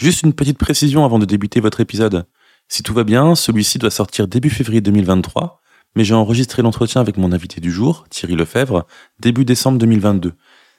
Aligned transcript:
Juste 0.00 0.22
une 0.22 0.32
petite 0.32 0.56
précision 0.56 1.04
avant 1.04 1.18
de 1.18 1.26
débuter 1.26 1.60
votre 1.60 1.82
épisode. 1.82 2.24
Si 2.68 2.82
tout 2.82 2.94
va 2.94 3.04
bien, 3.04 3.34
celui-ci 3.34 3.78
doit 3.78 3.90
sortir 3.90 4.28
début 4.28 4.48
février 4.48 4.80
2023, 4.80 5.60
mais 5.94 6.04
j'ai 6.04 6.14
enregistré 6.14 6.62
l'entretien 6.62 7.02
avec 7.02 7.18
mon 7.18 7.32
invité 7.32 7.60
du 7.60 7.70
jour, 7.70 8.06
Thierry 8.08 8.34
Lefebvre, 8.34 8.86
début 9.20 9.44
décembre 9.44 9.76
2022. 9.76 10.32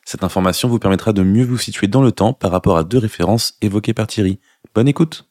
Cette 0.05 0.23
information 0.23 0.69
vous 0.69 0.79
permettra 0.79 1.13
de 1.13 1.21
mieux 1.21 1.45
vous 1.45 1.59
situer 1.59 1.85
dans 1.85 2.01
le 2.01 2.11
temps 2.11 2.33
par 2.33 2.49
rapport 2.49 2.77
à 2.77 2.83
deux 2.83 2.97
références 2.97 3.53
évoquées 3.61 3.93
par 3.93 4.07
Thierry. 4.07 4.39
Bonne 4.73 4.87
écoute 4.87 5.29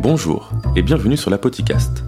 Bonjour 0.00 0.50
et 0.74 0.80
bienvenue 0.80 1.18
sur 1.18 1.28
la 1.28 1.36
Podcast. 1.36 2.07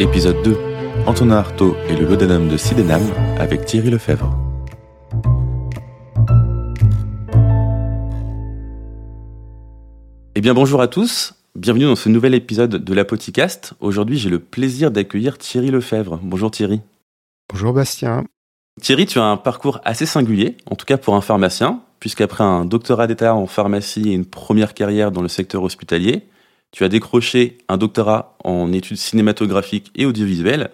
Épisode 0.00 0.40
2 0.44 0.56
Antonin 1.08 1.38
Artaud 1.38 1.74
et 1.88 1.96
le 1.96 2.06
laudanum 2.06 2.48
de 2.48 2.56
Sydenham 2.56 3.02
avec 3.36 3.64
Thierry 3.64 3.90
Lefebvre. 3.90 4.32
Eh 10.36 10.40
bien 10.40 10.54
bonjour 10.54 10.80
à 10.80 10.86
tous, 10.86 11.34
bienvenue 11.56 11.86
dans 11.86 11.96
ce 11.96 12.08
nouvel 12.08 12.34
épisode 12.34 12.76
de 12.76 12.94
l'Apoticast. 12.94 13.74
Aujourd'hui 13.80 14.18
j'ai 14.18 14.30
le 14.30 14.38
plaisir 14.38 14.92
d'accueillir 14.92 15.36
Thierry 15.36 15.72
Lefebvre. 15.72 16.20
Bonjour 16.22 16.52
Thierry. 16.52 16.80
Bonjour 17.50 17.72
Bastien. 17.72 18.24
Thierry, 18.80 19.06
tu 19.06 19.18
as 19.18 19.24
un 19.24 19.36
parcours 19.36 19.80
assez 19.84 20.06
singulier, 20.06 20.56
en 20.70 20.76
tout 20.76 20.86
cas 20.86 20.96
pour 20.96 21.16
un 21.16 21.20
pharmacien, 21.20 21.80
puisqu'après 21.98 22.44
un 22.44 22.64
doctorat 22.64 23.08
d'état 23.08 23.34
en 23.34 23.48
pharmacie 23.48 24.10
et 24.10 24.12
une 24.12 24.26
première 24.26 24.74
carrière 24.74 25.10
dans 25.10 25.22
le 25.22 25.28
secteur 25.28 25.64
hospitalier, 25.64 26.28
tu 26.70 26.84
as 26.84 26.88
décroché 26.88 27.58
un 27.68 27.76
doctorat 27.76 28.36
en 28.44 28.72
études 28.72 28.98
cinématographiques 28.98 29.90
et 29.94 30.06
audiovisuelles, 30.06 30.70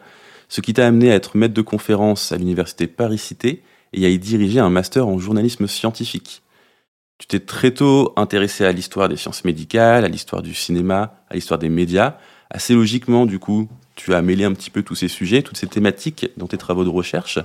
ce 0.48 0.61
qui 0.61 0.75
t'a 0.75 0.87
amené 0.87 1.11
à 1.11 1.14
être 1.14 1.37
maître 1.37 1.55
de 1.55 1.62
conférence 1.62 2.33
à 2.33 2.37
l'université 2.37 2.87
Paris-Cité 2.87 3.62
et 3.92 4.05
à 4.05 4.09
y 4.09 4.19
diriger 4.19 4.61
un 4.61 4.70
master 4.70 5.06
en 5.06 5.19
journalisme 5.19 5.67
scientifique. 5.67 6.42
Tu 7.19 7.28
t'es 7.28 7.41
très 7.41 7.70
tôt 7.70 8.12
intéressé 8.17 8.65
à 8.65 8.72
l'histoire 8.72 9.09
des 9.09 9.17
sciences 9.17 9.45
médicales, 9.45 10.05
à 10.05 10.09
l'histoire 10.09 10.42
du 10.42 10.53
cinéma, 10.53 11.22
à 11.31 11.34
l'histoire 11.34 11.59
des 11.59 11.69
médias. 11.69 12.19
Assez 12.50 12.75
logiquement, 12.75 13.25
du 13.25 13.39
coup, 13.39 13.69
tu 13.95 14.15
as 14.15 14.22
mêlé 14.22 14.45
un 14.45 14.53
petit 14.53 14.70
peu 14.70 14.83
tous 14.83 14.97
ces 14.97 15.09
sujets, 15.09 15.42
toutes 15.42 15.56
ces 15.56 15.69
thématiques 15.69 16.27
dans 16.37 16.48
tes 16.48 16.59
travaux 16.59 16.84
de 16.84 16.89
recherche. 16.89 17.39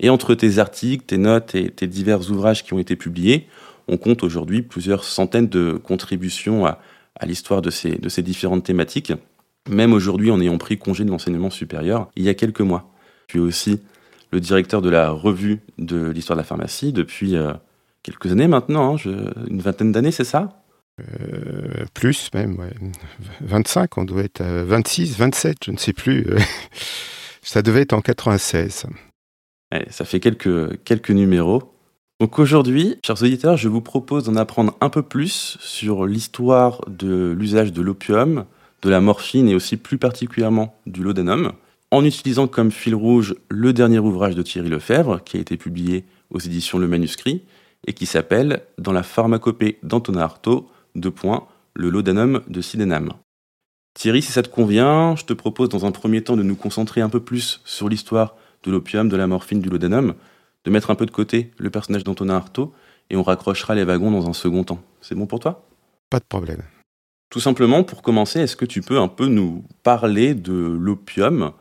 Et 0.00 0.10
entre 0.10 0.34
tes 0.34 0.58
articles, 0.58 1.04
tes 1.04 1.16
notes 1.16 1.54
et 1.54 1.70
tes 1.70 1.86
divers 1.86 2.30
ouvrages 2.30 2.64
qui 2.64 2.72
ont 2.74 2.78
été 2.78 2.96
publiés, 2.96 3.48
on 3.86 3.96
compte 3.96 4.22
aujourd'hui 4.22 4.62
plusieurs 4.62 5.04
centaines 5.04 5.48
de 5.48 5.72
contributions 5.72 6.66
à, 6.66 6.80
à 7.18 7.26
l'histoire 7.26 7.62
de 7.62 7.70
ces, 7.70 7.96
de 7.96 8.08
ces 8.08 8.22
différentes 8.22 8.64
thématiques, 8.64 9.12
même 9.68 9.92
aujourd'hui 9.92 10.30
en 10.30 10.40
ayant 10.40 10.58
pris 10.58 10.78
congé 10.78 11.04
de 11.04 11.10
l'enseignement 11.10 11.50
supérieur 11.50 12.10
il 12.16 12.24
y 12.24 12.28
a 12.28 12.34
quelques 12.34 12.60
mois. 12.60 12.90
Tu 13.26 13.38
es 13.38 13.40
aussi 13.40 13.80
le 14.32 14.40
directeur 14.40 14.82
de 14.82 14.90
la 14.90 15.10
revue 15.10 15.60
de 15.78 16.10
l'histoire 16.10 16.36
de 16.36 16.40
la 16.40 16.46
pharmacie 16.46 16.92
depuis 16.92 17.36
euh, 17.36 17.52
quelques 18.02 18.30
années 18.32 18.48
maintenant, 18.48 18.96
hein, 18.96 18.98
une 19.48 19.60
vingtaine 19.60 19.92
d'années, 19.92 20.12
c'est 20.12 20.24
ça? 20.24 20.62
Euh, 21.00 21.84
Plus 21.94 22.30
même, 22.34 22.58
ouais. 22.58 22.72
25, 23.40 23.98
on 23.98 24.04
doit 24.04 24.22
être 24.22 24.40
à 24.40 24.64
26, 24.64 25.16
27, 25.16 25.58
je 25.66 25.70
ne 25.70 25.76
sais 25.76 25.92
plus. 25.92 26.26
ça 27.42 27.62
devait 27.62 27.82
être 27.82 27.92
en 27.92 28.00
96. 28.00 28.86
ça 29.90 30.04
fait 30.04 30.20
quelques, 30.20 30.82
quelques 30.84 31.10
numéros. 31.10 31.74
Donc 32.20 32.40
aujourd'hui, 32.40 32.96
chers 33.06 33.22
auditeurs, 33.22 33.56
je 33.56 33.68
vous 33.68 33.80
propose 33.80 34.24
d'en 34.24 34.34
apprendre 34.34 34.76
un 34.80 34.88
peu 34.88 35.02
plus 35.02 35.56
sur 35.60 36.04
l'histoire 36.04 36.80
de 36.88 37.30
l'usage 37.38 37.72
de 37.72 37.80
l'opium, 37.80 38.44
de 38.82 38.90
la 38.90 39.00
morphine 39.00 39.48
et 39.48 39.54
aussi 39.54 39.76
plus 39.76 39.98
particulièrement 39.98 40.74
du 40.86 41.04
laudanum, 41.04 41.52
en 41.92 42.04
utilisant 42.04 42.48
comme 42.48 42.72
fil 42.72 42.96
rouge 42.96 43.36
le 43.48 43.72
dernier 43.72 44.00
ouvrage 44.00 44.34
de 44.34 44.42
Thierry 44.42 44.68
Lefebvre, 44.68 45.22
qui 45.22 45.36
a 45.36 45.40
été 45.40 45.56
publié 45.56 46.06
aux 46.30 46.40
éditions 46.40 46.78
Le 46.78 46.88
Manuscrit, 46.88 47.42
et 47.86 47.92
qui 47.92 48.04
s'appelle 48.04 48.62
Dans 48.78 48.92
la 48.92 49.04
pharmacopée 49.04 49.78
d'Antonin 49.84 50.22
Artaud, 50.22 50.68
deux 50.96 51.12
points, 51.12 51.46
le 51.74 51.88
laudanum 51.88 52.42
de 52.48 52.60
Sydenham. 52.60 53.12
Thierry, 53.94 54.22
si 54.22 54.32
ça 54.32 54.42
te 54.42 54.48
convient, 54.48 55.14
je 55.14 55.24
te 55.24 55.34
propose 55.34 55.68
dans 55.68 55.86
un 55.86 55.92
premier 55.92 56.24
temps 56.24 56.36
de 56.36 56.42
nous 56.42 56.56
concentrer 56.56 57.00
un 57.00 57.10
peu 57.10 57.20
plus 57.20 57.60
sur 57.64 57.88
l'histoire 57.88 58.34
de 58.64 58.72
l'opium, 58.72 59.08
de 59.08 59.16
la 59.16 59.28
morphine, 59.28 59.60
du 59.60 59.68
laudanum, 59.68 60.14
de 60.68 60.72
mettre 60.72 60.90
un 60.90 60.94
peu 60.94 61.06
de 61.06 61.10
côté 61.10 61.50
le 61.56 61.70
personnage 61.70 62.04
d'Antonin 62.04 62.36
Artaud 62.36 62.74
et 63.08 63.16
on 63.16 63.22
raccrochera 63.22 63.74
les 63.74 63.84
wagons 63.84 64.10
dans 64.10 64.28
un 64.28 64.34
second 64.34 64.64
temps. 64.64 64.82
C'est 65.00 65.14
bon 65.14 65.26
pour 65.26 65.40
toi? 65.40 65.66
Pas 66.10 66.18
de 66.18 66.24
problème. 66.28 66.62
Tout 67.30 67.40
simplement, 67.40 67.84
pour 67.84 68.02
commencer, 68.02 68.40
est-ce 68.40 68.56
que 68.56 68.66
tu 68.66 68.82
peux 68.82 68.98
un 68.98 69.08
peu 69.08 69.26
nous 69.26 69.64
parler 69.82 70.34
de 70.34 70.52
l'opium, 70.52 71.52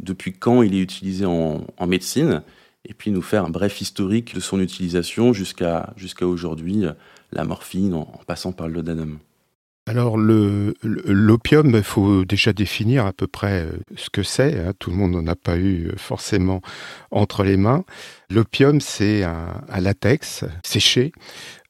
depuis 0.00 0.32
quand 0.32 0.62
il 0.62 0.74
est 0.74 0.80
utilisé 0.80 1.26
en, 1.26 1.66
médecine, 1.86 2.42
et 2.86 2.94
puis 2.94 3.10
nous 3.10 3.22
faire 3.22 3.44
un 3.44 3.50
bref 3.50 3.80
historique 3.80 4.34
de 4.34 4.40
son 4.40 4.60
utilisation 4.60 5.32
jusqu'à 5.32 5.92
jusqu'à 5.96 6.26
aujourd'hui, 6.26 6.84
la 7.32 7.44
morphine, 7.44 7.94
en, 7.94 8.20
passant 8.26 8.52
par 8.52 8.68
le 8.68 8.74
laudanum 8.74 9.18
alors 9.86 10.16
l'opium, 10.16 11.76
il 11.76 11.82
faut 11.82 12.24
déjà 12.24 12.54
définir 12.54 13.04
à 13.04 13.12
peu 13.12 13.26
près 13.26 13.66
euh, 13.66 13.72
ce 13.96 14.08
que 14.08 14.22
c'est. 14.22 14.58
Hein. 14.58 14.72
Tout 14.78 14.90
le 14.90 14.96
monde 14.96 15.12
n'en 15.12 15.26
a 15.26 15.36
pas 15.36 15.56
eu 15.56 15.88
euh, 15.88 15.96
forcément 15.98 16.62
entre 17.10 17.44
les 17.44 17.58
mains. 17.58 17.84
L'opium, 18.30 18.80
c'est 18.80 19.24
un, 19.24 19.62
latex 19.78 20.46
séché 20.64 21.12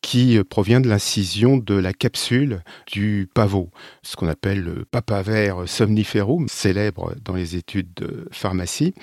qui 0.01 0.39
euh, 0.39 0.45
provient 0.45 0.81
de 0.81 0.89
l'incision 0.89 1.57
de 1.57 1.75
la 1.75 1.93
capsule 1.93 2.63
du 2.87 3.29
pavot, 3.35 3.71
ce 4.05 4.15
qu'on 4.15 4.29
appelle 4.29 4.63
le 4.63 4.85
papaver 4.85 5.53
somniferum, 5.67 6.47
célèbre 6.47 7.17
dans 7.25 7.35
les 7.35 7.57
études 7.57 7.93
de 7.97 8.29
pharmacie, 8.31 8.95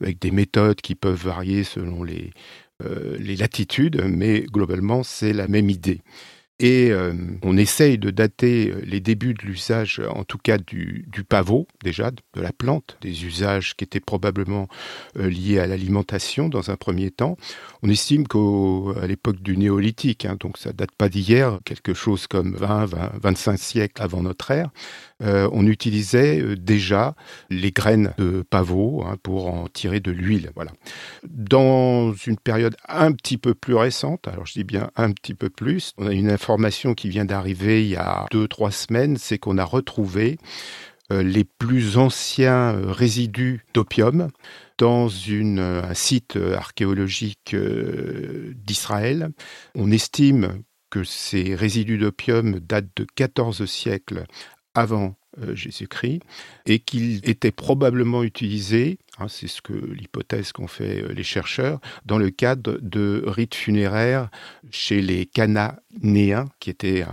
avec 0.00 0.20
des 0.20 0.30
méthodes 0.30 0.80
qui 0.80 0.94
peuvent 0.94 1.20
varier 1.20 1.64
selon 1.64 2.04
les, 2.04 2.30
les 3.18 3.36
latitudes, 3.36 4.02
mais 4.08 4.42
globalement, 4.42 5.02
c'est 5.02 5.32
la 5.32 5.48
même 5.48 5.70
idée. 5.70 6.00
Et 6.62 6.92
euh, 6.92 7.12
on 7.42 7.56
essaye 7.56 7.98
de 7.98 8.10
dater 8.10 8.70
euh, 8.70 8.80
les 8.84 9.00
débuts 9.00 9.34
de 9.34 9.42
l'usage, 9.42 10.00
en 10.08 10.22
tout 10.22 10.38
cas 10.38 10.58
du, 10.58 11.04
pavot, 11.28 11.66
déjà, 11.82 12.12
de 12.12 12.40
la 12.40 12.52
plante, 12.52 12.96
des 13.00 13.24
usages 13.24 13.74
qui 13.74 13.82
étaient 13.82 13.98
probablement 13.98 14.68
euh, 15.18 15.28
liés 15.28 15.58
à 15.58 15.66
l'alimentation 15.66 16.48
dans 16.48 16.70
un 16.70 16.76
premier 16.76 17.10
temps. 17.10 17.36
On 17.82 17.88
estime 17.88 18.28
qu'à 18.28 19.06
l'époque 19.08 19.42
du 19.42 19.56
néolithique, 19.56 20.24
hein, 20.24 20.36
donc 20.38 20.56
ça 20.56 20.72
date 20.72 20.92
pas 20.96 21.08
d'hier, 21.08 21.58
quelque 21.64 21.94
chose 21.94 22.28
comme 22.28 22.54
20, 22.54 22.86
20, 22.86 23.12
25 23.20 23.58
siècles 23.58 24.00
avant 24.00 24.22
notre 24.22 24.52
ère, 24.52 24.70
on 25.22 25.66
utilisait 25.66 26.56
déjà 26.56 27.14
les 27.50 27.70
graines 27.70 28.12
de 28.18 28.42
pavot 28.48 29.04
hein, 29.06 29.16
pour 29.22 29.52
en 29.52 29.68
tirer 29.68 30.00
de 30.00 30.10
l'huile. 30.10 30.50
Voilà. 30.54 30.72
Dans 31.28 32.12
une 32.12 32.36
période 32.36 32.76
un 32.88 33.12
petit 33.12 33.38
peu 33.38 33.54
plus 33.54 33.74
récente, 33.74 34.26
alors 34.28 34.46
je 34.46 34.54
dis 34.54 34.64
bien 34.64 34.90
un 34.96 35.12
petit 35.12 35.34
peu 35.34 35.48
plus, 35.48 35.92
on 35.98 36.06
a 36.06 36.12
une 36.12 36.30
information 36.30 36.94
qui 36.94 37.08
vient 37.08 37.24
d'arriver 37.24 37.84
il 37.84 37.90
y 37.90 37.96
a 37.96 38.26
deux, 38.30 38.48
trois 38.48 38.70
semaines, 38.70 39.16
c'est 39.16 39.38
qu'on 39.38 39.58
a 39.58 39.64
retrouvé 39.64 40.38
euh, 41.12 41.22
les 41.22 41.44
plus 41.44 41.98
anciens 41.98 42.74
euh, 42.74 42.92
résidus 42.92 43.64
d'opium 43.74 44.28
dans 44.78 45.08
une, 45.08 45.58
euh, 45.58 45.82
un 45.82 45.94
site 45.94 46.36
archéologique 46.36 47.54
d'Israël. 47.54 49.30
On 49.74 49.90
estime 49.90 50.62
que 50.90 51.04
ces 51.04 51.54
résidus 51.54 51.98
d'opium 51.98 52.60
datent 52.60 52.94
de 52.96 53.06
14 53.14 53.64
siècles 53.64 54.24
avant 54.74 55.14
Jésus-Christ 55.54 56.20
et 56.66 56.78
qu'ils 56.78 57.28
étaient 57.28 57.50
probablement 57.50 58.22
utilisés, 58.22 58.98
hein, 59.18 59.28
c'est 59.28 59.48
ce 59.48 59.62
que 59.62 59.72
l'hypothèse 59.72 60.52
qu'ont 60.52 60.66
fait 60.66 61.02
les 61.12 61.22
chercheurs, 61.22 61.80
dans 62.04 62.18
le 62.18 62.30
cadre 62.30 62.78
de 62.82 63.24
rites 63.26 63.54
funéraires 63.54 64.30
chez 64.70 65.00
les 65.00 65.26
Cananéens, 65.26 66.48
qui 66.60 66.70
étaient 66.70 67.04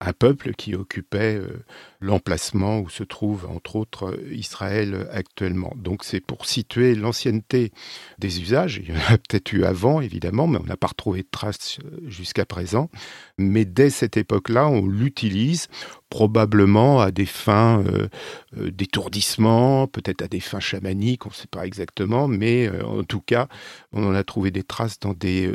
un 0.00 0.12
peuple 0.12 0.52
qui 0.52 0.74
occupait 0.74 1.36
euh, 1.36 1.64
l'emplacement 2.00 2.80
où 2.80 2.88
se 2.88 3.02
trouve 3.04 3.46
entre 3.46 3.76
autres 3.76 4.18
Israël 4.30 5.08
actuellement. 5.12 5.72
Donc 5.76 6.04
c'est 6.04 6.20
pour 6.20 6.46
situer 6.46 6.94
l'ancienneté 6.94 7.72
des 8.18 8.40
usages. 8.40 8.80
Il 8.82 8.90
y 8.90 8.92
en 8.92 9.00
a 9.08 9.18
peut-être 9.18 9.52
eu 9.52 9.64
avant 9.64 10.00
évidemment, 10.00 10.46
mais 10.46 10.58
on 10.58 10.64
n'a 10.64 10.76
pas 10.76 10.88
retrouvé 10.88 11.22
de 11.22 11.28
traces 11.30 11.78
euh, 11.84 12.00
jusqu'à 12.08 12.44
présent. 12.44 12.90
Mais 13.38 13.64
dès 13.64 13.90
cette 13.90 14.16
époque-là, 14.16 14.68
on 14.68 14.86
l'utilise 14.86 15.68
probablement 16.08 17.00
à 17.00 17.10
des 17.10 17.26
fins 17.26 17.82
euh, 17.82 18.08
d'étourdissement, 18.56 19.86
peut-être 19.88 20.22
à 20.22 20.28
des 20.28 20.40
fins 20.40 20.60
chamaniques, 20.60 21.26
on 21.26 21.30
ne 21.30 21.34
sait 21.34 21.48
pas 21.48 21.66
exactement, 21.66 22.28
mais 22.28 22.70
en 22.82 23.02
tout 23.02 23.20
cas, 23.20 23.48
on 23.92 24.06
en 24.06 24.14
a 24.14 24.22
trouvé 24.22 24.50
des 24.50 24.62
traces 24.62 25.00
dans 25.00 25.14
des 25.14 25.50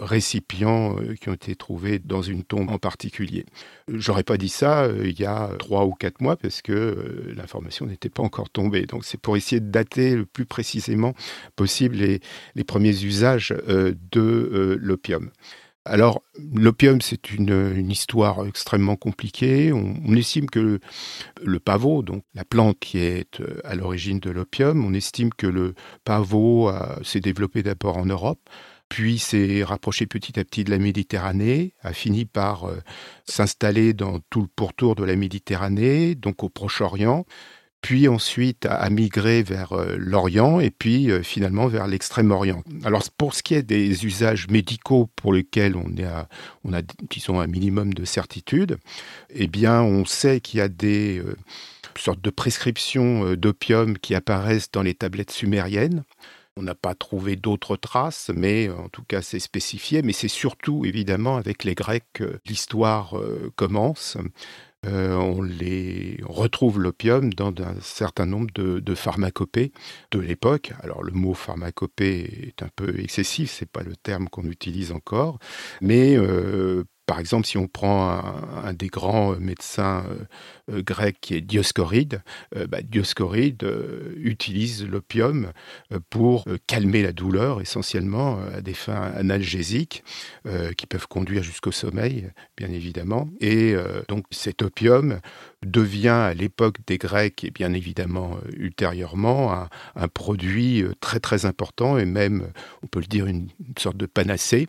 récipients 0.00 0.96
qui 1.20 1.28
ont 1.28 1.34
été 1.34 1.56
trouvés 1.56 1.98
dans 1.98 2.22
une 2.22 2.44
tombe 2.44 2.70
en 2.70 2.78
particulier. 2.78 3.44
J'aurais 3.88 4.22
pas 4.22 4.36
dit 4.36 4.48
ça 4.48 4.84
euh, 4.84 5.08
il 5.08 5.18
y 5.18 5.24
a 5.24 5.50
trois 5.70 5.86
ou 5.86 5.92
quatre 5.92 6.20
mois 6.20 6.34
parce 6.34 6.62
que 6.62 6.72
euh, 6.72 7.32
l'information 7.36 7.86
n'était 7.86 8.08
pas 8.08 8.24
encore 8.24 8.50
tombée. 8.50 8.86
Donc 8.86 9.04
c'est 9.04 9.20
pour 9.20 9.36
essayer 9.36 9.60
de 9.60 9.70
dater 9.70 10.16
le 10.16 10.26
plus 10.26 10.44
précisément 10.44 11.14
possible 11.54 11.94
les, 11.94 12.64
premiers 12.64 13.04
usages 13.04 13.54
euh, 13.68 13.94
de 14.10 14.76
l'opium. 14.80 15.30
Alors, 15.84 16.22
l'opium, 16.52 17.00
c'est 17.00 17.30
une, 17.30 17.88
histoire 17.88 18.44
extrêmement 18.46 18.96
compliquée. 18.96 19.72
On, 19.72 20.14
estime 20.14 20.50
que 20.50 20.58
le, 20.58 20.80
le, 21.42 21.60
pavot, 21.60 22.02
donc 22.02 22.24
la 22.34 22.44
plante 22.44 22.78
qui 22.80 22.98
est 22.98 23.40
à 23.64 23.74
l'origine 23.74 24.18
de 24.18 24.30
l'opium, 24.30 24.84
on 24.84 24.92
estime 24.92 25.30
que 25.32 25.46
le 25.46 25.74
pavot 26.04 26.70
s'est 27.02 27.20
développé 27.20 27.62
d'abord 27.62 27.96
en 27.96 28.04
Europe, 28.04 28.40
puis 28.90 29.20
s'est 29.20 29.62
rapproché 29.62 30.04
petit 30.04 30.38
à 30.38 30.44
petit 30.44 30.64
de 30.64 30.70
la 30.70 30.78
Méditerranée, 30.78 31.72
a 31.82 31.94
fini 31.94 32.26
par 32.26 32.64
euh, 32.64 32.80
s'installer 33.24 33.94
dans 33.94 34.18
tout 34.30 34.42
le 34.42 34.48
pourtour 34.48 34.96
de 34.96 35.04
la 35.04 35.14
Méditerranée, 35.14 36.16
donc 36.16 36.42
au 36.42 36.48
Proche-Orient, 36.48 37.24
puis 37.82 38.08
ensuite 38.08 38.66
a, 38.66 38.90
migré 38.90 39.44
vers 39.44 39.72
euh, 39.72 39.94
l'Orient 39.96 40.58
et 40.58 40.70
puis 40.70 41.08
euh, 41.08 41.22
finalement 41.22 41.68
vers 41.68 41.86
l'Extrême-Orient. 41.86 42.64
Alors 42.84 43.04
pour 43.16 43.34
ce 43.34 43.44
qui 43.44 43.54
est 43.54 43.62
des 43.62 44.04
usages 44.04 44.48
médicaux 44.48 45.08
pour 45.14 45.32
lesquels 45.32 45.76
on, 45.76 45.88
a, 46.02 46.26
on 46.64 46.72
a 46.72 46.82
un 47.40 47.46
minimum 47.46 47.94
de 47.94 48.04
certitude, 48.04 48.76
eh 49.30 49.46
bien 49.46 49.82
on 49.82 50.04
sait 50.04 50.40
qu'il 50.40 50.58
y 50.58 50.62
a 50.62 50.68
des 50.68 51.22
sortes 51.96 52.20
de 52.20 52.30
prescriptions 52.30 53.34
d'opium 53.34 53.96
qui 53.96 54.16
apparaissent 54.16 54.72
dans 54.72 54.82
les 54.82 54.94
tablettes 54.94 55.30
sumériennes. 55.30 56.02
On 56.56 56.62
n'a 56.62 56.74
pas 56.74 56.94
trouvé 56.94 57.36
d'autres 57.36 57.76
traces, 57.76 58.30
mais 58.34 58.68
en 58.68 58.88
tout 58.88 59.04
cas 59.04 59.22
c'est 59.22 59.38
spécifié. 59.38 60.02
Mais 60.02 60.12
c'est 60.12 60.28
surtout 60.28 60.84
évidemment 60.84 61.36
avec 61.36 61.64
les 61.64 61.74
Grecs 61.74 62.04
que 62.12 62.40
l'histoire 62.46 63.18
euh, 63.18 63.52
commence. 63.56 64.16
Euh, 64.86 65.14
on, 65.14 65.40
retrouve 66.32 66.80
l'opium 66.80 67.34
dans 67.34 67.52
un 67.62 67.78
certain 67.82 68.24
nombre 68.24 68.50
de, 68.54 68.94
pharmacopées 68.94 69.72
de 70.10 70.18
l'époque. 70.18 70.72
Alors 70.82 71.02
le 71.02 71.12
mot 71.12 71.34
pharmacopée 71.34 72.46
est 72.48 72.62
un 72.62 72.70
peu 72.74 72.98
excessif, 72.98 73.50
c'est 73.50 73.70
pas 73.70 73.82
le 73.82 73.94
terme 73.94 74.28
qu'on 74.28 74.44
utilise 74.44 74.92
encore, 74.92 75.38
mais 75.82 76.16
euh, 76.16 76.84
par 77.10 77.18
exemple, 77.18 77.44
si 77.44 77.58
on 77.58 77.66
prend 77.66 78.08
un, 78.08 78.72
des 78.72 78.86
grands 78.86 79.34
médecins 79.34 80.04
euh, 80.08 80.76
euh, 80.76 80.80
grecs 80.80 81.16
qui 81.20 81.34
est 81.34 81.40
Dioscoride, 81.40 82.22
euh, 82.54 82.68
bah, 82.68 82.82
Dioscoride 82.82 83.66
utilise 84.14 84.86
l'opium 84.86 85.50
pour 86.08 86.44
calmer 86.68 87.02
la 87.02 87.10
douleur, 87.10 87.60
essentiellement 87.60 88.38
à 88.54 88.60
des 88.60 88.74
fins 88.74 89.10
analgésiques 89.16 90.04
qui 90.76 90.86
peuvent 90.86 91.08
conduire 91.08 91.42
jusqu'au 91.42 91.72
sommeil, 91.72 92.30
bien 92.56 92.70
évidemment. 92.70 93.28
Et 93.40 93.74
donc 94.08 94.26
cet 94.30 94.62
opium 94.62 95.20
devient 95.64 96.08
à 96.08 96.34
l'époque 96.34 96.78
des 96.86 96.98
Grecs 96.98 97.42
et 97.42 97.50
bien 97.50 97.72
évidemment 97.72 98.36
ultérieurement 98.56 99.66
un, 99.96 100.08
produit 100.08 100.84
très 101.00 101.20
très 101.20 101.44
important 101.44 101.98
et 101.98 102.04
même, 102.04 102.52
on 102.82 102.86
peut 102.86 103.00
le 103.00 103.06
dire, 103.06 103.26
une 103.26 103.48
sorte 103.78 103.96
de 103.96 104.06
panacée 104.06 104.66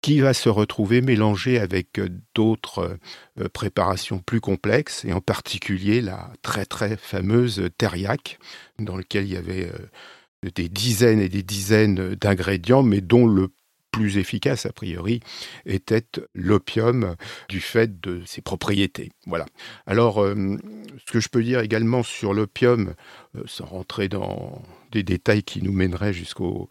qui 0.00 0.20
va 0.20 0.32
se 0.32 0.48
retrouver 0.48 1.00
mélangé 1.00 1.58
avec 1.58 1.98
euh, 1.98 2.08
d'autres 2.34 2.98
euh, 3.40 3.48
préparations 3.48 4.18
plus 4.18 4.40
complexes, 4.40 5.04
et 5.04 5.12
en 5.12 5.20
particulier 5.20 6.00
la 6.00 6.32
très 6.42 6.64
très 6.64 6.96
fameuse 6.96 7.68
teriyaki, 7.78 8.36
dans 8.78 8.96
laquelle 8.96 9.24
il 9.24 9.32
y 9.32 9.36
avait 9.36 9.66
euh, 9.66 10.50
des 10.54 10.68
dizaines 10.68 11.20
et 11.20 11.28
des 11.28 11.42
dizaines 11.42 12.14
d'ingrédients, 12.14 12.82
mais 12.82 13.00
dont 13.00 13.26
le 13.26 13.48
plus 13.90 14.18
efficace 14.18 14.66
a 14.66 14.72
priori 14.72 15.20
était 15.66 16.06
l'opium 16.34 17.16
du 17.48 17.60
fait 17.60 18.00
de 18.00 18.22
ses 18.26 18.42
propriétés. 18.42 19.10
Voilà. 19.26 19.46
Alors, 19.86 20.24
ce 20.24 21.10
que 21.10 21.18
je 21.18 21.28
peux 21.28 21.42
dire 21.42 21.60
également 21.60 22.04
sur 22.04 22.34
l'opium, 22.34 22.94
sans 23.46 23.64
rentrer 23.64 24.08
dans 24.08 24.62
des 24.92 25.02
détails 25.02 25.42
qui 25.42 25.62
nous 25.62 25.72
mèneraient 25.72 26.12
jusqu'au 26.12 26.68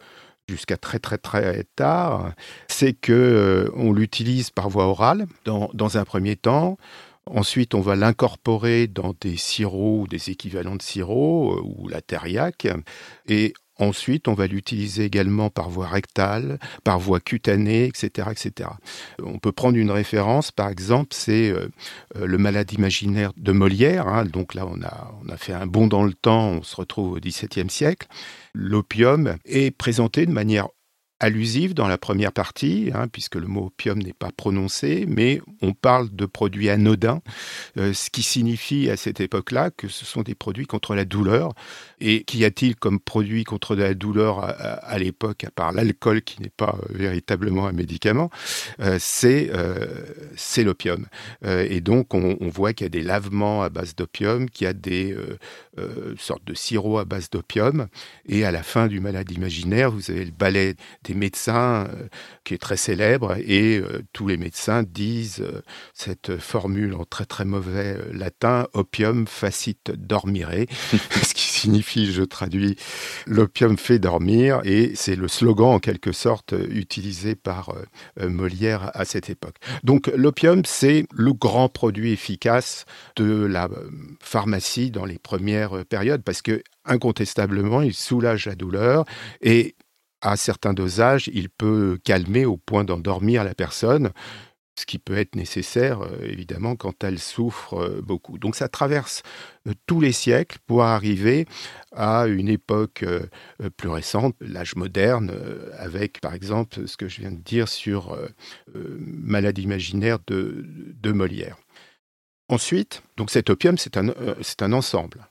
jusqu'à 0.47 0.77
très 0.77 0.99
très 0.99 1.17
très 1.17 1.63
tard, 1.75 2.33
c'est 2.67 2.93
que 2.93 3.13
euh, 3.13 3.71
on 3.75 3.91
l'utilise 3.91 4.49
par 4.49 4.69
voie 4.69 4.85
orale 4.85 5.27
dans, 5.45 5.97
un 5.97 6.05
premier 6.05 6.35
temps. 6.35 6.77
Ensuite, 7.25 7.75
on 7.75 7.81
va 7.81 7.95
l'incorporer 7.95 8.87
dans 8.87 9.13
des 9.19 9.35
sirops 9.35 10.03
ou 10.03 10.07
des 10.07 10.29
équivalents 10.29 10.77
de 10.77 10.81
sirop 10.81 11.53
euh, 11.53 11.61
ou 11.63 11.87
la 11.89 12.01
teriyaki. 12.01 12.69
Et 13.27 13.53
Ensuite, 13.79 14.27
on 14.27 14.33
va 14.33 14.47
l'utiliser 14.47 15.05
également 15.05 15.49
par 15.49 15.69
voie 15.69 15.87
rectale, 15.87 16.59
par 16.83 16.99
voie 16.99 17.19
cutanée, 17.19 17.85
etc., 17.85 18.29
etc. 18.31 18.69
On 19.21 19.39
peut 19.39 19.51
prendre 19.51 19.77
une 19.77 19.91
référence, 19.91 20.51
par 20.51 20.69
exemple, 20.69 21.09
c'est 21.11 21.49
euh, 21.49 21.67
le 22.15 22.37
malade 22.37 22.71
imaginaire 22.73 23.31
de 23.37 23.51
Molière. 23.51 24.07
Hein. 24.07 24.25
donc 24.25 24.53
là, 24.53 24.65
on 24.67 24.81
a, 24.81 25.37
fait 25.37 25.53
un 25.53 25.67
bond 25.67 25.87
dans 25.87 26.03
le 26.03 26.13
temps, 26.13 26.49
on 26.49 26.63
se 26.63 26.75
retrouve 26.75 27.13
au 27.13 27.19
XVIIe 27.19 27.69
siècle. 27.69 28.07
L'opium 28.53 29.37
est 29.45 29.71
présenté 29.71 30.25
de 30.25 30.31
manière 30.31 30.67
allusive 31.19 31.73
dans 31.73 31.87
la 31.87 31.97
première 31.97 32.31
partie, 32.31 32.91
hein, 32.93 33.07
puisque 33.07 33.35
le 33.35 33.47
mot 33.47 33.67
opium 33.67 33.99
n'est 33.99 34.13
pas 34.13 34.31
prononcé, 34.31 35.05
mais 35.07 35.41
on 35.61 35.73
parle 35.73 36.09
de 36.15 36.25
produits 36.25 36.69
anodins, 36.69 37.21
euh, 37.77 37.93
ce 37.93 38.09
qui 38.09 38.21
signifie 38.21 38.89
à 38.89 38.97
cette 38.97 39.19
époque-là 39.19 39.71
que 39.71 39.87
ce 39.87 40.05
sont 40.05 40.21
des 40.21 40.35
produits 40.35 40.67
contre 40.67 40.95
la 40.95 41.05
douleur. 41.05 41.53
Et 41.99 42.23
qu'y 42.23 42.45
a-t-il 42.45 42.75
comme 42.75 42.99
produit 42.99 43.43
contre 43.43 43.75
la 43.75 43.93
douleur 43.93 44.43
à, 44.43 44.99
l'époque, 44.99 45.43
à 45.43 45.51
part 45.51 45.71
l'alcool 45.71 46.21
qui 46.21 46.41
n'est 46.41 46.49
pas 46.49 46.77
euh, 46.83 46.93
véritablement 46.93 47.67
un 47.67 47.71
médicament 47.71 48.29
euh, 48.79 48.97
C'est 48.99 49.51
c'est 50.35 50.63
l'opium. 50.63 51.05
et 51.45 51.81
donc 51.81 52.13
on, 52.13 52.37
voit 52.49 52.73
qu'il 52.73 52.85
y 52.85 52.87
a 52.87 52.89
des 52.89 53.01
lavements 53.01 53.63
à 53.63 53.69
base 53.69 53.95
d'opium, 53.95 54.49
qu'il 54.49 54.65
y 54.65 54.67
a 54.67 54.73
des 54.73 55.15
sortes 56.17 56.45
de 56.45 56.53
sirops 56.53 56.99
à 56.99 57.05
base 57.05 57.29
d'opium, 57.29 57.87
et 58.27 58.45
à 58.45 58.51
la 58.51 58.63
fin 58.63 58.87
du 58.87 58.99
malade 58.99 59.31
imaginaire, 59.31 59.91
vous 59.91 60.11
avez 60.11 60.25
le 60.25 60.31
balai 60.31 60.75
des 61.03 61.13
médecins 61.13 61.87
euh, 61.87 62.07
qui 62.43 62.53
est 62.53 62.57
très 62.57 62.77
célèbre. 62.77 63.37
Et 63.45 63.77
euh, 63.77 64.03
tous 64.13 64.27
les 64.27 64.37
médecins 64.37 64.83
disent 64.83 65.41
euh, 65.41 65.61
cette 65.93 66.37
formule 66.37 66.93
en 66.93 67.05
très 67.05 67.25
très 67.25 67.45
mauvais 67.45 67.97
latin 68.13 68.67
opium 68.73 69.27
facit 69.27 69.91
dormire. 69.91 70.49
Ce 71.23 71.33
qui 71.33 71.43
signifie 71.43 71.86
je 71.95 72.23
traduis 72.23 72.75
l'opium 73.25 73.77
fait 73.77 73.99
dormir 73.99 74.61
et 74.63 74.91
c'est 74.95 75.15
le 75.15 75.27
slogan 75.27 75.67
en 75.75 75.79
quelque 75.79 76.11
sorte 76.11 76.53
utilisé 76.69 77.35
par 77.35 77.73
Molière 78.21 78.91
à 78.93 79.05
cette 79.05 79.29
époque. 79.29 79.55
Donc 79.83 80.07
l'opium 80.15 80.63
c'est 80.65 81.05
le 81.13 81.33
grand 81.33 81.69
produit 81.69 82.11
efficace 82.11 82.85
de 83.15 83.45
la 83.45 83.69
pharmacie 84.21 84.91
dans 84.91 85.05
les 85.05 85.17
premières 85.17 85.85
périodes 85.85 86.23
parce 86.23 86.41
que 86.41 86.61
incontestablement, 86.85 87.81
il 87.81 87.93
soulage 87.93 88.45
la 88.45 88.55
douleur 88.55 89.05
et 89.41 89.75
à 90.21 90.35
certains 90.35 90.73
dosages, 90.73 91.29
il 91.33 91.49
peut 91.49 91.99
calmer 92.03 92.45
au 92.45 92.57
point 92.57 92.83
d'endormir 92.83 93.43
la 93.43 93.53
personne, 93.53 94.09
ce 94.79 94.85
qui 94.85 94.99
peut 94.99 95.17
être 95.17 95.35
nécessaire, 95.35 96.01
euh, 96.01 96.17
évidemment, 96.21 96.75
quand 96.75 97.03
elle 97.03 97.19
souffre 97.19 97.73
euh, 97.73 98.01
beaucoup. 98.01 98.37
Donc 98.37 98.55
ça 98.55 98.69
traverse 98.69 99.23
euh, 99.67 99.73
tous 99.87 99.99
les 99.99 100.11
siècles 100.11 100.59
pour 100.67 100.83
arriver 100.83 101.47
à 101.91 102.27
une 102.27 102.47
époque 102.47 103.03
plus 103.77 103.89
récente, 103.89 104.35
l'âge 104.39 104.75
moderne, 104.75 105.31
avec, 105.77 106.21
par 106.21 106.33
exemple, 106.33 106.87
ce 106.87 106.95
que 106.95 107.07
je 107.07 107.21
viens 107.21 107.31
de 107.31 107.41
dire 107.41 107.67
sur 107.67 108.15
Maladie 108.75 109.63
imaginaire 109.63 110.19
de, 110.27 110.63
de 110.67 111.11
Molière. 111.11 111.57
Ensuite, 112.49 113.01
donc 113.15 113.31
cet 113.31 113.49
opium, 113.49 113.77
c'est 113.77 113.97
un, 113.97 114.13
c'est 114.41 114.61
un 114.61 114.73
ensemble. 114.73 115.27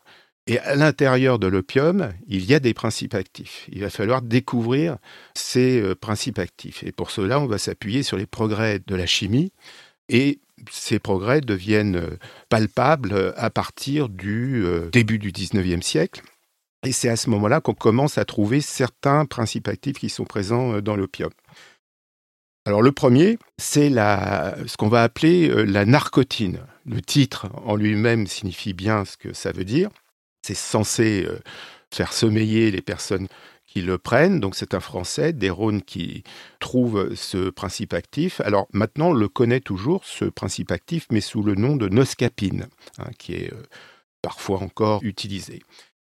Et 0.49 0.61
à 0.61 0.76
l'intérieur 0.76 1.41
de 1.41 1.49
l'opium, 1.49 2.12
il 2.29 2.45
y 2.45 2.55
a 2.55 2.61
des 2.61 2.73
principes 2.73 3.15
actifs. 3.15 3.67
Il 3.73 3.81
va 3.81 3.91
falloir 3.91 4.23
découvrir 4.23 4.99
ces 5.35 5.81
euh, 5.81 5.97
principes 5.97 6.38
actifs. 6.38 6.85
Et 6.85 6.93
pour 6.93 7.11
cela, 7.11 7.41
on 7.41 7.47
va 7.47 7.59
s'appuyer 7.59 8.05
sur 8.05 8.17
les 8.17 8.26
progrès 8.26 8.81
de 8.87 8.95
la 8.95 9.07
chimie. 9.07 9.53
Et 10.09 10.38
ces 10.71 11.00
progrès 11.00 11.41
deviennent 11.41 11.97
euh, 11.97 12.17
palpables 12.49 13.12
euh, 13.12 13.33
à 13.37 13.50
partir 13.50 14.09
du 14.09 14.65
début 14.93 15.19
du 15.19 15.33
19e 15.33 15.83
siècle. 15.83 16.23
Et 16.85 16.93
c'est 16.93 17.09
à 17.09 17.17
ce 17.17 17.29
moment-là 17.31 17.61
qu'on 17.61 17.75
commence 17.75 18.17
à 18.17 18.25
trouver 18.25 18.61
certains 18.61 19.25
principes 19.25 19.67
actifs 19.67 19.99
qui 19.99 20.09
sont 20.09 20.25
présents 20.25 20.81
dans 20.81 20.95
l'opium. 20.95 21.31
Alors 22.65 22.83
le 22.83 22.93
premier, 22.93 23.38
c'est 23.59 23.91
ce 23.91 24.76
qu'on 24.76 24.88
va 24.88 25.03
appeler 25.03 25.67
la 25.67 25.85
narcotine. 25.85 26.61
Le 26.85 27.00
titre 27.00 27.49
en 27.65 27.75
lui-même 27.75 28.29
signifie 28.29 28.73
bien 28.73 29.05
ce 29.05 29.17
que 29.17 29.33
ça 29.33 29.50
veut 29.50 29.65
dire. 29.65 29.91
C'est 30.47 30.55
censé 30.55 31.26
faire 31.91 32.12
sommeiller 32.12 32.71
les 32.71 32.83
personnes 32.83 33.26
qui 33.67 33.83
le 33.83 33.99
prennent. 33.99 34.41
Donc 34.41 34.55
c'est 34.55 34.75
un 34.75 34.81
Français, 34.81 35.33
Desraunes, 35.33 35.83
qui 35.83 36.25
trouve 36.61 37.15
ce 37.15 37.50
principe 37.50 37.93
actif. 37.93 38.41
Alors 38.41 38.69
maintenant, 38.73 39.09
on 39.09 39.12
le 39.12 39.29
connaît 39.29 39.61
toujours, 39.61 40.05
ce 40.05 40.25
principe 40.25 40.71
actif, 40.71 41.07
mais 41.11 41.21
sous 41.21 41.43
le 41.43 41.55
nom 41.55 41.76
de 41.76 41.88
noscapine, 41.88 42.69
hein, 42.99 43.11
qui 43.19 43.35
est 43.35 43.53
euh, 43.53 43.62
parfois 44.23 44.61
encore 44.61 45.00
utilisé. 45.03 45.62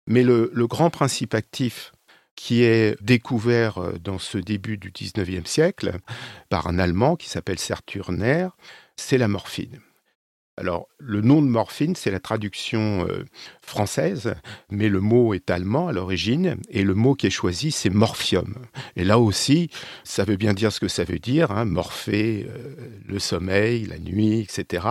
Mais 0.07 0.23
le, 0.23 0.49
grand 0.67 0.89
principe 0.89 1.33
actif 1.33 1.91
qui 2.35 2.63
est 2.63 2.95
découvert 3.03 3.79
euh, 3.79 3.97
dans 3.99 4.19
ce 4.19 4.37
début 4.37 4.77
du 4.77 4.91
19e 4.91 5.45
siècle 5.45 5.97
par 6.47 6.67
un 6.67 6.79
Allemand 6.79 7.17
qui 7.17 7.29
s'appelle 7.29 7.59
Serturner, 7.59 8.47
c'est 8.95 9.17
la 9.17 9.27
morphine. 9.27 9.79
Alors, 10.59 10.89
le 10.97 11.21
nom 11.21 11.41
de 11.41 11.47
morphine, 11.47 11.95
c'est 11.95 12.11
la 12.11 12.19
traduction 12.19 13.07
euh, 13.07 13.23
française, 13.61 14.35
mais 14.69 14.89
le 14.89 14.99
mot 14.99 15.33
est 15.33 15.49
allemand 15.49 15.87
à 15.87 15.93
l'origine, 15.93 16.57
et 16.69 16.83
le 16.83 16.95
mot 16.95 17.15
qui 17.15 17.27
est 17.27 17.29
choisi, 17.29 17.71
c'est 17.71 17.89
morphium. 17.89 18.55
Et 18.97 19.05
là 19.05 19.19
aussi, 19.19 19.69
ça 20.03 20.25
veut 20.25 20.35
bien 20.35 20.53
dire 20.53 20.73
ce 20.73 20.81
que 20.81 20.89
ça 20.89 21.05
veut 21.05 21.17
dire, 21.17 21.51
hein, 21.51 21.63
morpher, 21.63 22.45
euh, 22.49 22.75
le 23.07 23.19
sommeil, 23.19 23.85
la 23.85 23.99
nuit, 23.99 24.41
etc. 24.41 24.85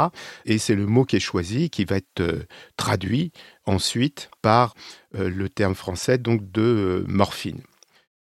Et 0.47 0.57
c'est 0.57 0.75
le 0.75 0.87
mot 0.87 1.05
qui 1.05 1.17
est 1.17 1.21
choisi 1.21 1.69
qui 1.69 1.85
va 1.85 1.97
être 1.97 2.21
euh, 2.21 2.45
traduit 2.79 3.33
ensuite 3.67 4.31
par 4.41 4.73
le 5.13 5.49
terme 5.51 5.75
français 5.75 6.17
donc 6.17 6.51
de 6.51 7.05
morphine. 7.07 7.61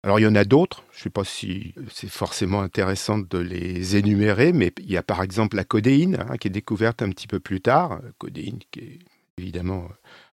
Alors 0.04 0.20
il 0.20 0.24
y 0.24 0.28
en 0.28 0.34
a 0.34 0.46
d'autres, 0.46 0.84
je 0.92 1.00
ne 1.00 1.04
sais 1.04 1.10
pas 1.12 1.24
si 1.24 1.76
c'est 1.92 2.10
forcément 2.10 2.62
intéressant 2.62 3.20
de 3.20 3.38
les 3.38 3.96
énumérer, 3.96 4.52
mais 4.52 4.74
il 4.80 4.92
y 4.92 4.98
a 4.98 5.04
par 5.04 5.22
exemple 5.22 5.56
la 5.56 5.64
codéine, 5.64 6.26
hein, 6.28 6.38
qui 6.38 6.48
est 6.48 6.52
découverte 6.52 7.04
un 7.04 7.10
petit 7.10 7.28
peu 7.28 7.40
plus 7.40 7.62
tard, 7.62 8.02
codéine 8.18 8.60
qui 8.72 9.00
évidemment 9.38 9.88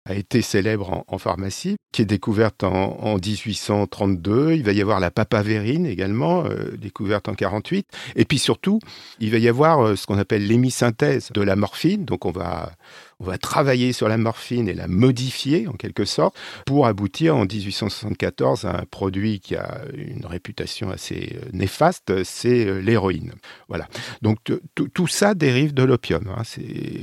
a 0.07 0.15
été 0.15 0.41
célèbre 0.41 1.05
en, 1.09 1.19
pharmacie, 1.19 1.77
qui 1.93 2.03
est 2.03 2.07
découverte 2.07 2.63
en, 2.63 3.17
1832. 3.17 4.53
Il 4.55 4.63
va 4.63 4.73
y 4.73 4.81
avoir 4.81 5.01
la 5.01 5.11
papavérine 5.11 5.85
également, 5.85 6.45
euh, 6.45 6.77
découverte 6.77 7.29
en 7.29 7.35
48. 7.35 7.87
Et 8.15 8.25
puis 8.25 8.39
surtout, 8.39 8.79
il 9.19 9.33
va 9.33 9.39
y 9.39 9.49
avoir 9.49 9.81
euh, 9.81 9.97
ce 9.97 10.07
qu'on 10.07 10.19
appelle 10.19 10.47
l'hémisynthèse 10.47 11.31
de 11.33 11.43
la 11.43 11.57
morphine. 11.57 12.05
Donc 12.05 12.25
on 12.25 12.31
va 12.31 12.73
on 13.19 13.25
va 13.25 13.39
travailler 13.39 13.93
sur 13.93 14.09
la 14.09 14.19
morphine 14.19 14.69
et 14.69 14.75
la 14.75 14.89
modifier 14.89 15.69
en 15.69 15.73
quelque 15.73 16.05
sorte 16.05 16.37
pour 16.67 16.87
aboutir 16.87 17.37
en 17.37 17.47
1874 17.47 18.67
à 18.67 18.79
un 18.79 18.85
produit 18.85 19.41
qui 19.41 19.57
a 19.57 19.81
une 19.95 20.27
réputation 20.27 20.91
assez 20.91 21.37
euh, 21.37 21.49
néfaste, 21.53 22.25
c'est 22.25 22.67
euh, 22.67 22.79
l'héroïne. 22.81 23.33
Voilà. 23.69 23.89
Donc 24.21 24.39
tout 24.75 25.07
ça 25.07 25.35
dérive 25.35 25.73
de 25.73 25.83
l'opium. 25.83 26.27
Hein. 26.29 26.43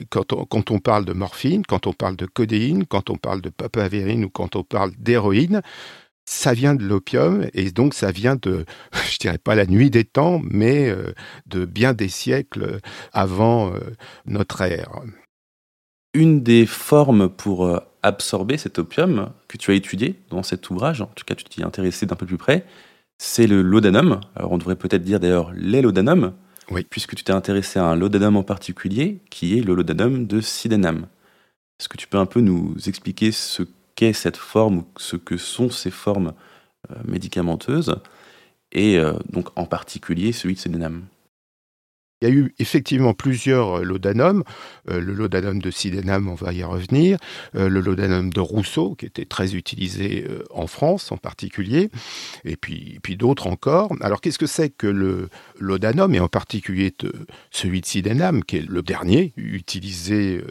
Quand, 0.10 0.34
on, 0.72 0.80
parle 0.80 1.06
de 1.06 1.14
morphine, 1.14 1.66
quand 1.66 1.88
on 1.88 1.94
parle 1.94 2.16
de 2.16 2.26
codéine, 2.26 2.86
quand 2.86 3.10
on 3.10 3.16
parle 3.16 3.42
de 3.42 3.50
papavérine 3.50 4.26
ou 4.26 4.30
quand 4.30 4.56
on 4.56 4.64
parle 4.64 4.92
d'héroïne, 4.98 5.62
ça 6.26 6.54
vient 6.54 6.76
de 6.76 6.84
l'opium 6.84 7.48
et 7.54 7.72
donc 7.72 7.94
ça 7.94 8.12
vient 8.12 8.36
de, 8.36 8.66
je 9.12 9.18
dirais 9.18 9.38
pas 9.40 9.56
la 9.56 9.66
nuit 9.66 9.90
des 9.90 10.06
temps, 10.06 10.42
mais 10.44 10.90
euh, 10.90 11.14
de 11.48 11.66
bien 11.66 11.94
des 11.94 12.08
siècles 12.08 12.80
avant 13.14 13.74
notre 14.26 14.62
ère 14.62 15.02
une 16.14 16.44
des 16.44 16.66
formes 16.66 17.30
pour 17.30 17.66
euh, 17.66 17.80
absorber 18.04 18.58
cet 18.58 18.80
opium 18.80 19.32
que 19.48 19.58
tu 19.58 19.72
as 19.72 19.74
étudié 19.74 20.20
dans 20.30 20.44
cet 20.44 20.70
ouvrage, 20.70 21.02
en 21.02 21.08
tout 21.08 21.26
cas 21.26 21.36
tu 21.36 21.44
t'y 21.46 21.62
es 21.62 21.64
intéressé 21.64 22.06
d'un 22.06 22.16
peu 22.16 22.26
plus 22.26 22.38
près, 22.38 22.66
c'est 23.18 23.48
le 23.48 23.62
laudanum. 23.62 24.20
Alors 24.36 24.52
on 24.52 24.58
devrait 24.58 24.76
peut-être 24.76 25.04
dire 25.04 25.20
d'ailleurs 25.20 25.52
les 25.56 25.82
laudanum, 25.82 26.34
oui. 26.70 26.86
puisque 26.90 27.16
tu 27.16 27.24
t'es 27.24 27.34
intéressé 27.34 27.80
à 27.80 27.86
un 27.86 27.96
laudanum 27.96 28.36
en 28.36 28.44
particulier, 28.44 29.20
qui 29.30 29.58
est 29.58 29.62
le 29.62 29.74
laudanum 29.74 30.28
de 30.28 30.42
Sydenham. 30.42 31.08
Est-ce 31.80 31.90
que 31.90 31.98
tu 31.98 32.08
peux 32.08 32.18
un 32.18 32.26
peu 32.26 32.42
nous 32.42 32.76
expliquer 32.86 33.32
ce 33.32 33.64
qu'est 33.96 34.14
cette 34.14 34.38
forme, 34.38 34.80
ou 34.80 34.86
ce 34.98 35.16
que 35.16 35.38
sont 35.38 35.70
ces 35.70 35.92
formes 35.92 36.34
euh, 36.92 36.96
médicamenteuses, 37.06 37.96
et 38.72 38.98
euh, 38.98 39.14
donc 39.32 39.48
en 39.56 39.66
particulier 39.66 40.32
celui 40.32 40.56
de 40.56 40.60
Sydenham? 40.60 41.04
Il 42.24 42.30
y 42.30 42.32
a 42.32 42.34
eu 42.34 42.56
effectivement 42.58 43.14
plusieurs 43.14 43.80
euh, 43.80 43.84
laudanums. 43.84 44.44
Euh, 44.90 45.02
le 45.02 45.14
laudanum 45.14 45.62
de 45.62 45.72
Sydenham, 45.72 46.30
on 46.30 46.36
va 46.36 46.54
y 46.54 46.64
revenir. 46.64 47.18
Euh, 47.56 47.68
le 47.68 47.82
laudanum 47.82 48.32
de 48.32 48.40
Rousseau, 48.40 48.96
qui 48.96 49.06
était 49.06 49.26
très 49.26 49.56
utilisé 49.56 50.26
en 50.52 50.68
France 50.68 51.12
en 51.12 51.18
particulier. 51.18 51.90
Et 52.46 52.56
puis, 52.56 53.00
d'autres 53.18 53.48
encore. 53.48 53.92
Alors, 54.02 54.22
qu'est-ce 54.22 54.40
que 54.40 54.48
c'est 54.48 54.70
que 54.70 54.88
le 54.88 55.30
laudanum, 55.60 56.16
et 56.16 56.20
en 56.20 56.28
particulier 56.28 56.94
celui 57.52 57.82
de 57.82 57.86
Sydenham, 57.86 58.44
qui 58.44 58.58
est 58.58 58.68
le 58.68 58.82
dernier 58.82 59.34
utilisé 59.38 60.42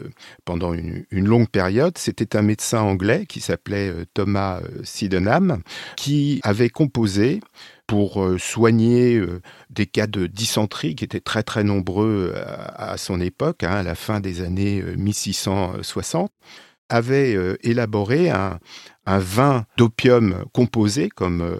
pendant 0.45 0.73
une, 0.73 1.05
une 1.11 1.27
longue 1.27 1.49
période? 1.49 1.97
C'était 1.97 2.37
un 2.37 2.41
médecin 2.41 2.81
anglais 2.81 3.25
qui 3.27 3.41
s'appelait 3.41 3.91
Thomas 4.13 4.61
Sydenham, 4.83 5.61
qui 5.97 6.39
avait 6.43 6.69
composé 6.69 7.39
pour 7.87 8.23
euh, 8.23 8.37
soigner 8.37 9.17
euh, 9.17 9.41
des 9.69 9.85
cas 9.85 10.07
de 10.07 10.27
dysenterie 10.27 10.95
qui 10.95 11.03
étaient 11.03 11.19
très 11.19 11.43
très 11.43 11.63
nombreux 11.63 12.33
euh, 12.35 12.43
à, 12.75 12.97
son 12.97 13.19
époque, 13.19 13.63
hein, 13.63 13.71
à 13.71 13.83
la 13.83 13.95
fin 13.95 14.19
des 14.19 14.41
années 14.41 14.81
1660, 14.81 16.31
avait 16.89 17.35
élaboré 17.63 18.29
un, 18.29 18.59
un 19.05 19.17
vin 19.17 19.65
d'opium 19.77 20.45
composé, 20.53 21.09
comme 21.09 21.57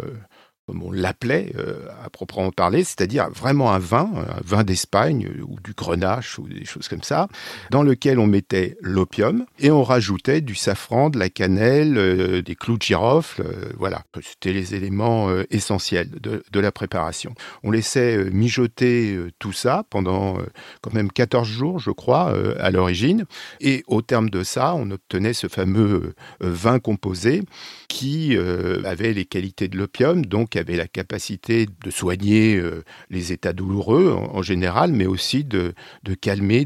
comme 0.68 0.82
on 0.82 0.92
l'appelait 0.92 1.52
euh, 1.58 1.88
à 2.06 2.10
proprement 2.10 2.52
parler, 2.52 2.86
c'est-à-dire 2.86 3.30
vraiment 3.30 3.74
un 3.74 3.80
vin, 3.80 4.10
un 4.16 4.42
vin 4.46 4.64
d'Espagne 4.64 5.28
euh, 5.28 5.44
ou 5.44 5.58
du 5.62 5.74
grenache 5.74 6.40
ou 6.40 6.48
des 6.48 6.64
choses 6.64 6.88
comme 6.88 7.04
ça, 7.04 7.28
dans 7.70 7.84
lequel 7.84 8.18
on 8.18 8.28
mettait 8.28 8.78
l'opium 8.82 9.46
et 9.60 9.72
on 9.72 9.84
rajoutait 9.84 10.40
du 10.40 10.56
safran, 10.56 11.10
de 11.10 11.20
la 11.20 11.30
cannelle, 11.30 11.98
euh, 11.98 12.42
des 12.42 12.56
clous 12.56 12.78
de 12.78 12.84
girofle, 12.84 13.44
voilà, 13.78 14.04
c'était 14.22 14.54
les 14.54 14.74
éléments 14.74 15.30
essentiels 15.50 16.10
de, 16.10 16.44
de, 16.52 16.60
la 16.60 16.72
préparation. 16.72 17.34
On 17.64 17.72
laissait 17.72 18.26
mijoter 18.32 19.18
tout 19.40 19.52
ça 19.52 19.84
pendant 19.90 20.38
quand 20.82 20.94
même 20.94 21.12
14 21.12 21.48
jours, 21.48 21.80
je 21.80 21.92
crois, 21.92 22.34
à 22.60 22.72
l'origine, 22.72 23.26
et 23.60 23.84
au 23.88 24.02
terme 24.02 24.30
de 24.30 24.44
ça, 24.44 24.76
on 24.76 24.92
obtenait 24.92 25.34
ce 25.34 25.48
fameux 25.48 26.14
vin 26.40 26.80
composé 26.80 27.44
qui 27.88 28.38
avait 28.86 29.14
les 29.14 29.26
qualités 29.26 29.68
de 29.68 29.78
l'opium, 29.78 30.26
donc 30.26 30.53
qui 30.54 30.60
avait 30.60 30.78
la 30.78 30.88
capacité 30.88 31.66
de 31.84 31.90
soigner 31.90 32.58
euh, 32.58 32.84
les 33.10 33.32
états 33.32 33.54
douloureux 33.54 34.12
en, 34.12 34.44
général, 34.44 34.94
mais 34.94 35.08
aussi 35.08 35.44
de, 35.44 35.74
calmer, 36.22 36.64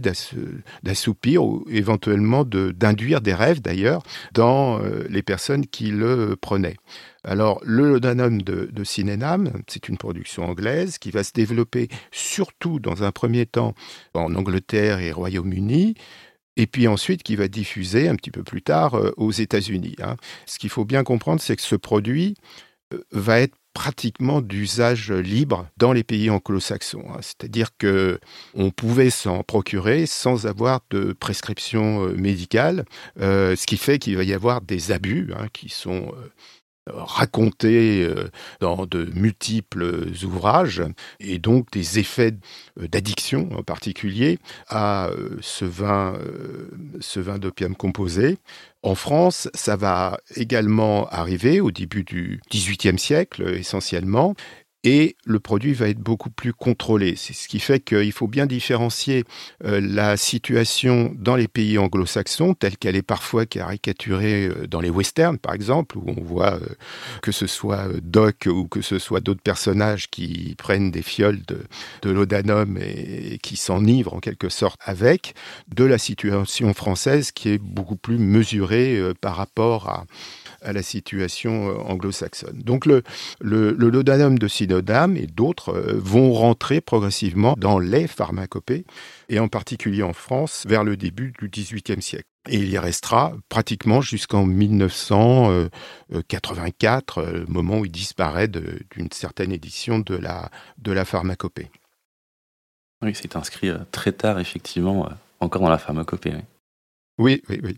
d'assoupir 0.83 1.45
ou 1.45 1.63
éventuellement 1.69 2.43
d'induire 2.43 3.21
des 3.21 3.33
rêves 3.33 3.61
d'ailleurs 3.61 4.03
dans 4.33 4.81
euh, 4.81 5.05
les 5.09 5.23
personnes 5.23 5.65
qui 5.65 5.89
le 5.89 6.35
prenaient. 6.35 6.75
Alors, 7.23 7.61
le 7.63 7.87
laudanum 7.91 8.41
de, 8.41 8.69
de 8.73 8.83
c'est 8.83 9.87
une 9.87 9.97
production 9.97 10.43
anglaise 10.43 10.97
qui 10.97 11.09
va 11.09 11.23
se 11.23 11.31
développer 11.31 11.87
surtout 12.11 12.81
dans 12.81 13.03
un 13.03 13.13
premier 13.13 13.45
temps 13.45 13.73
en 14.13 14.35
Angleterre 14.35 14.99
et 14.99 15.13
Royaume-Uni, 15.13 15.95
et 16.57 16.67
puis 16.67 16.89
ensuite 16.89 17.23
qui 17.23 17.37
va 17.37 17.47
diffuser 17.47 18.09
un 18.09 18.17
petit 18.17 18.31
peu 18.31 18.43
plus 18.43 18.61
tard 18.61 18.95
euh, 18.95 19.13
aux 19.15 19.31
États-Unis. 19.31 19.95
Hein. 20.03 20.17
Ce 20.45 20.59
qu'il 20.59 20.71
faut 20.71 20.83
bien 20.83 21.05
comprendre, 21.05 21.39
c'est 21.39 21.55
que 21.55 21.61
ce 21.61 21.77
produit 21.77 22.35
va 23.11 23.39
être 23.39 23.55
pratiquement 23.77 24.41
d'usage 24.41 25.11
libre 25.11 25.67
dans 25.77 25.93
les 25.93 26.03
pays 26.03 26.31
anglo-saxons. 26.31 27.05
Hein. 27.11 27.19
C'est-à-dire 27.21 27.69
que 27.77 28.19
on 28.55 28.71
pouvait 28.71 29.11
s'en 29.11 29.43
procurer 29.43 30.07
sans 30.07 30.47
avoir 30.47 30.79
de 30.89 31.13
prescription 31.13 32.07
euh, 32.07 32.13
médicale, 32.13 32.85
euh, 33.21 33.55
ce 33.55 33.67
qui 33.67 33.77
fait 33.77 33.99
qu'il 33.99 34.17
va 34.17 34.23
y 34.23 34.33
avoir 34.33 34.61
des 34.61 34.91
abus 34.91 35.31
hein, 35.37 35.45
qui 35.53 35.69
sont 35.69 36.11
euh, 36.11 36.91
racontés 36.91 38.09
dans 38.61 38.87
de 38.87 39.11
multiples 39.13 40.07
ouvrages 40.23 40.81
et 41.19 41.37
donc 41.37 41.69
des 41.71 41.99
effets 41.99 42.33
d'addiction 42.77 43.49
en 43.51 43.61
particulier 43.61 44.39
à 44.69 45.09
ce 45.41 45.65
vin, 45.65 46.17
ce 47.01 47.19
vin 47.19 47.39
d'opium 47.39 47.75
composé. 47.75 48.37
En 48.83 48.95
France, 48.95 49.49
ça 49.53 49.75
va 49.75 50.19
également 50.35 51.07
arriver 51.07 51.59
au 51.61 51.71
début 51.71 52.03
du 52.03 52.39
XVIIIe 52.51 52.99
siècle 52.99 53.55
essentiellement 53.55 54.35
et 54.89 55.17
le 55.25 55.41
produit 55.41 55.73
va 55.73 55.89
être 55.89 55.99
beaucoup 55.99 56.29
plus 56.29 56.53
contrôlé. 56.53 57.15
C'est 57.17 57.33
ce 57.33 57.49
qui 57.49 57.59
fait 57.59 57.81
qu'il 57.81 58.13
faut 58.13 58.27
bien 58.29 58.45
différencier 58.45 59.25
euh, 59.65 59.81
la 59.83 60.15
situation 60.15 61.13
dans 61.19 61.35
les 61.35 61.49
pays 61.49 61.77
anglo-saxons, 61.77 62.53
telle 62.53 62.77
qu'elle 62.77 62.95
est 62.95 63.01
parfois 63.01 63.45
caricaturée 63.45 64.45
euh, 64.45 64.65
dans 64.65 64.79
les 64.79 64.89
westerns, 64.89 65.39
par 65.39 65.53
exemple, 65.53 65.97
où 65.97 66.05
on 66.07 66.21
voit 66.21 66.53
euh, 66.53 66.69
que 67.21 67.33
ce 67.33 67.47
soit 67.47 67.89
Doc 68.01 68.47
ou 68.49 68.69
que 68.69 68.81
ce 68.81 68.97
soit 68.97 69.19
d'autres 69.19 69.41
personnages 69.41 70.09
qui 70.09 70.55
prennent 70.57 70.89
des 70.89 71.01
fioles 71.01 71.41
de, 71.45 71.65
de 72.03 72.09
laudanum 72.09 72.77
et, 72.77 73.39
qui 73.43 73.57
s'enivrent 73.57 74.13
en 74.13 74.21
quelque 74.21 74.47
sorte 74.47 74.79
avec, 74.85 75.35
de 75.75 75.83
la 75.83 75.97
situation 75.97 76.73
française 76.73 77.33
qui 77.33 77.49
est 77.49 77.61
beaucoup 77.61 77.97
plus 77.97 78.17
mesurée 78.17 79.01
par 79.19 79.35
rapport 79.35 79.89
à 79.89 80.05
à 80.67 80.73
la 80.73 80.83
situation 80.83 81.67
anglo-saxonne. 81.89 82.61
Donc 82.61 82.85
le, 82.85 83.03
le, 83.39 83.71
le 83.71 83.89
laudanum 83.89 84.37
de 84.37 84.47
Sinodam 84.47 85.15
et 85.15 85.27
d'autres 85.27 85.73
vont 85.95 86.33
rentrer 86.33 86.81
progressivement 86.81 87.55
dans 87.57 87.79
les 87.79 88.07
pharmacopées, 88.07 88.85
et 89.29 89.39
en 89.39 89.47
particulier 89.47 90.03
en 90.03 90.11
France 90.13 90.65
vers 90.67 90.83
le 90.83 90.97
début 90.97 91.33
du 91.39 91.49
XVIIIe 91.49 92.01
siècle. 92.01 92.27
Et 92.49 92.57
il 92.57 92.69
y 92.69 92.77
restera 92.77 93.33
pratiquement 93.49 94.01
jusqu'en 94.01 94.45
1984, 94.45 97.23
le 97.23 97.45
moment 97.47 97.79
où 97.79 97.85
il 97.85 97.91
disparaît 97.91 98.47
d'une 98.47 99.11
certaine 99.11 99.51
édition 99.51 99.99
de 99.99 100.15
la, 100.15 100.49
de 100.77 100.91
la 100.91 101.05
pharmacopée. 101.05 101.69
Oui, 103.01 103.11
c'est 103.13 103.35
inscrit 103.35 103.71
très 103.91 104.11
tard, 104.11 104.39
effectivement, 104.39 105.09
encore 105.39 105.61
dans 105.61 105.69
la 105.69 105.77
pharmacopée. 105.77 106.33
Oui, 107.17 107.41
oui, 107.49 107.59
oui. 107.63 107.77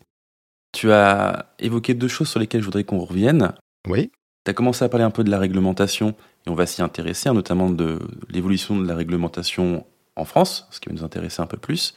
Tu 0.71 0.91
as 0.91 1.53
évoqué 1.59 1.93
deux 1.93 2.07
choses 2.07 2.29
sur 2.29 2.39
lesquelles 2.39 2.61
je 2.61 2.65
voudrais 2.65 2.83
qu'on 2.83 2.99
revienne. 2.99 3.53
Oui. 3.87 4.11
Tu 4.45 4.51
as 4.51 4.53
commencé 4.53 4.85
à 4.85 4.89
parler 4.89 5.03
un 5.03 5.11
peu 5.11 5.23
de 5.23 5.31
la 5.31 5.39
réglementation, 5.39 6.15
et 6.45 6.49
on 6.49 6.55
va 6.55 6.65
s'y 6.65 6.81
intéresser, 6.81 7.29
hein, 7.29 7.33
notamment 7.33 7.69
de 7.69 7.99
l'évolution 8.29 8.79
de 8.79 8.87
la 8.87 8.95
réglementation 8.95 9.85
en 10.15 10.25
France, 10.25 10.67
ce 10.71 10.79
qui 10.79 10.89
va 10.89 10.95
nous 10.95 11.03
intéresser 11.03 11.41
un 11.41 11.47
peu 11.47 11.57
plus. 11.57 11.95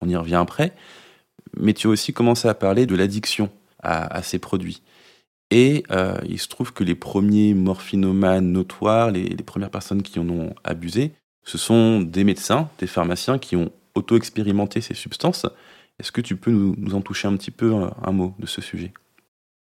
On 0.00 0.08
y 0.08 0.16
revient 0.16 0.36
après. 0.36 0.72
Mais 1.56 1.72
tu 1.72 1.86
as 1.86 1.90
aussi 1.90 2.12
commencé 2.12 2.48
à 2.48 2.54
parler 2.54 2.86
de 2.86 2.94
l'addiction 2.94 3.50
à, 3.82 4.22
ces 4.22 4.38
produits. 4.38 4.82
Et 5.50 5.84
euh, 5.90 6.18
il 6.28 6.38
se 6.38 6.48
trouve 6.48 6.72
que 6.72 6.84
les 6.84 6.94
premiers 6.94 7.54
morphinomanes 7.54 8.52
notoires, 8.52 9.10
les, 9.10 9.24
les 9.24 9.42
premières 9.42 9.70
personnes 9.70 10.02
qui 10.02 10.18
en 10.18 10.28
ont 10.28 10.54
abusé, 10.64 11.12
ce 11.44 11.58
sont 11.58 12.00
des 12.00 12.24
médecins, 12.24 12.68
des 12.78 12.86
pharmaciens 12.86 13.38
qui 13.38 13.56
ont 13.56 13.72
auto-expérimenté 13.94 14.80
ces 14.80 14.94
substances 14.94 15.46
est-ce 16.00 16.12
que 16.12 16.20
tu 16.20 16.36
peux 16.36 16.50
nous, 16.50 16.94
en 16.94 17.02
toucher 17.02 17.28
un 17.28 17.36
petit 17.36 17.50
peu 17.50 17.74
un, 17.74 18.12
mot 18.12 18.34
de 18.38 18.46
ce 18.46 18.60
sujet? 18.60 18.92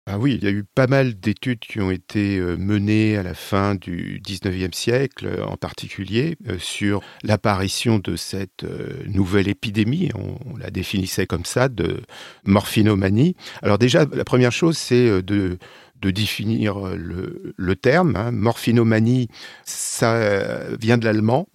Ah 0.06 0.18
oui, 0.20 0.34
il 0.34 0.44
y 0.44 0.48
a 0.48 0.52
eu 0.52 0.66
pas 0.66 0.88
mal 0.88 1.18
d'études 1.18 1.60
qui 1.60 1.80
ont 1.80 1.90
été 1.90 2.38
euh, 2.38 2.58
menées 2.58 3.16
à 3.16 3.24
la 3.24 3.34
fin 3.34 3.74
du 3.76 4.20
19e 4.20 4.74
siècle, 4.74 5.28
euh, 5.28 5.46
en 5.46 5.56
particulier, 5.56 6.36
euh, 6.50 6.58
sur 6.60 7.02
l'apparition 7.24 8.00
de 8.00 8.18
cette 8.18 8.66
nouvelle 9.08 9.48
épidémie, 9.48 10.10
on, 10.16 10.58
la 10.58 10.72
définissait 10.72 11.26
comme 11.26 11.46
ça, 11.46 11.70
de 11.70 12.02
morphinomanie. 12.44 13.38
Alors 13.62 13.78
déjà, 13.78 14.06
la 14.12 14.26
première 14.26 14.52
chose, 14.52 14.78
c'est 14.78 15.22
de, 15.22 15.58
de 16.02 16.12
définir 16.12 16.80
le, 16.98 17.76
terme. 17.78 18.18
Hein. 18.18 18.32
Morphinomanie, 18.32 19.30
ça 19.64 20.76
vient 20.78 20.98
de 20.98 21.06
l'allemand. 21.06 21.48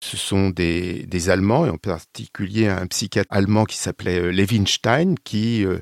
Ce 0.00 0.16
sont 0.16 0.50
des, 0.50 1.30
Allemands, 1.30 1.66
et 1.66 1.70
en 1.70 1.78
particulier 1.78 2.68
un 2.68 2.86
psychiatre 2.86 3.32
allemand 3.32 3.64
qui 3.64 3.76
s'appelait 3.76 4.20
euh, 4.20 4.30
Levinstein, 4.30 5.14
qui 5.24 5.64
euh, 5.64 5.78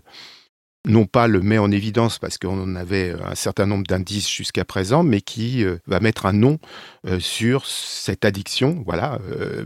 non 0.87 1.07
pas 1.07 1.27
le 1.27 1.41
met 1.41 1.59
en 1.59 1.71
évidence 1.71 2.19
parce 2.19 2.39
qu'on 2.39 2.63
en 2.63 2.77
avait 2.77 3.11
euh, 3.11 3.27
un 3.27 3.35
certain 3.35 3.67
nombre 3.67 3.87
d'indices 3.87 4.31
jusqu'à 4.31 4.65
présent, 4.65 5.03
mais 5.03 5.21
qui 5.21 5.65
va 5.87 6.01
mettre 6.01 6.27
un 6.27 6.33
nom 6.33 6.59
sur 7.19 7.67
cette 7.67 8.25
addiction, 8.25 8.83
voilà, 8.87 9.19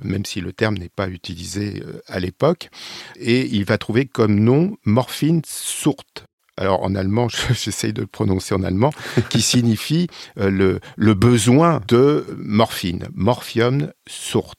même 0.02 0.24
si 0.24 0.40
le 0.40 0.52
terme 0.52 0.78
n'est 0.78 0.88
pas 0.88 1.08
utilisé 1.08 1.82
à 2.06 2.20
l'époque, 2.20 2.70
et 3.16 3.46
il 3.46 3.64
va 3.64 3.78
trouver 3.78 4.06
comme 4.06 4.38
nom 4.38 4.76
morphine 4.84 5.42
sourte 5.44 6.27
alors 6.58 6.82
en 6.82 6.94
allemand, 6.94 7.28
j'essaye 7.52 7.92
de 7.92 8.02
le 8.02 8.06
prononcer 8.06 8.54
en 8.54 8.62
allemand, 8.62 8.92
qui 9.30 9.40
signifie 9.40 10.08
euh, 10.38 10.50
le, 10.50 10.80
le, 10.96 11.14
besoin 11.14 11.80
de 11.88 12.26
morphine, 12.36 13.08
morphium 13.14 13.92
sourd. 14.06 14.54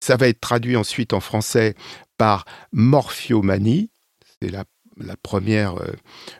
Ça 0.00 0.16
va 0.16 0.28
être 0.28 0.40
traduit 0.40 0.76
ensuite 0.76 1.12
en 1.12 1.20
français 1.20 1.74
par 2.18 2.44
morphiomanie, 2.72 3.90
c'est 4.40 4.50
la 4.50 4.64
la 4.96 5.14
euh, 5.34 5.92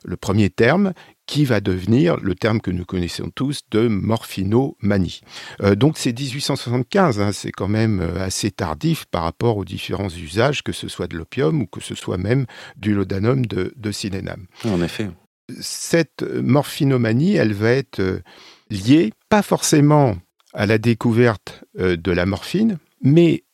le 0.04 0.16
premier 0.16 0.50
terme, 0.50 0.92
qui 1.30 1.44
va 1.44 1.60
devenir 1.60 2.16
le 2.16 2.34
terme 2.34 2.60
que 2.60 2.72
nous 2.72 2.84
connaissons 2.84 3.30
tous 3.32 3.60
de 3.70 3.87
morphinomanie. 3.87 5.20
Euh, 5.62 5.76
donc 5.76 5.96
c'est 5.96 6.12
1875, 6.12 7.20
hein, 7.20 7.30
c'est 7.30 7.52
quand 7.52 7.68
même 7.68 8.00
euh, 8.00 8.20
assez 8.20 8.50
tardif 8.50 9.04
par 9.04 9.22
rapport 9.22 9.56
aux 9.56 9.64
différents 9.64 10.08
usages, 10.08 10.64
que 10.64 10.72
ce 10.72 10.88
soit 10.88 11.06
de 11.06 11.16
l'opium 11.16 11.62
ou 11.62 11.66
que 11.66 11.80
ce 11.80 11.94
soit 11.94 12.18
même 12.18 12.46
du 12.76 12.94
laudanum 12.94 13.46
de, 13.46 13.72
de. 13.76 13.92
En 14.64 14.82
effet. 14.82 15.08
Cette 15.60 16.22
morphinomanie, 16.22 17.37
elle 17.37 17.52
va 17.52 17.70
être 17.70 18.22
liée 18.68 19.12
pas 19.28 19.42
forcément 19.42 20.16
à 20.52 20.66
la 20.66 20.78
découverte 20.78 21.62
de 21.76 22.10
la 22.10 22.26
morphine, 22.26 22.78
mais 23.02 23.44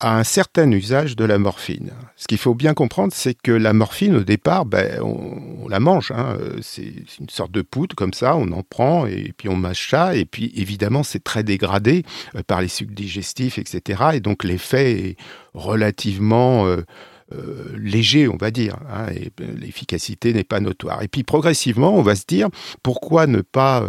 à 0.00 0.18
un 0.18 0.24
certain 0.24 0.70
usage 0.70 1.16
de 1.16 1.24
la 1.24 1.38
morphine. 1.38 1.90
Ce 2.16 2.26
qu'il 2.26 2.38
faut 2.38 2.54
bien 2.54 2.74
comprendre, 2.74 3.12
c'est 3.14 3.34
que 3.34 3.52
la 3.52 3.72
morphine, 3.72 4.16
au 4.16 4.24
départ, 4.24 4.66
ben, 4.66 5.00
on, 5.02 5.68
la 5.68 5.80
mange. 5.80 6.10
Hein. 6.10 6.36
C'est 6.60 6.92
une 7.18 7.30
sorte 7.30 7.50
de 7.50 7.62
poudre 7.62 7.96
comme 7.96 8.12
ça, 8.12 8.36
on 8.36 8.52
en 8.52 8.62
prend 8.62 9.06
et 9.06 9.32
puis 9.36 9.48
on 9.48 9.56
mâche 9.56 9.90
ça. 9.90 10.14
Et 10.14 10.26
puis 10.26 10.52
évidemment, 10.54 11.02
c'est 11.02 11.24
très 11.24 11.42
dégradé 11.42 12.04
euh, 12.34 12.42
par 12.46 12.60
les 12.60 12.68
sucs 12.68 12.92
digestifs, 12.92 13.58
etc. 13.58 14.02
Et 14.14 14.20
donc 14.20 14.44
l'effet 14.44 14.92
est 14.92 15.16
relativement... 15.54 16.66
Euh, 16.66 16.84
euh, 17.32 17.74
léger, 17.76 18.28
on 18.28 18.36
va 18.36 18.52
dire, 18.52 18.76
hein, 18.88 19.08
et 19.10 19.32
euh, 19.40 19.52
l'efficacité 19.58 20.32
n'est 20.32 20.44
pas 20.44 20.60
notoire. 20.60 21.02
Et 21.02 21.08
puis 21.08 21.24
progressivement, 21.24 21.92
on 21.92 22.02
va 22.02 22.14
se 22.14 22.24
dire, 22.24 22.48
pourquoi 22.84 23.26
ne 23.26 23.40
pas 23.40 23.82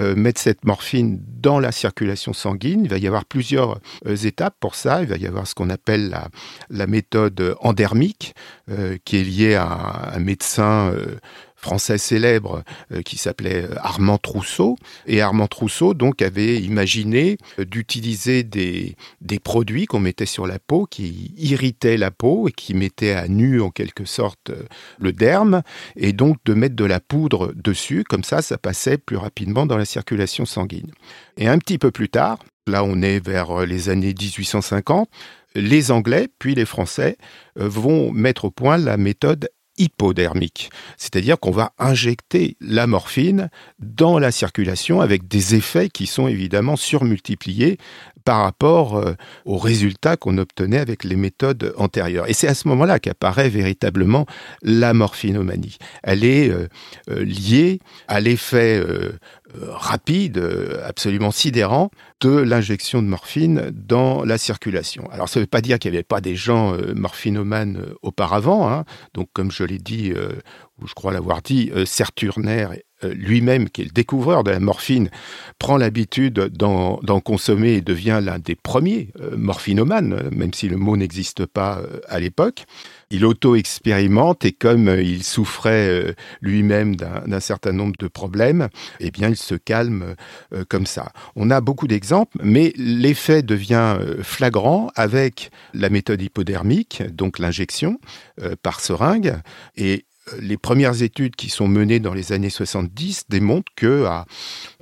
euh, 0.00 0.16
mettre 0.16 0.40
cette 0.40 0.64
morphine 0.64 1.20
dans 1.40 1.60
la 1.60 1.70
circulation 1.70 2.32
sanguine? 2.32 2.80
Il 2.82 2.90
va 2.90 2.98
y 2.98 3.06
avoir 3.06 3.24
plusieurs 3.24 3.78
étapes 4.04 4.56
pour 4.58 4.74
ça. 4.74 5.02
Il 5.02 5.06
va 5.06 5.16
y 5.16 5.28
avoir 5.28 5.46
ce 5.46 5.54
qu'on 5.54 5.70
appelle 5.70 6.08
la, 6.08 6.28
la 6.70 6.88
méthode 6.88 7.54
endérmique, 7.60 8.34
qui 9.04 9.16
est 9.16 9.24
liée 9.24 9.54
à 9.54 10.14
un 10.14 10.18
médecin 10.18 10.92
français 11.62 11.96
célèbre 11.96 12.64
euh, 12.90 13.02
qui 13.02 13.16
s'appelait 13.16 13.62
euh, 13.62 13.76
Armand 13.78 14.18
Trousseau. 14.18 14.76
Et 15.06 15.20
Armand 15.20 15.46
Trousseau 15.46 15.94
donc 15.94 16.20
avait 16.20 16.60
imaginé 16.60 17.38
euh, 17.58 17.64
d'utiliser 17.64 18.42
des, 18.42 18.96
des 19.20 19.38
produits 19.38 19.86
qu'on 19.86 20.00
mettait 20.00 20.26
sur 20.26 20.46
la 20.46 20.58
peau 20.58 20.86
qui 20.86 21.32
irritaient 21.38 21.96
la 21.96 22.10
peau 22.10 22.48
et 22.48 22.52
qui 22.52 22.74
mettaient 22.74 23.14
à 23.14 23.28
nu 23.28 23.60
en 23.60 23.70
quelque 23.70 24.04
sorte 24.04 24.50
le 24.98 25.12
derme 25.12 25.62
et 25.96 26.12
donc 26.12 26.36
de 26.44 26.54
mettre 26.54 26.74
de 26.74 26.84
la 26.84 27.00
poudre 27.00 27.52
dessus. 27.54 28.04
Comme 28.04 28.24
ça, 28.24 28.42
ça 28.42 28.58
passait 28.58 28.98
plus 28.98 29.16
rapidement 29.16 29.64
dans 29.64 29.76
la 29.76 29.84
circulation 29.84 30.44
sanguine. 30.44 30.90
Et 31.36 31.48
un 31.48 31.58
petit 31.58 31.78
peu 31.78 31.92
plus 31.92 32.08
tard, 32.08 32.38
là 32.66 32.82
on 32.84 33.00
est 33.02 33.24
vers 33.24 33.64
les 33.66 33.88
années 33.88 34.14
1850, 34.18 35.08
les 35.54 35.90
Anglais, 35.90 36.28
puis 36.38 36.54
les 36.54 36.64
Français, 36.64 37.16
vont 37.56 38.10
mettre 38.10 38.46
au 38.46 38.50
point 38.50 38.78
la 38.78 38.96
méthode 38.96 39.48
hypodermique, 39.78 40.70
c'est-à-dire 40.96 41.38
qu'on 41.38 41.50
va 41.50 41.72
injecter 41.78 42.56
la 42.60 42.86
morphine 42.86 43.50
dans 43.78 44.18
la 44.18 44.30
circulation 44.30 45.00
avec 45.00 45.28
des 45.28 45.54
effets 45.54 45.88
qui 45.88 46.06
sont 46.06 46.28
évidemment 46.28 46.76
surmultipliés 46.76 47.78
par 48.24 48.42
rapport 48.42 48.96
euh, 48.96 49.14
aux 49.44 49.58
résultats 49.58 50.16
qu'on 50.16 50.38
obtenait 50.38 50.78
avec 50.78 51.04
les 51.04 51.16
méthodes 51.16 51.74
antérieures. 51.76 52.28
Et 52.28 52.32
c'est 52.32 52.48
à 52.48 52.54
ce 52.54 52.68
moment-là 52.68 52.98
qu'apparaît 52.98 53.48
véritablement 53.48 54.26
la 54.62 54.94
morphinomanie. 54.94 55.78
Elle 56.02 56.24
est 56.24 56.48
euh, 56.48 56.68
euh, 57.10 57.24
liée 57.24 57.80
à 58.08 58.20
l'effet 58.20 58.82
rapide, 59.60 60.42
absolument 60.84 61.30
sidérant, 61.30 61.90
de 62.20 62.30
l'injection 62.30 63.02
de 63.02 63.08
morphine 63.08 63.70
dans 63.72 64.24
la 64.24 64.38
circulation. 64.38 65.08
Alors 65.10 65.28
ça 65.28 65.40
ne 65.40 65.44
veut 65.44 65.48
pas 65.48 65.60
dire 65.60 65.78
qu'il 65.78 65.90
n'y 65.90 65.96
avait 65.96 66.04
pas 66.04 66.20
des 66.20 66.36
gens 66.36 66.76
morphinomanes 66.94 67.86
auparavant. 68.02 68.70
Hein. 68.70 68.84
Donc 69.14 69.28
comme 69.32 69.50
je 69.50 69.64
l'ai 69.64 69.78
dit, 69.78 70.12
ou 70.80 70.86
je 70.86 70.94
crois 70.94 71.12
l'avoir 71.12 71.42
dit, 71.42 71.70
Serturner 71.84 72.68
euh, 73.04 73.14
lui-même, 73.14 73.68
qui 73.68 73.82
est 73.82 73.84
le 73.84 73.90
découvreur 73.90 74.44
de 74.44 74.50
la 74.50 74.60
morphine, 74.60 75.10
prend 75.58 75.76
l'habitude 75.76 76.34
d'en 76.34 77.20
consommer 77.20 77.74
et 77.74 77.80
devient 77.80 78.20
l'un 78.22 78.38
des 78.38 78.54
premiers 78.54 79.10
euh, 79.20 79.36
morphinomanes, 79.36 80.30
même 80.32 80.54
si 80.54 80.68
le 80.68 80.76
mot 80.76 80.96
n'existe 80.96 81.46
pas 81.46 81.78
euh, 81.78 82.00
à 82.08 82.20
l'époque. 82.20 82.64
Il 83.14 83.26
auto-expérimente 83.26 84.44
et 84.46 84.52
comme 84.52 84.88
il 84.88 85.22
souffrait 85.22 86.16
lui-même 86.40 86.96
d'un 86.96 87.40
certain 87.40 87.72
nombre 87.72 87.94
de 87.98 88.08
problèmes, 88.08 88.68
eh 89.00 89.10
bien, 89.10 89.28
il 89.28 89.36
se 89.36 89.54
calme 89.54 90.16
comme 90.68 90.86
ça. 90.86 91.12
On 91.36 91.50
a 91.50 91.60
beaucoup 91.60 91.86
d'exemples, 91.86 92.38
mais 92.42 92.72
l'effet 92.76 93.42
devient 93.42 93.98
flagrant 94.22 94.90
avec 94.94 95.50
la 95.74 95.90
méthode 95.90 96.22
hypodermique, 96.22 97.02
donc 97.12 97.38
l'injection 97.38 98.00
par 98.62 98.80
seringue, 98.80 99.36
et 99.76 100.06
les 100.38 100.56
premières 100.56 101.02
études 101.02 101.36
qui 101.36 101.48
sont 101.48 101.68
menées 101.68 102.00
dans 102.00 102.14
les 102.14 102.32
années 102.32 102.50
70 102.50 103.24
démontrent 103.28 103.72
que, 103.76 104.06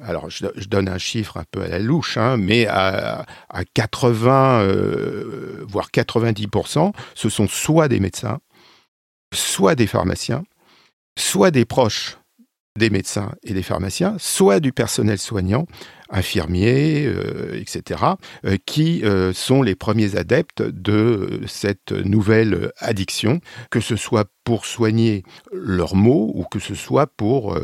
alors 0.02 0.28
je, 0.28 0.46
donne 0.68 0.88
un 0.88 0.98
chiffre 0.98 1.36
un 1.36 1.44
peu 1.50 1.62
à 1.62 1.68
la 1.68 1.78
louche, 1.78 2.16
hein, 2.16 2.36
mais 2.36 2.66
à, 2.66 3.24
80, 3.74 4.62
euh, 4.62 5.64
voire 5.66 5.88
90%, 5.88 6.92
ce 7.14 7.28
sont 7.28 7.48
soit 7.48 7.88
des 7.88 8.00
médecins, 8.00 8.38
soit 9.34 9.74
des 9.74 9.86
pharmaciens, 9.86 10.44
soit 11.18 11.50
des 11.50 11.64
proches 11.64 12.18
des 12.78 12.90
médecins 12.90 13.32
et 13.42 13.52
des 13.52 13.62
pharmaciens, 13.62 14.16
soit 14.18 14.60
du 14.60 14.72
personnel 14.72 15.18
soignant, 15.18 15.66
infirmiers, 16.10 17.06
euh, 17.06 17.60
etc., 17.60 18.00
euh, 18.44 18.56
qui 18.66 19.02
euh, 19.04 19.32
sont 19.32 19.62
les 19.62 19.74
premiers 19.74 20.16
adeptes 20.16 20.62
de 20.62 21.40
cette 21.46 21.92
nouvelle 21.92 22.72
addiction, 22.78 23.40
que 23.70 23.80
ce 23.80 23.96
soit 23.96 24.28
pour 24.44 24.66
soigner 24.66 25.22
leurs 25.52 25.94
maux 25.94 26.32
ou 26.34 26.44
que 26.44 26.58
ce 26.58 26.74
soit 26.74 27.06
pour 27.06 27.56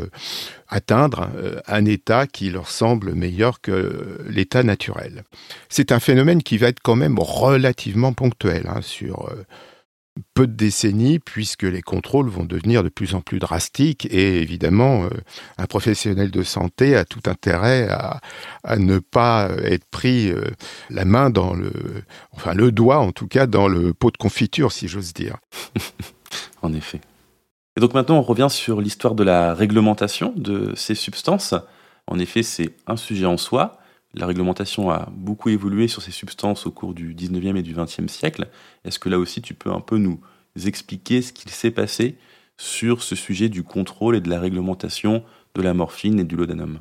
atteindre 0.69 1.29
un 1.65 1.85
état 1.85 2.27
qui 2.27 2.49
leur 2.49 2.69
semble 2.69 3.13
meilleur 3.13 3.59
que 3.61 4.19
l'état 4.29 4.63
naturel. 4.63 5.23
C'est 5.69 5.91
un 5.91 5.99
phénomène 5.99 6.43
qui 6.43 6.57
va 6.57 6.67
être 6.67 6.81
quand 6.81 6.95
même 6.95 7.17
relativement 7.19 8.13
ponctuel 8.13 8.67
hein, 8.67 8.81
sur 8.81 9.29
peu 10.33 10.47
de 10.47 10.53
décennies 10.53 11.19
puisque 11.19 11.63
les 11.63 11.81
contrôles 11.81 12.29
vont 12.29 12.45
devenir 12.45 12.83
de 12.83 12.89
plus 12.89 13.15
en 13.15 13.21
plus 13.21 13.39
drastiques 13.39 14.07
et 14.11 14.41
évidemment 14.41 15.03
euh, 15.05 15.09
un 15.57 15.65
professionnel 15.65 16.31
de 16.31 16.43
santé 16.43 16.95
a 16.95 17.05
tout 17.05 17.21
intérêt 17.27 17.87
à, 17.89 18.19
ne 18.77 18.99
pas 18.99 19.49
être 19.63 19.85
pris 19.85 20.29
euh, 20.29 20.41
la 20.89 21.05
main 21.05 21.29
dans 21.29 21.53
le 21.53 21.71
enfin 22.31 22.53
le 22.53 22.71
doigt 22.71 22.99
en 22.99 23.11
tout 23.11 23.27
cas 23.27 23.47
dans 23.47 23.67
le 23.67 23.93
pot 23.93 24.11
de 24.11 24.17
confiture 24.17 24.71
si 24.71 24.87
j'ose 24.87 25.13
dire. 25.13 25.37
en 26.61 26.73
effet. 26.73 27.01
Et 27.75 27.79
donc 27.79 27.93
maintenant 27.93 28.17
on 28.17 28.23
revient 28.23 28.47
sur 28.49 28.81
l'histoire 28.81 29.15
de 29.15 29.23
la 29.23 29.53
réglementation 29.53 30.33
de 30.35 30.73
ces 30.75 30.95
substances. 30.95 31.53
En 32.07 32.19
effet, 32.19 32.41
c'est 32.41 32.71
un 32.87 32.95
sujet 32.95 33.25
en 33.25 33.37
soi. 33.37 33.77
La 34.17 34.25
réglementation 34.25 34.89
a 34.89 35.09
beaucoup 35.11 35.49
évolué 35.49 35.87
sur 35.87 36.01
ces 36.01 36.09
substances 36.09 36.65
au 36.65 36.71
cours 36.71 36.95
du 36.95 37.13
19e 37.13 37.55
et 37.55 37.61
du 37.61 37.75
20e 37.75 38.07
siècle. 38.07 38.49
Est-ce 38.83 38.97
que 38.97 39.09
là 39.09 39.19
aussi 39.19 39.43
tu 39.43 39.53
peux 39.53 39.71
un 39.71 39.79
peu 39.79 39.99
nous 39.99 40.19
expliquer 40.65 41.21
ce 41.21 41.31
qu'il 41.31 41.51
s'est 41.51 41.69
passé 41.69 42.17
sur 42.57 43.03
ce 43.03 43.15
sujet 43.15 43.47
du 43.47 43.61
contrôle 43.61 44.15
et 44.15 44.21
de 44.21 44.29
la 44.31 44.39
réglementation 44.39 45.23
de 45.53 45.61
la 45.61 45.75
morphine 45.75 46.19
et 46.19 46.23
du 46.23 46.35
laudanum? 46.35 46.79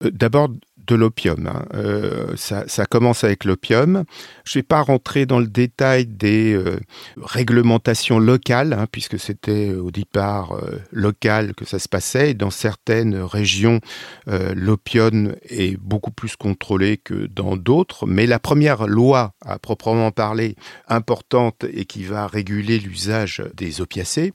D'abord, 0.00 0.50
de 0.86 0.94
l'opium. 0.94 1.46
Hein. 1.46 1.64
Euh, 1.74 2.34
ça, 2.36 2.86
commence 2.86 3.24
avec 3.24 3.44
l'opium. 3.44 4.04
Je 4.44 4.58
ne 4.58 4.60
vais 4.60 4.66
pas 4.66 4.82
rentrer 4.82 5.26
dans 5.26 5.38
le 5.38 5.46
détail 5.46 6.06
des 6.06 6.54
euh, 6.54 6.78
réglementations 7.20 8.18
locales, 8.18 8.72
hein, 8.72 8.86
puisque 8.90 9.18
c'était 9.18 9.72
au 9.72 9.90
départ 9.90 10.52
euh, 10.52 10.78
local 10.92 11.54
que 11.54 11.64
ça 11.64 11.78
se 11.78 11.88
passait. 11.88 12.34
dans 12.34 12.50
certaines 12.50 13.16
régions, 13.16 13.80
l'opium 14.26 15.34
est 15.48 15.76
beaucoup 15.78 16.10
plus 16.10 16.36
contrôlé 16.36 16.96
que 16.96 17.26
dans 17.26 17.56
d'autres. 17.56 18.06
Mais 18.06 18.26
la 18.26 18.38
première 18.38 18.86
loi, 18.86 19.34
à 19.44 19.58
proprement 19.58 20.10
parler, 20.10 20.56
importante 20.88 21.64
et 21.72 21.84
qui 21.84 22.04
va 22.04 22.26
réguler 22.26 22.78
l'usage 22.78 23.42
des 23.54 23.80
opiacés, 23.80 24.32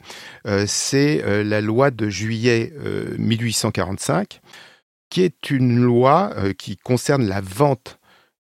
c'est 0.65 1.43
la 1.43 1.62
loi 1.62 1.91
de 1.91 2.10
juillet 2.10 2.74
1845 3.17 4.41
qui 5.12 5.21
est 5.21 5.52
une 5.52 5.78
loi 5.78 6.32
euh, 6.38 6.54
qui 6.54 6.78
concerne 6.78 7.28
la 7.28 7.41
vente 7.41 8.00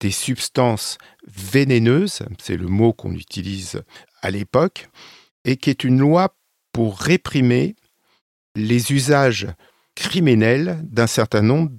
des 0.01 0.11
substances 0.11 0.97
vénéneuses, 1.27 2.23
c'est 2.39 2.57
le 2.57 2.67
mot 2.67 2.91
qu'on 2.91 3.13
utilise 3.13 3.83
à 4.21 4.31
l'époque, 4.31 4.89
et 5.45 5.55
qui 5.55 5.69
est 5.69 5.83
une 5.83 5.99
loi 5.99 6.35
pour 6.73 6.99
réprimer 6.99 7.75
les 8.55 8.91
usages 8.91 9.47
criminels 9.95 10.79
d'un 10.83 11.07
certain 11.07 11.41
nombre 11.41 11.71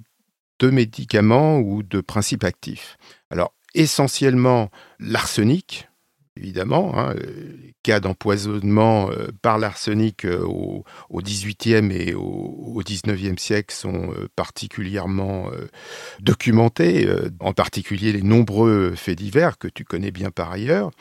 de 0.59 0.69
médicaments 0.69 1.59
ou 1.59 1.83
de 1.83 2.01
principes 2.01 2.43
actifs. 2.43 2.97
Alors, 3.29 3.53
essentiellement 3.75 4.69
l'arsenic, 4.99 5.88
évidemment. 6.39 6.97
Hein, 6.97 7.13
les 7.15 7.73
cas 7.83 7.99
d'empoisonnement 7.99 9.11
euh, 9.11 9.27
par 9.41 9.57
l'arsenic 9.57 10.25
euh, 10.25 10.43
au, 10.43 10.83
XVIIIe 11.13 11.91
et 11.91 12.13
au, 12.13 12.81
XIXe 12.85 13.41
siècle 13.41 13.75
sont 13.75 14.11
euh, 14.11 14.27
particulièrement 14.35 15.51
documentés, 16.21 17.07
en 17.39 17.53
particulier 17.53 18.13
les 18.13 18.21
nombreux 18.21 18.93
faits 18.95 19.17
divers 19.17 19.57
que 19.57 19.67
tu 19.67 19.83
connais 19.83 20.11
bien 20.11 20.31
par 20.31 20.51
ailleurs. 20.51 20.91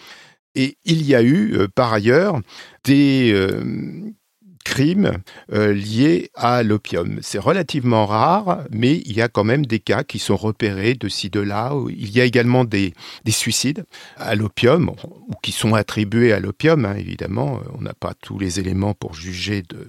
Et 0.54 0.76
il 0.84 1.06
y 1.06 1.14
a 1.14 1.22
eu, 1.22 1.68
par 1.74 1.92
ailleurs, 1.92 2.40
des 2.84 3.32
crimes 4.64 5.18
euh, 5.52 5.72
liés 5.72 6.30
à 6.34 6.62
l'opium. 6.62 7.18
C'est 7.22 7.38
relativement 7.38 8.06
rare, 8.06 8.64
mais 8.70 9.02
il 9.06 9.12
y 9.12 9.22
a 9.22 9.28
quand 9.28 9.44
même 9.44 9.66
des 9.66 9.80
cas 9.80 10.04
qui 10.04 10.18
sont 10.18 10.36
repérés 10.36 10.94
de 10.94 11.08
ci, 11.08 11.30
de 11.30 11.40
là. 11.40 11.72
Il 11.88 12.10
y 12.10 12.20
a 12.20 12.24
également 12.24 12.64
des, 12.64 12.94
suicides 13.28 13.84
à 14.16 14.34
l'opium, 14.34 14.90
ou 15.28 15.34
qui 15.42 15.52
sont 15.52 15.74
attribués 15.74 16.32
à 16.32 16.40
l'opium, 16.40 16.84
hein, 16.84 16.94
évidemment. 16.96 17.60
On 17.78 17.82
n'a 17.82 17.94
pas 17.94 18.14
tous 18.14 18.38
les 18.38 18.60
éléments 18.60 18.94
pour 18.94 19.14
juger 19.14 19.62
de, 19.68 19.88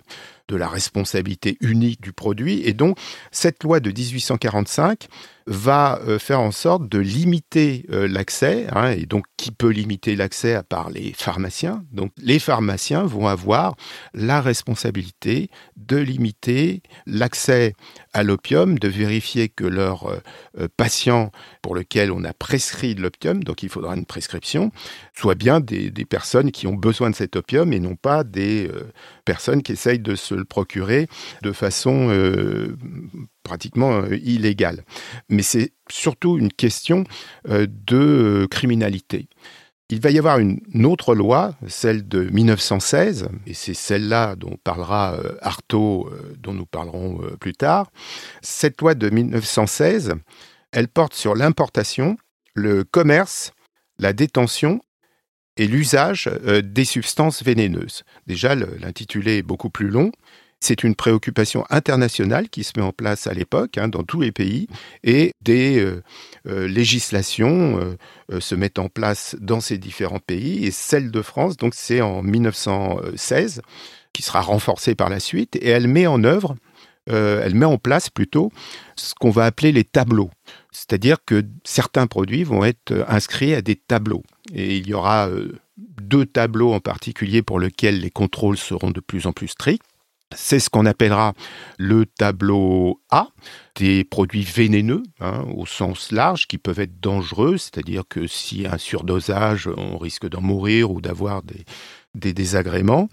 de 0.50 0.56
la 0.58 0.68
responsabilité 0.68 1.58
unique 1.62 2.02
du 2.02 2.12
produit. 2.12 2.62
Et 2.66 2.74
donc, 2.74 2.98
cette 3.32 3.64
loi 3.64 3.80
de 3.80 3.90
1845 3.90 5.08
va 5.48 6.00
euh, 6.08 6.20
faire 6.20 6.42
en 6.42 6.52
sorte 6.52 6.90
de 6.90 7.00
limiter 7.00 7.86
euh, 7.92 8.08
l'accès. 8.08 8.68
Hein, 8.72 8.92
et 8.92 9.06
donc, 9.06 9.26
qui 9.38 9.52
peut 9.52 9.70
limiter 9.70 10.16
l'accès 10.16 10.54
à 10.54 10.64
part 10.64 10.90
les 10.90 11.14
pharmaciens 11.14 11.84
Donc, 11.92 12.12
les 12.18 12.40
pharmaciens 12.40 13.04
vont 13.04 13.28
avoir 13.28 13.76
la 14.14 14.42
responsabilité 14.42 15.50
de 15.78 15.98
limiter 15.98 16.82
l'accès 17.06 17.74
à 18.14 18.24
l'opium, 18.24 18.80
de 18.80 18.88
vérifier 18.88 19.50
que 19.50 19.66
leurs 19.66 20.08
euh, 20.08 20.68
patients 20.78 21.32
pour 21.62 21.76
lesquels 21.76 22.12
on 22.12 22.24
a 22.24 22.34
prescrit 22.34 22.96
de 22.96 23.02
l'opium, 23.02 23.44
donc 23.44 23.64
il 23.64 23.70
faudra 23.70 23.96
une 23.96 24.06
prescription, 24.06 24.72
soient 25.16 25.36
bien 25.36 25.60
des, 25.60 25.92
personnes 26.10 26.52
qui 26.52 26.66
ont 26.66 26.74
besoin 26.74 27.10
de 27.10 27.16
cet 27.16 27.36
opium 27.36 27.72
et 27.74 27.80
non 27.80 27.96
pas 27.96 28.24
des 28.24 28.70
personnes 29.26 29.62
qui 29.62 29.74
essayent 29.74 30.00
de 30.00 30.16
se 30.16 30.34
le 30.34 30.46
procurer 30.46 31.08
de 31.44 31.52
façon 31.52 32.10
pratiquement 33.50 34.04
euh, 34.04 34.16
illégal. 34.18 34.84
Mais 35.28 35.42
c'est 35.42 35.74
surtout 35.90 36.38
une 36.38 36.54
question 36.54 37.04
euh, 37.48 37.66
de 37.68 38.48
criminalité. 38.52 39.28
Il 39.92 40.02
va 40.02 40.12
y 40.12 40.20
avoir 40.20 40.38
une 40.38 40.86
autre 40.86 41.16
loi, 41.16 41.56
celle 41.68 42.08
de 42.08 42.22
1916, 42.32 43.30
et 43.48 43.56
c'est 43.56 43.74
celle-là 43.74 44.36
dont 44.36 44.56
parlera 44.64 45.16
euh, 45.16 45.36
Artaud, 45.42 46.12
dont 46.38 46.54
nous 46.54 46.68
parlerons 46.68 47.22
plus 47.40 47.54
tard. 47.54 47.92
Cette 48.42 48.80
loi 48.82 48.94
de 48.94 49.10
1916, 49.10 50.14
elle 50.72 50.88
porte 50.90 51.16
sur 51.16 51.34
l'importation, 51.34 52.18
le 52.54 52.84
commerce, 52.84 53.52
la 53.98 54.14
détention 54.14 54.80
et 55.58 55.68
l'usage 55.68 56.30
des 56.64 56.86
substances 56.86 57.44
vénéneuses. 57.44 58.04
Déjà, 58.28 58.56
l'intitulé 58.56 59.38
est 59.38 59.44
beaucoup 59.44 59.70
plus 59.70 59.90
long. 59.90 60.12
C'est 60.62 60.84
une 60.84 60.96
préoccupation 60.96 61.64
internationale 61.70 62.50
qui 62.50 62.66
se 62.66 62.74
met 62.76 62.84
en 62.84 62.92
place 62.92 63.28
à 63.28 63.34
l'époque 63.34 63.78
hein, 63.78 63.88
dans 63.88 64.04
tous 64.04 64.20
les 64.20 64.34
pays 64.34 64.68
et 65.04 65.32
des 65.42 65.80
euh, 65.80 66.04
euh, 66.48 66.68
législations 66.68 67.80
euh, 68.32 68.40
se 68.42 68.56
mettent 68.56 68.80
en 68.80 68.90
place 68.90 69.38
dans 69.40 69.62
ces 69.62 69.78
différents 69.78 70.20
pays 70.20 70.66
et 70.66 70.72
celle 70.72 71.12
de 71.12 71.22
France, 71.22 71.56
donc 71.56 71.74
c'est 71.76 72.02
en 72.02 72.22
1916, 72.22 73.62
qui 74.12 74.22
sera 74.22 74.42
renforcée 74.42 74.96
par 74.96 75.10
la 75.10 75.22
suite 75.22 75.56
et 75.56 75.70
elle 75.70 75.88
met 75.88 76.08
en 76.08 76.24
œuvre, 76.24 76.56
elle 77.08 77.56
met 77.56 77.66
en 77.66 77.80
place 77.80 78.12
plutôt 78.12 78.52
ce 78.96 79.16
qu'on 79.16 79.32
va 79.32 79.46
appeler 79.46 79.72
les 79.72 79.84
tableaux. 79.84 80.30
C'est-à-dire 80.72 81.18
que 81.26 81.44
certains 81.64 82.06
produits 82.06 82.44
vont 82.44 82.64
être 82.64 83.04
inscrits 83.08 83.56
à 83.56 83.64
des 83.64 83.76
tableaux 83.76 84.22
et 84.54 84.78
il 84.78 84.88
y 84.88 84.94
aura 84.94 85.28
deux 85.78 86.28
tableaux 86.28 86.72
en 86.72 86.80
particulier 86.80 87.42
pour 87.42 87.60
lesquels 87.60 88.00
les 88.00 88.12
contrôles 88.12 88.58
seront 88.58 88.92
de 88.92 89.00
plus 89.00 89.26
en 89.26 89.32
plus 89.32 89.48
stricts. 89.48 89.82
C'est 90.36 90.60
ce 90.60 90.70
qu'on 90.70 90.86
appellera 90.86 91.34
le 91.78 92.06
tableau 92.06 93.02
A, 93.10 93.30
des 93.76 94.04
produits 94.04 94.44
vénéneux 94.44 95.04
hein, 95.20 95.44
au 95.56 95.66
sens 95.66 96.12
large 96.12 96.46
qui 96.48 96.58
peuvent 96.58 96.80
être 96.80 97.00
dangereux, 97.00 97.58
c'est-à-dire 97.58 98.04
que 98.08 98.28
si 98.28 98.68
un 98.68 98.78
surdosage, 98.78 99.70
on 99.76 99.98
risque 99.98 100.30
d'en 100.30 100.42
mourir 100.42 100.92
ou 100.92 101.02
d'avoir 101.02 101.42
des, 101.42 101.66
des 102.14 102.34
désagréments. 102.34 103.10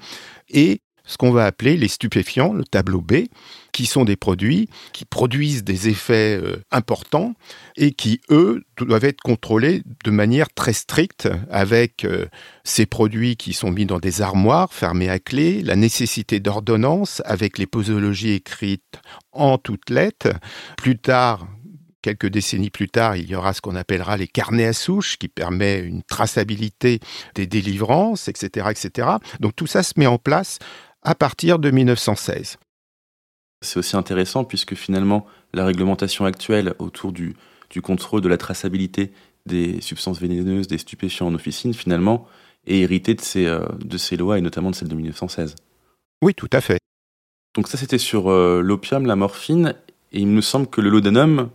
Et 0.49 0.83
ce 1.07 1.17
qu'on 1.17 1.31
va 1.31 1.47
appeler 1.47 1.77
les 1.77 1.89
stupéfiants, 1.89 2.53
le 2.53 2.65
tableau 2.65 3.01
B, 3.01 3.27
qui 3.73 3.87
sont 3.87 4.05
des 4.05 4.17
produits 4.17 4.69
qui 4.93 5.05
produisent 5.05 5.65
des 5.65 5.89
effets 5.89 6.39
euh, 6.43 6.63
importants 6.71 7.35
et 7.77 7.93
qui, 7.93 8.21
eux, 8.31 8.65
doivent 8.79 9.05
être 9.05 9.21
contrôlés 9.21 9.83
de 10.05 10.11
manière 10.11 10.49
très 10.55 10.73
stricte 10.73 11.29
avec 11.51 12.05
euh, 12.05 12.27
ces 12.65 12.87
produits 12.87 13.37
qui 13.37 13.53
sont 13.53 13.71
mis 13.71 13.87
dans 13.87 13.99
des 13.99 14.23
armoires 14.23 14.73
fermées 14.73 15.11
à 15.11 15.19
clé, 15.19 15.63
la 15.63 15.77
nécessité 15.77 16.41
d'ordonnance 16.41 17.23
avec 17.25 17.59
les 17.59 17.67
posologies 17.67 18.33
écrites 18.33 19.01
en 19.33 19.59
toutes 19.59 19.91
lettres. 19.91 20.33
Plus 20.77 20.99
tard, 20.99 21.47
quelques 22.07 22.29
décennies 22.29 22.71
plus 22.71 22.89
tard, 22.89 23.17
il 23.17 23.29
y 23.29 23.35
aura 23.35 23.53
ce 23.53 23.61
qu'on 23.61 23.75
appellera 23.75 24.17
les 24.17 24.29
carnets 24.29 24.67
à 24.67 24.73
souche, 24.73 25.17
qui 25.17 25.27
permet 25.27 25.81
une 25.81 26.05
traçabilité 26.05 27.01
des 27.35 27.49
délivrances, 27.49 28.29
etc., 28.29 28.69
etc. 28.71 29.09
Donc 29.41 29.57
tout 29.57 29.67
ça 29.67 29.83
se 29.83 29.95
met 29.97 30.07
en 30.07 30.17
place 30.17 30.61
à 31.07 31.15
partir 31.15 31.61
de 31.61 31.71
1916. 31.71 32.59
C'est 33.65 33.79
aussi 33.79 33.97
intéressant 33.97 34.45
puisque 34.45 34.75
finalement 34.75 35.25
la 35.55 35.65
réglementation 35.65 36.25
actuelle 36.25 36.75
autour 36.81 37.13
du, 37.13 37.37
contrôle 37.81 38.21
de 38.21 38.29
la 38.29 38.37
traçabilité 38.37 39.13
des 39.47 39.81
substances 39.81 40.21
vénéneuses, 40.21 40.67
des 40.67 40.79
stupéfiants 40.79 41.29
en 41.29 41.35
officine, 41.35 41.73
finalement, 41.75 42.27
est 42.67 42.79
héritée 42.79 43.15
de 43.15 43.21
ces, 43.21 43.47
euh, 43.47 43.65
de 43.79 43.97
ces 43.97 44.17
lois 44.17 44.39
et 44.39 44.41
notamment 44.41 44.71
de 44.71 44.75
celle 44.75 44.89
de 44.89 44.97
1916. 44.97 45.55
Oui, 46.23 46.35
tout 46.35 46.51
à 46.53 46.61
fait. 46.61 46.81
Donc 47.55 47.69
ça, 47.69 47.79
c'était 47.79 47.99
sur 47.99 48.29
euh, 48.29 48.61
l'opium, 48.61 49.07
la 49.07 49.15
morphine, 49.15 49.75
et 50.13 50.19
il 50.19 50.27
me 50.27 50.41
semble 50.41 50.67
que 50.67 50.81
le 50.81 50.91
laudanum 50.91 51.51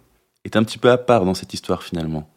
est 0.46 0.56
un 0.56 0.64
petit 0.64 0.78
peu 0.78 0.90
à 0.90 0.98
part 0.98 1.26
dans 1.26 1.34
cette 1.34 1.54
histoire 1.54 1.84
finalement. 1.84 2.32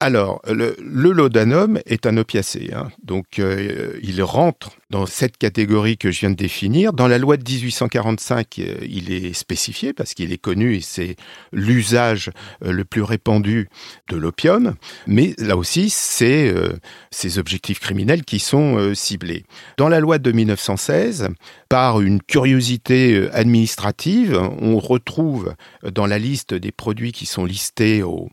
Alors, 0.00 0.40
le, 0.46 0.76
laudanum 0.78 1.80
est 1.86 2.06
un 2.06 2.16
opiacé, 2.18 2.70
hein. 2.72 2.88
donc 3.02 3.40
euh, 3.40 3.98
il 4.00 4.22
rentre 4.22 4.76
dans 4.90 5.04
cette 5.04 5.36
catégorie 5.36 5.98
que 5.98 6.10
je 6.10 6.20
viens 6.20 6.30
de 6.30 6.34
définir. 6.34 6.94
Dans 6.94 7.08
la 7.08 7.18
loi 7.18 7.36
de 7.36 7.42
1845, 7.46 8.58
euh, 8.58 8.76
il 8.88 9.12
est 9.12 9.34
spécifié 9.34 9.92
parce 9.92 10.14
qu'il 10.14 10.32
est 10.32 10.38
connu 10.38 10.76
et 10.76 10.80
c'est 10.80 11.16
l'usage 11.52 12.30
euh, 12.64 12.72
le 12.72 12.86
plus 12.86 13.02
répandu 13.02 13.68
de 14.08 14.16
l'opium. 14.16 14.76
Mais 15.06 15.34
là 15.36 15.58
aussi, 15.58 15.90
c'est 15.90 16.48
euh, 16.48 16.70
ces 17.10 17.38
objectifs 17.38 17.80
criminels 17.80 18.24
qui 18.24 18.38
sont 18.38 18.94
ciblés. 18.94 19.44
Dans 19.76 19.88
la 19.88 20.00
loi 20.00 20.18
de 20.18 20.32
1916, 20.32 21.28
par 21.68 22.00
une 22.00 22.22
curiosité 22.22 23.28
administrative, 23.32 24.40
on 24.60 24.78
retrouve 24.78 25.54
dans 25.84 26.06
la 26.06 26.18
liste 26.18 26.54
des 26.54 26.72
produits 26.72 27.12
qui 27.12 27.26
sont 27.26 27.44
listés 27.44 28.02
au, 28.02 28.30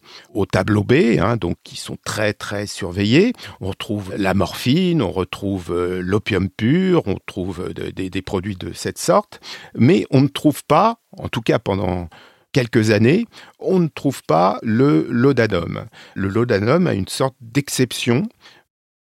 tableau 0.51 0.83
B, 0.83 1.17
hein, 1.19 1.37
donc 1.37 1.57
qui 1.63 1.75
sont 1.75 1.97
très 2.05 2.33
très 2.33 2.67
surveillés, 2.67 3.33
on 3.59 3.69
retrouve 3.69 4.13
la 4.15 4.33
morphine, 4.33 5.01
on 5.01 5.11
retrouve 5.11 5.73
l'opium 5.99 6.44
pur, 6.49 7.03
on 7.05 7.17
trouve 7.25 7.73
des 7.73 8.21
produits 8.21 8.55
de 8.55 8.73
cette 8.73 8.97
sorte, 8.97 9.39
mais 9.75 10.05
on 10.11 10.21
ne 10.21 10.27
trouve 10.27 10.63
pas, 10.65 10.99
en 11.17 11.29
tout 11.29 11.41
cas 11.41 11.59
pendant 11.59 12.09
quelques 12.55 12.91
années, 12.91 13.25
on 13.59 13.79
ne 13.79 13.87
trouve 13.87 14.23
pas 14.23 14.59
le 14.63 15.07
laudanum. 15.09 15.85
Le 16.13 16.29
laudanum 16.29 16.87
a 16.87 16.93
une 16.93 17.07
sorte 17.09 17.35
d'exception 17.41 18.23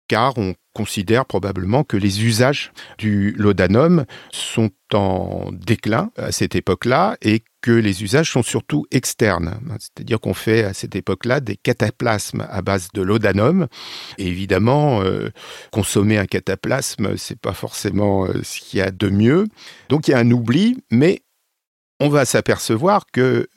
car 0.09 0.37
on 0.37 0.55
considère 0.73 1.25
probablement 1.25 1.85
que 1.85 1.97
les 1.97 2.25
usages 2.25 2.73
du 2.99 3.33
laudanum 3.33 4.05
sont 4.33 4.71
en 4.93 5.51
déclin 5.53 6.11
à 6.17 6.33
cette 6.33 6.55
époque-là 6.55 7.17
et 7.23 7.43
que 7.67 7.73
les 7.73 8.05
usages 8.05 8.31
sont 8.31 8.45
surtout 8.45 8.87
externes. 8.93 9.59
C'est-à-dire 9.81 10.21
qu'on 10.21 10.35
fait 10.35 10.63
à 10.63 10.73
cette 10.73 10.95
époque-là 10.95 11.41
des 11.41 11.57
cataplasmes 11.57 12.47
à 12.49 12.63
base 12.63 12.91
de 12.95 13.03
laudanum. 13.03 13.67
Et 14.19 14.29
évidemment, 14.29 15.03
euh, 15.03 15.31
consommer 15.73 16.17
un 16.17 16.27
cataplasme, 16.27 17.17
c'est 17.17 17.41
pas 17.41 17.55
forcément 17.55 18.27
euh, 18.27 18.41
ce 18.45 18.61
qu'il 18.61 18.79
y 18.79 18.83
a 18.83 18.93
de 18.93 19.09
mieux. 19.09 19.49
Donc 19.89 20.07
il 20.07 20.13
y 20.13 20.15
a 20.15 20.19
un 20.19 20.31
oubli, 20.31 20.77
mais 20.93 21.23
on 21.99 22.09
va 22.09 22.25
s'apercevoir 22.25 23.07
que 23.13 23.49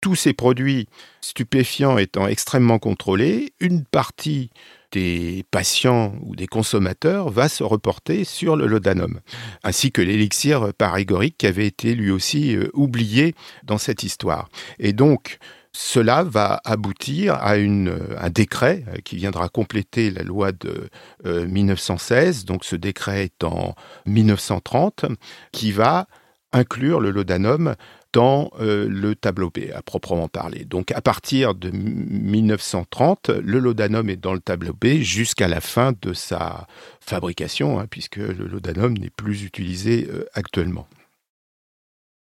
tous 0.00 0.14
ces 0.14 0.32
produits 0.32 0.88
stupéfiants 1.20 1.98
étant 1.98 2.26
extrêmement 2.26 2.78
contrôlés, 2.78 3.52
une 3.60 3.84
partie 3.84 4.48
des 4.92 5.44
patients 5.50 6.14
ou 6.22 6.36
des 6.36 6.46
consommateurs 6.46 7.30
va 7.30 7.48
se 7.48 7.62
reporter 7.62 8.24
sur 8.24 8.56
le 8.56 8.66
laudanum, 8.66 9.20
ainsi 9.62 9.92
que 9.92 10.02
l'élixir 10.02 10.72
parégorique 10.74 11.36
qui 11.38 11.46
avait 11.46 11.66
été 11.66 11.94
lui 11.94 12.10
aussi 12.10 12.56
euh, 12.56 12.70
oublié 12.74 13.34
dans 13.64 13.78
cette 13.78 14.02
histoire. 14.02 14.48
Et 14.78 14.92
donc, 14.92 15.38
cela 15.72 16.24
va 16.24 16.60
aboutir 16.64 17.34
à 17.34 17.56
une, 17.56 17.96
un 18.18 18.30
décret 18.30 18.84
euh, 18.88 18.96
qui 19.04 19.16
viendra 19.16 19.48
compléter 19.48 20.10
la 20.10 20.22
loi 20.22 20.52
de 20.52 20.88
1916, 21.24 22.40
euh, 22.40 22.46
donc 22.46 22.64
ce 22.64 22.76
décret 22.76 23.24
est 23.24 23.44
en 23.44 23.74
1930, 24.06 25.06
qui 25.52 25.72
va 25.72 26.06
inclure 26.52 27.00
le 27.00 27.10
laudanum 27.10 27.74
dans 28.12 28.50
euh, 28.60 28.88
le 28.88 29.14
tableau 29.14 29.50
B, 29.50 29.70
à 29.74 29.82
proprement 29.82 30.28
parler. 30.28 30.64
Donc 30.64 30.92
à 30.92 31.00
partir 31.00 31.54
de 31.54 31.70
1930, 31.70 33.30
le 33.30 33.58
laudanum 33.58 34.08
est 34.08 34.16
dans 34.16 34.32
le 34.32 34.40
tableau 34.40 34.72
B 34.72 35.00
jusqu'à 35.00 35.48
la 35.48 35.60
fin 35.60 35.92
de 36.00 36.12
sa 36.12 36.66
fabrication, 37.00 37.78
hein, 37.78 37.86
puisque 37.90 38.16
le 38.16 38.46
laudanum 38.46 38.96
n'est 38.96 39.10
plus 39.10 39.44
utilisé 39.44 40.08
euh, 40.10 40.24
actuellement. 40.34 40.88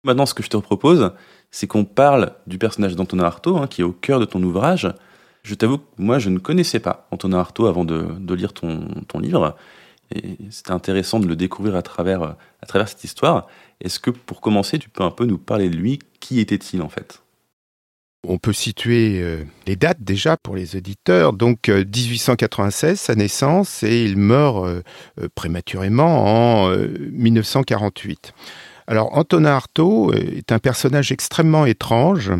Maintenant, 0.04 0.26
ce 0.26 0.34
que 0.34 0.42
je 0.42 0.48
te 0.48 0.56
propose, 0.56 1.12
c'est 1.50 1.66
qu'on 1.66 1.84
parle 1.84 2.32
du 2.46 2.58
personnage 2.58 2.94
d'Antonin 2.96 3.24
Artaud, 3.24 3.56
hein, 3.56 3.66
qui 3.66 3.80
est 3.80 3.84
au 3.84 3.92
cœur 3.92 4.20
de 4.20 4.24
ton 4.24 4.42
ouvrage. 4.42 4.92
Je 5.42 5.54
t'avoue 5.54 5.78
que 5.78 5.84
moi, 5.98 6.18
je 6.18 6.30
ne 6.30 6.38
connaissais 6.38 6.80
pas 6.80 7.06
Antonin 7.10 7.38
Artaud 7.38 7.66
avant 7.66 7.84
de, 7.84 8.34
lire 8.34 8.52
ton, 8.52 8.88
ton 9.08 9.18
livre. 9.18 9.56
C'était 10.50 10.72
intéressant 10.72 11.20
de 11.20 11.26
le 11.26 11.36
découvrir 11.36 11.76
à 11.76 11.82
travers, 11.82 12.22
à 12.22 12.66
travers 12.66 12.88
cette 12.88 13.04
histoire. 13.04 13.48
Est-ce 13.80 13.98
que 13.98 14.10
pour 14.10 14.40
commencer, 14.40 14.78
tu 14.78 14.88
peux 14.88 15.02
un 15.02 15.10
peu 15.10 15.26
nous 15.26 15.38
parler 15.38 15.68
de 15.68 15.76
lui? 15.76 15.98
Qui 16.20 16.40
était-il 16.40 16.82
en 16.82 16.88
fait? 16.88 17.22
On 18.28 18.38
peut 18.38 18.52
situer 18.52 19.20
euh, 19.20 19.44
les 19.66 19.76
dates 19.76 20.02
déjà 20.02 20.36
pour 20.36 20.56
les 20.56 20.74
auditeurs. 20.74 21.32
Donc 21.32 21.68
1896, 21.68 22.90
euh, 22.90 22.94
sa 22.96 23.14
naissance, 23.14 23.82
et 23.84 24.04
il 24.04 24.16
meurt 24.16 24.66
euh, 24.66 24.82
prématurément 25.34 26.64
en 26.64 26.70
1948. 26.70 28.32
Alors 28.88 29.16
Antonin 29.16 29.50
Artaud 29.50 30.12
est 30.12 30.52
un 30.52 30.58
personnage 30.58 31.12
extrêmement 31.12 31.66
étrange 31.66 32.32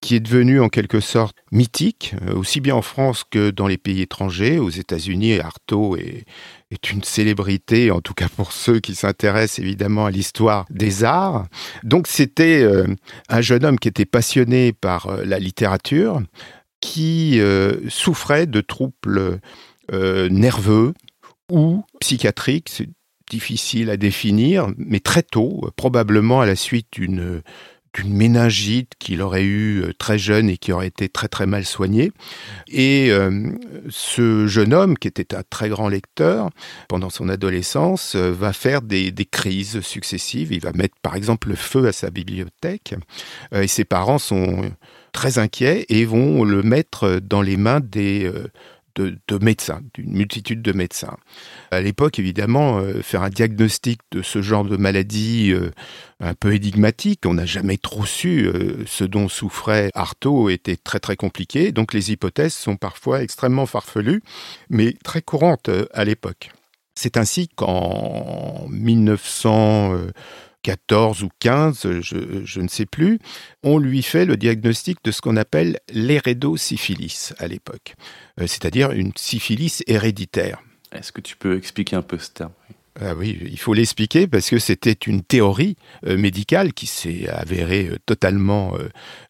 qui 0.00 0.16
est 0.16 0.20
devenu 0.20 0.60
en 0.60 0.68
quelque 0.68 1.00
sorte 1.00 1.36
mythique, 1.52 2.14
aussi 2.34 2.60
bien 2.60 2.74
en 2.74 2.82
France 2.82 3.24
que 3.30 3.50
dans 3.50 3.68
les 3.68 3.78
pays 3.78 4.00
étrangers. 4.00 4.58
Aux 4.58 4.70
États-Unis, 4.70 5.38
Artaud 5.38 5.96
est, 5.96 6.24
est 6.72 6.90
une 6.90 7.02
célébrité, 7.02 7.90
en 7.90 8.00
tout 8.00 8.14
cas 8.14 8.28
pour 8.34 8.52
ceux 8.52 8.80
qui 8.80 8.94
s'intéressent 8.94 9.58
évidemment 9.58 10.06
à 10.06 10.10
l'histoire 10.10 10.66
des 10.70 11.04
arts. 11.04 11.46
Donc 11.82 12.06
c'était 12.06 12.62
euh, 12.62 12.86
un 13.28 13.40
jeune 13.40 13.64
homme 13.64 13.78
qui 13.78 13.88
était 13.88 14.06
passionné 14.06 14.72
par 14.72 15.06
euh, 15.06 15.24
la 15.24 15.38
littérature, 15.38 16.22
qui 16.80 17.38
euh, 17.40 17.88
souffrait 17.88 18.46
de 18.46 18.60
troubles 18.60 19.40
nerveux 20.30 20.94
ou 21.50 21.84
psychiatriques, 22.00 22.70
c'est 22.70 22.88
difficile 23.28 23.90
à 23.90 23.98
définir, 23.98 24.68
mais 24.78 25.00
très 25.00 25.22
tôt, 25.22 25.70
probablement 25.76 26.40
à 26.40 26.46
la 26.46 26.56
suite 26.56 26.86
d'une 26.92 27.42
d'une 27.94 28.14
méningite 28.14 28.92
qu'il 28.98 29.20
aurait 29.20 29.44
eu 29.44 29.82
euh, 29.82 29.92
très 29.92 30.18
jeune 30.18 30.48
et 30.48 30.56
qui 30.56 30.72
aurait 30.72 30.86
été 30.86 31.08
très 31.08 31.28
très 31.28 31.46
mal 31.46 31.64
soignée. 31.64 32.12
Et 32.68 33.10
euh, 33.10 33.50
ce 33.90 34.46
jeune 34.46 34.72
homme, 34.72 34.96
qui 34.96 35.08
était 35.08 35.34
un 35.34 35.42
très 35.48 35.68
grand 35.68 35.88
lecteur, 35.88 36.50
pendant 36.88 37.10
son 37.10 37.28
adolescence, 37.28 38.14
euh, 38.14 38.32
va 38.32 38.52
faire 38.52 38.82
des, 38.82 39.10
des, 39.10 39.26
crises 39.26 39.80
successives. 39.80 40.52
Il 40.52 40.60
va 40.60 40.72
mettre 40.72 40.94
par 41.02 41.16
exemple 41.16 41.48
le 41.48 41.54
feu 41.54 41.86
à 41.86 41.92
sa 41.92 42.10
bibliothèque. 42.10 42.94
et 43.52 43.66
ses 43.66 43.84
parents 43.84 44.18
sont 44.18 44.70
très 45.12 45.38
inquiets 45.38 45.86
et 45.88 46.04
vont 46.04 46.44
le 46.44 46.62
mettre 46.62 47.20
dans 47.22 47.42
les 47.42 47.56
mains 47.56 47.80
des 47.80 48.30
de, 48.94 49.38
médecins, 49.38 49.80
d'une 49.94 50.12
multitude 50.12 50.62
de 50.62 50.72
médecins. 50.72 51.16
À 51.70 51.80
l'époque, 51.80 52.18
évidemment, 52.18 52.78
euh, 52.78 53.02
faire 53.02 53.22
un 53.22 53.30
diagnostic 53.30 54.00
de 54.10 54.22
ce 54.22 54.42
genre 54.42 54.64
de 54.64 54.76
maladie 54.76 55.52
euh, 55.52 55.70
un 56.20 56.34
peu 56.34 56.54
énigmatique, 56.54 57.20
on 57.26 57.34
n'a 57.34 57.46
jamais 57.46 57.78
trop 57.78 58.04
su 58.04 58.46
euh, 58.46 58.84
ce 58.86 59.04
dont 59.04 59.28
souffrait 59.28 59.90
Artaud 59.94 60.48
était 60.50 60.76
très 60.76 61.00
très 61.00 61.16
compliqué, 61.16 61.72
donc 61.72 61.92
les 61.92 62.12
hypothèses 62.12 62.54
sont 62.54 62.76
parfois 62.76 63.22
extrêmement 63.22 63.66
farfelues, 63.66 64.22
mais 64.70 64.94
très 65.04 65.22
courantes 65.22 65.70
à 65.92 66.04
l'époque. 66.04 66.50
C'est 66.94 67.16
ainsi 67.16 67.48
qu'en 67.48 68.66
1900... 68.68 69.96
14 70.62 71.22
ou 71.22 71.28
15, 71.40 72.00
je, 72.00 72.44
je, 72.44 72.60
ne 72.60 72.68
sais 72.68 72.86
plus, 72.86 73.18
on 73.62 73.78
lui 73.78 74.02
fait 74.02 74.24
le 74.24 74.36
diagnostic 74.36 74.98
de 75.04 75.10
ce 75.10 75.20
qu'on 75.20 75.36
appelle 75.36 75.78
l'hérédosyphilis 75.92 77.34
à 77.38 77.48
l'époque, 77.48 77.94
euh, 78.40 78.46
c'est-à-dire 78.46 78.92
une 78.92 79.12
syphilis 79.16 79.82
héréditaire. 79.86 80.60
Est-ce 80.92 81.12
que 81.12 81.20
tu 81.20 81.36
peux 81.36 81.56
expliquer 81.56 81.96
un 81.96 82.02
peu 82.02 82.18
ce 82.18 82.30
terme? 82.30 82.52
Ah 83.00 83.14
oui, 83.14 83.38
il 83.40 83.58
faut 83.58 83.72
l'expliquer 83.72 84.26
parce 84.26 84.50
que 84.50 84.58
c'était 84.58 84.92
une 84.92 85.22
théorie 85.22 85.76
euh, 86.06 86.18
médicale 86.18 86.74
qui 86.74 86.86
s'est 86.86 87.26
avérée 87.26 87.88
euh, 87.90 87.96
totalement 88.04 88.76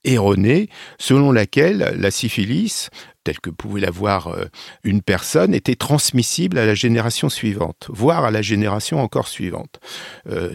erronée, 0.02 0.68
selon 0.98 1.30
laquelle 1.30 1.94
la 1.96 2.10
syphilis 2.10 2.90
telle 3.24 3.40
que 3.40 3.50
pouvait 3.50 3.80
l'avoir 3.80 4.28
euh, 4.28 4.46
une 4.84 5.02
personne, 5.02 5.54
était 5.54 5.74
transmissible 5.74 6.58
à 6.58 6.66
la 6.66 6.74
génération 6.74 7.28
suivante, 7.28 7.88
voire 7.90 8.24
à 8.24 8.30
la 8.30 8.42
génération 8.42 9.00
encore 9.00 9.28
suivante. 9.28 9.80
Euh, 10.28 10.54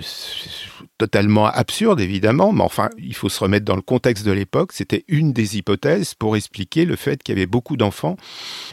totalement 0.98 1.48
absurde, 1.48 2.00
évidemment, 2.00 2.54
mais 2.54 2.64
enfin, 2.64 2.90
il 2.98 3.16
faut 3.16 3.30
se 3.30 3.40
remettre 3.40 3.66
dans 3.66 3.76
le 3.76 3.82
contexte 3.82 4.26
de 4.26 4.32
l'époque. 4.32 4.72
C'était 4.74 5.06
une 5.08 5.34
des 5.34 5.58
hypothèses 5.58 6.14
pour 6.14 6.36
expliquer 6.36 6.86
le 6.86 6.96
fait 6.96 7.22
qu'il 7.22 7.36
y 7.36 7.38
avait 7.38 7.46
beaucoup 7.46 7.78
d'enfants 7.78 8.18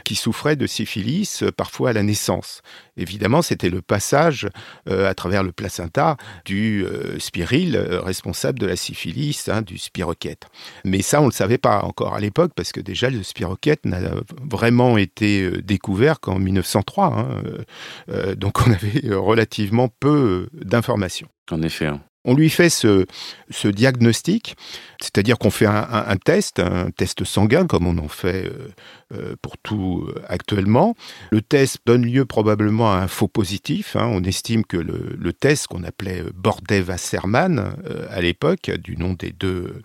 qui 0.05 0.15
souffraient 0.15 0.57
de 0.57 0.67
syphilis, 0.67 1.43
euh, 1.43 1.53
parfois 1.53 1.91
à 1.91 1.93
la 1.93 2.03
naissance. 2.03 2.63
Évidemment, 2.97 3.43
c'était 3.43 3.71
le 3.71 3.83
passage 3.83 4.49
à 4.87 5.15
travers 5.15 5.43
le 5.43 5.51
placenta 5.51 6.17
du 6.45 6.85
spiril 7.19 7.77
responsable 7.77 8.61
de 8.61 8.67
la 8.67 8.77
syphilis, 8.77 9.49
hein, 9.49 9.63
du 9.63 9.79
spiroquète. 9.79 10.47
Mais 10.85 11.03
ça, 11.03 11.21
on 11.21 11.25
ne 11.25 11.31
le 11.31 11.35
savait 11.35 11.59
pas 11.59 11.83
encore 11.83 12.15
à 12.15 12.21
l'époque, 12.21 12.53
parce 12.55 12.71
que 12.71 12.81
déjà, 12.81 13.11
le 13.11 13.23
spiroquète 13.23 13.85
n'a 13.85 13.99
vraiment 14.43 14.99
été 14.99 15.43
euh, 15.43 15.63
découvert 15.63 16.21
qu'en 16.21 16.39
1903. 16.39 17.07
Hein, 17.07 17.29
euh, 17.45 17.59
euh, 18.11 18.35
donc 18.35 18.67
on 18.67 18.73
avait 18.73 19.15
relativement 19.15 19.89
peu 19.89 20.49
d'informations. 20.53 21.29
En 21.51 21.63
effet. 21.63 21.87
Hein. 21.87 22.01
On 22.27 22.35
lui 22.35 22.49
fait 22.49 22.71
ce, 22.71 23.07
diagnostic, 23.69 24.57
c'est-à-dire 24.99 25.39
qu'on 25.39 25.51
fait 25.51 25.67
un, 25.67 26.17
test, 26.17 26.59
un 26.59 26.91
test 26.91 27.25
sanguin 27.25 27.67
comme 27.67 27.87
on 27.87 27.99
en 27.99 28.09
fait 28.09 28.47
euh, 28.47 28.69
euh, 29.13 29.37
pour 29.43 29.59
tout 29.59 30.07
euh, 30.09 30.23
actuellement. 30.27 30.95
Le 31.31 31.43
test 31.43 31.81
donne 31.85 32.07
lieu 32.07 32.25
probablement 32.25 32.91
à 32.91 32.97
un 32.97 33.09
faux 33.09 33.29
positif. 33.29 33.95
Hein. 33.97 34.09
On 34.11 34.25
estime 34.25 34.65
que 34.65 34.79
le, 34.79 35.33
test 35.35 35.67
qu'on 35.67 35.85
appelait 35.85 36.23
Bordet-Wasserman 36.35 37.75
à 38.09 38.21
l'époque, 38.23 38.71
du 38.71 38.97
nom 38.97 39.13
des 39.13 39.33
deux 39.33 39.83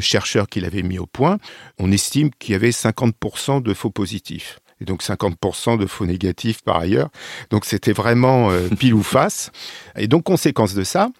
chercheurs 0.00 0.48
qui 0.48 0.60
l'avaient 0.60 0.82
mis 0.82 0.98
au 0.98 1.06
point, 1.06 1.38
on 1.78 1.90
estime 1.90 2.30
qu'il 2.38 2.52
y 2.52 2.54
avait 2.56 2.70
50% 2.70 3.62
de 3.62 3.72
faux 3.72 3.90
positifs 3.90 4.60
et 4.80 4.84
donc 4.84 5.02
50% 5.02 5.78
de 5.78 5.86
faux 5.86 6.06
négatifs 6.06 6.62
par 6.62 6.76
ailleurs. 6.78 7.10
Donc 7.50 7.64
c'était 7.64 7.92
vraiment 7.92 8.50
pile 8.78 8.94
ou 8.94 9.02
face. 9.02 9.50
Et 9.96 10.08
donc 10.08 10.24
conséquence 10.24 10.74
de 10.74 10.84
ça, 10.84 11.10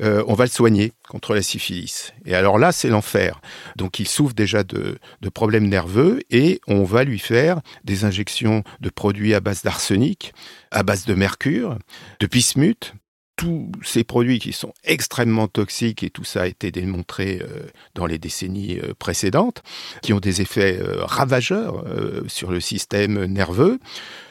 euh, 0.00 0.22
on 0.26 0.34
va 0.34 0.44
le 0.44 0.50
soigner 0.50 0.92
contre 1.08 1.34
la 1.34 1.42
syphilis. 1.42 2.12
Et 2.24 2.34
alors 2.34 2.58
là, 2.58 2.72
c'est 2.72 2.88
l'enfer. 2.88 3.40
Donc 3.76 3.98
il 3.98 4.08
souffre 4.08 4.34
déjà 4.34 4.62
de, 4.62 4.98
problèmes 5.34 5.68
nerveux 5.68 6.20
et 6.30 6.60
on 6.66 6.84
va 6.84 7.04
lui 7.04 7.18
faire 7.18 7.60
des 7.84 8.04
injections 8.04 8.62
de 8.80 8.88
produits 8.88 9.34
à 9.34 9.40
base 9.40 9.62
d'arsenic, 9.62 10.32
à 10.70 10.82
base 10.82 11.04
de 11.04 11.14
mercure, 11.14 11.78
de 12.20 12.26
bismuth, 12.26 12.94
tous 13.36 13.70
ces 13.82 14.02
produits 14.02 14.38
qui 14.38 14.54
sont 14.54 14.72
extrêmement 14.82 15.46
toxiques, 15.46 16.02
et 16.02 16.08
tout 16.08 16.24
ça 16.24 16.42
a 16.42 16.46
été 16.46 16.70
démontré 16.70 17.42
euh, 17.42 17.66
dans 17.94 18.06
les 18.06 18.18
décennies 18.18 18.78
euh, 18.78 18.94
précédentes, 18.98 19.62
qui 20.00 20.14
ont 20.14 20.20
des 20.20 20.40
effets 20.40 20.80
ravageurs 21.00 21.84
sur 22.28 22.50
le 22.50 22.60
système 22.60 23.26
nerveux. 23.26 23.78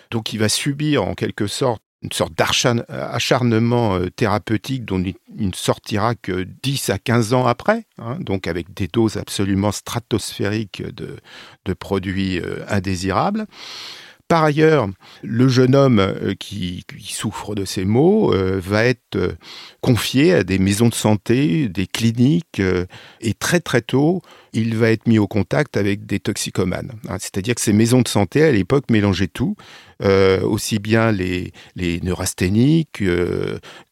Donc 0.10 0.34
il 0.34 0.39
va 0.39 0.49
subir 0.49 1.04
en 1.04 1.13
quelque 1.13 1.45
sorte 1.45 1.84
une 2.05 2.11
sorte 2.11 2.33
d'acharnement 2.35 3.95
euh, 3.95 4.09
thérapeutique 4.09 4.85
dont 4.85 5.03
il 5.03 5.15
ne 5.47 5.53
sortira 5.53 6.13
que 6.15 6.43
10 6.63 6.91
à 6.91 6.99
15 6.99 7.33
ans 7.33 7.47
après, 7.47 7.85
hein, 7.97 8.17
donc 8.19 8.47
avec 8.47 8.73
des 8.73 8.87
doses 8.87 9.17
absolument 9.17 9.71
stratosphériques 9.71 10.83
de, 10.83 11.17
produits 11.73 12.39
euh, 12.39 12.63
indésirables. 12.69 13.47
Par 14.27 14.43
ailleurs, 14.43 14.89
le 15.21 15.47
jeune 15.47 15.75
homme 15.75 15.99
euh, 15.99 16.33
qui, 16.33 16.83
souffre 17.03 17.53
de 17.53 17.63
ces 17.63 17.85
maux 17.85 18.33
euh, 18.33 18.59
va 18.59 18.83
être 18.83 19.15
euh, 19.15 19.33
confié 19.81 20.33
à 20.33 20.43
des 20.43 20.57
maisons 20.57 20.89
de 20.89 20.95
santé, 20.95 21.69
des 21.69 21.85
cliniques, 21.85 22.59
et 23.21 23.33
très 23.35 23.59
très 23.59 23.81
tôt, 23.81 24.23
il 24.51 24.75
va 24.75 24.89
être 24.89 25.07
mis 25.07 25.19
au 25.19 25.27
contact 25.27 25.77
avec 25.77 26.07
des 26.07 26.19
toxicomanes. 26.19 26.93
Hein. 27.07 27.17
C'est-à-dire 27.19 27.53
que 27.53 27.61
ces 27.61 27.73
maisons 27.73 28.01
de 28.01 28.07
santé, 28.07 28.41
à 28.41 28.51
l'époque, 28.51 28.85
mélangeaient 28.89 29.27
tout, 29.27 29.55
aussi 30.01 30.79
bien 30.79 31.11
les, 31.11 31.51
neurasthéniques 31.75 33.03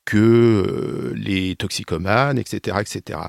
que 0.06 1.14
les 1.16 1.56
toxicomanes, 1.56 2.40
etc., 2.40 2.78
etc. 2.82 3.20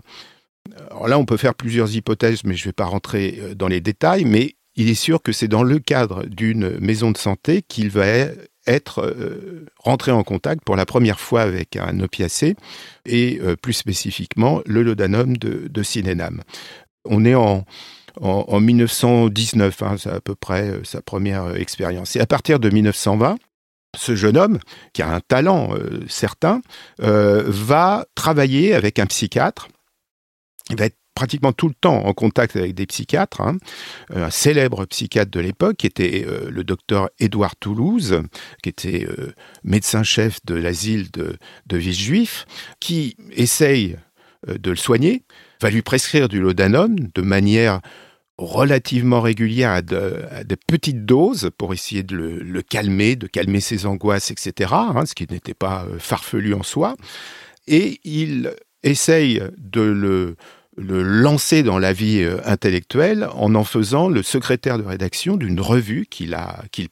Alors 0.91 1.09
là, 1.09 1.19
on 1.19 1.27
peut 1.27 1.37
faire 1.37 1.55
plusieurs 1.55 1.95
hypothèses, 1.95 2.45
mais 2.45 2.55
je 2.55 2.63
ne 2.63 2.69
vais 2.69 2.73
pas 2.73 2.87
rentrer 2.87 3.55
dans 3.55 3.69
les 3.69 3.81
détails, 3.81 4.25
mais 4.25 4.57
il 4.77 4.89
est 4.89 4.95
sûr 4.95 5.23
que 5.23 5.33
c'est 5.33 5.49
dans 5.49 5.63
le 5.63 5.79
cadre 5.79 6.25
d'une 6.27 6.79
maison 6.81 7.11
de 7.11 7.19
santé 7.19 7.63
qu'il 7.63 7.91
va 7.91 8.07
être 8.67 9.01
euh, 9.01 9.67
rentré 9.79 10.11
en 10.11 10.23
contact 10.23 10.65
pour 10.65 10.77
la 10.77 10.87
première 10.87 11.21
fois 11.21 11.43
avec 11.43 11.77
un 11.77 12.01
opiacé 12.01 12.57
et 13.05 13.39
euh, 13.43 13.57
plus 13.57 13.75
spécifiquement 13.75 14.63
le 14.67 14.83
laudanum 14.83 15.37
de, 15.37 15.69
de 15.69 15.83
On 17.05 17.25
est 17.25 17.35
en, 17.35 17.65
en, 18.21 18.61
1919, 18.61 19.83
hein, 19.83 19.97
c'est 19.99 20.11
à 20.11 20.21
peu 20.21 20.35
près 20.35 20.71
euh, 20.71 20.85
sa 20.85 21.03
première 21.03 21.57
expérience. 21.57 22.17
Et 22.17 22.21
à 22.21 22.27
partir 22.27 22.59
de 22.59 22.71
1920, 22.71 23.37
ce 23.97 24.17
jeune 24.17 24.37
homme, 24.37 24.59
qui 24.93 25.03
a 25.03 25.09
un 25.09 25.21
talent 25.21 25.73
certain, 26.09 26.63
va 26.99 28.05
travailler 28.17 28.75
avec 28.75 28.99
un 28.99 29.07
psychiatre. 29.07 29.69
Il 30.69 30.77
va 30.77 30.87
être 30.87 30.97
pratiquement 31.15 31.53
tout 31.53 31.69
le 31.69 31.75
temps 31.75 32.05
en 32.05 32.13
contact 32.13 32.57
avec 32.57 32.75
des 32.75 32.87
psychiatres. 32.87 33.41
Hein. 33.41 33.57
Un 34.15 34.31
célèbre 34.31 34.85
psychiatre 34.87 35.31
de 35.31 35.41
l'époque, 35.41 35.77
qui 35.77 35.87
était 35.87 36.25
euh, 36.27 36.51
le 36.51 36.65
docteur 36.65 37.11
Édouard 37.19 37.57
Toulouse, 37.57 38.23
qui 38.63 38.69
était 38.69 39.07
euh, 39.07 39.33
médecin-chef 39.63 40.39
de 40.45 40.55
l'asile 40.55 41.11
de, 41.11 41.37
de 41.67 41.79
juif 41.79 42.47
qui 42.81 43.17
essaye 43.33 43.97
euh, 44.49 44.59
de 44.59 44.71
le 44.71 44.77
soigner, 44.77 45.23
va 45.61 45.71
lui 45.71 45.83
prescrire 45.83 46.29
du 46.29 46.41
laudanum 46.41 46.97
de 47.15 47.23
manière 47.23 47.81
relativement 48.37 49.21
régulière 49.21 49.71
à 49.71 49.83
de, 49.83 50.57
petites 50.67 51.05
doses 51.05 51.51
pour 51.57 51.73
essayer 51.73 52.03
de 52.03 52.17
le, 52.17 52.63
calmer, 52.63 53.15
de 53.15 53.29
calmer 53.29 53.61
ses 53.61 53.87
angoisses, 53.87 54.33
etc., 54.33 54.73
hein, 54.73 55.07
ce 55.07 55.15
qui 55.15 55.25
n'était 55.31 55.55
pas 55.55 55.87
farfelu 56.01 56.53
en 56.53 56.65
soi. 56.65 56.97
Et 57.69 58.01
il 58.03 58.53
essaye 58.83 59.41
de 59.57 59.83
le 59.83 60.37
le 60.77 61.03
lancer 61.03 61.63
dans 61.63 61.79
la 61.79 61.93
vie 61.93 62.23
euh, 62.23 62.39
intellectuelle 62.45 63.29
en 63.35 63.55
en 63.55 63.65
faisant 63.65 64.09
le 64.09 64.23
secrétaire 64.23 64.79
de 64.79 64.85
rédaction 64.85 65.37
d'une 65.37 65.61
revue 65.61 66.07
qu'il 66.07 66.37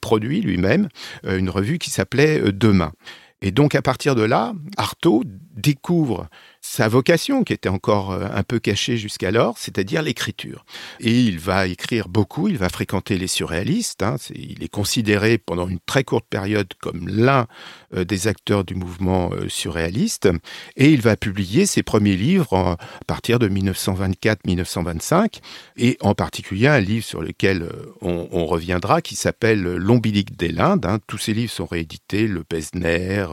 produit 0.00 0.40
lui-même, 0.40 0.88
euh, 1.26 1.38
une 1.38 1.50
revue 1.50 1.78
qui 1.78 1.90
s'appelait 1.90 2.40
euh, 2.40 2.52
Demain. 2.52 2.92
Et 3.40 3.50
donc 3.50 3.74
à 3.74 3.82
partir 3.82 4.14
de 4.14 4.22
là, 4.22 4.54
Artaud 4.76 5.24
découvre 5.56 6.28
sa 6.64 6.86
vocation, 6.86 7.42
qui 7.42 7.52
était 7.52 7.68
encore 7.68 8.12
euh, 8.12 8.28
un 8.32 8.44
peu 8.44 8.60
cachée 8.60 8.96
jusqu'alors, 8.96 9.58
c'est-à-dire 9.58 10.00
l'écriture. 10.00 10.64
Et 11.00 11.20
il 11.20 11.40
va 11.40 11.66
écrire 11.66 12.08
beaucoup, 12.08 12.46
il 12.46 12.56
va 12.56 12.68
fréquenter 12.68 13.18
les 13.18 13.26
surréalistes, 13.26 14.04
hein, 14.04 14.14
il 14.32 14.62
est 14.62 14.68
considéré 14.68 15.38
pendant 15.38 15.68
une 15.68 15.80
très 15.80 16.04
courte 16.04 16.24
période 16.30 16.72
comme 16.80 17.08
l'un 17.08 17.48
euh, 17.94 18.04
des 18.04 18.28
acteurs 18.28 18.62
du 18.64 18.76
mouvement 18.76 19.32
euh, 19.32 19.48
surréaliste, 19.48 20.28
et 20.76 20.90
il 20.90 21.00
va 21.00 21.16
publier 21.16 21.66
ses 21.66 21.82
premiers 21.82 22.16
livres 22.16 22.56
à 22.56 22.78
partir 23.08 23.40
de 23.40 23.48
1924-1925, 23.48 25.40
et 25.76 25.98
en 26.00 26.14
particulier 26.14 26.68
un 26.68 26.80
livre 26.80 27.04
sur 27.04 27.22
lequel 27.22 27.68
on, 28.00 28.46
reviendra, 28.46 29.02
qui 29.02 29.16
s'appelle 29.16 29.62
L'ombilique 29.62 30.36
des 30.36 30.48
Lindes. 30.48 30.86
Hein. 30.86 31.00
Tous 31.06 31.18
ces 31.18 31.34
livres 31.34 31.50
sont 31.50 31.66
réédités, 31.66 32.28
Le 32.28 32.44
Pesner 32.44 33.26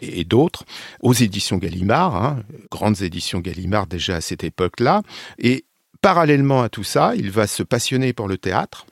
et, 0.00 0.24
d'autres, 0.24 0.64
aux 1.00 1.12
éditions 1.12 1.58
Gallimard, 1.58 2.14
hein 2.14 2.42
grandes 2.70 3.02
éditions 3.02 3.40
Gallimard 3.40 3.86
déjà 3.86 4.16
à 4.16 4.20
cette 4.20 4.44
époque-là. 4.44 5.02
Et 5.38 5.64
parallèlement 6.00 6.62
à 6.62 6.68
tout 6.68 6.84
ça, 6.84 7.14
il 7.16 7.30
va 7.30 7.46
se 7.46 7.62
passionner 7.62 8.12
pour 8.12 8.28
le 8.28 8.38
théâtre, 8.38 8.86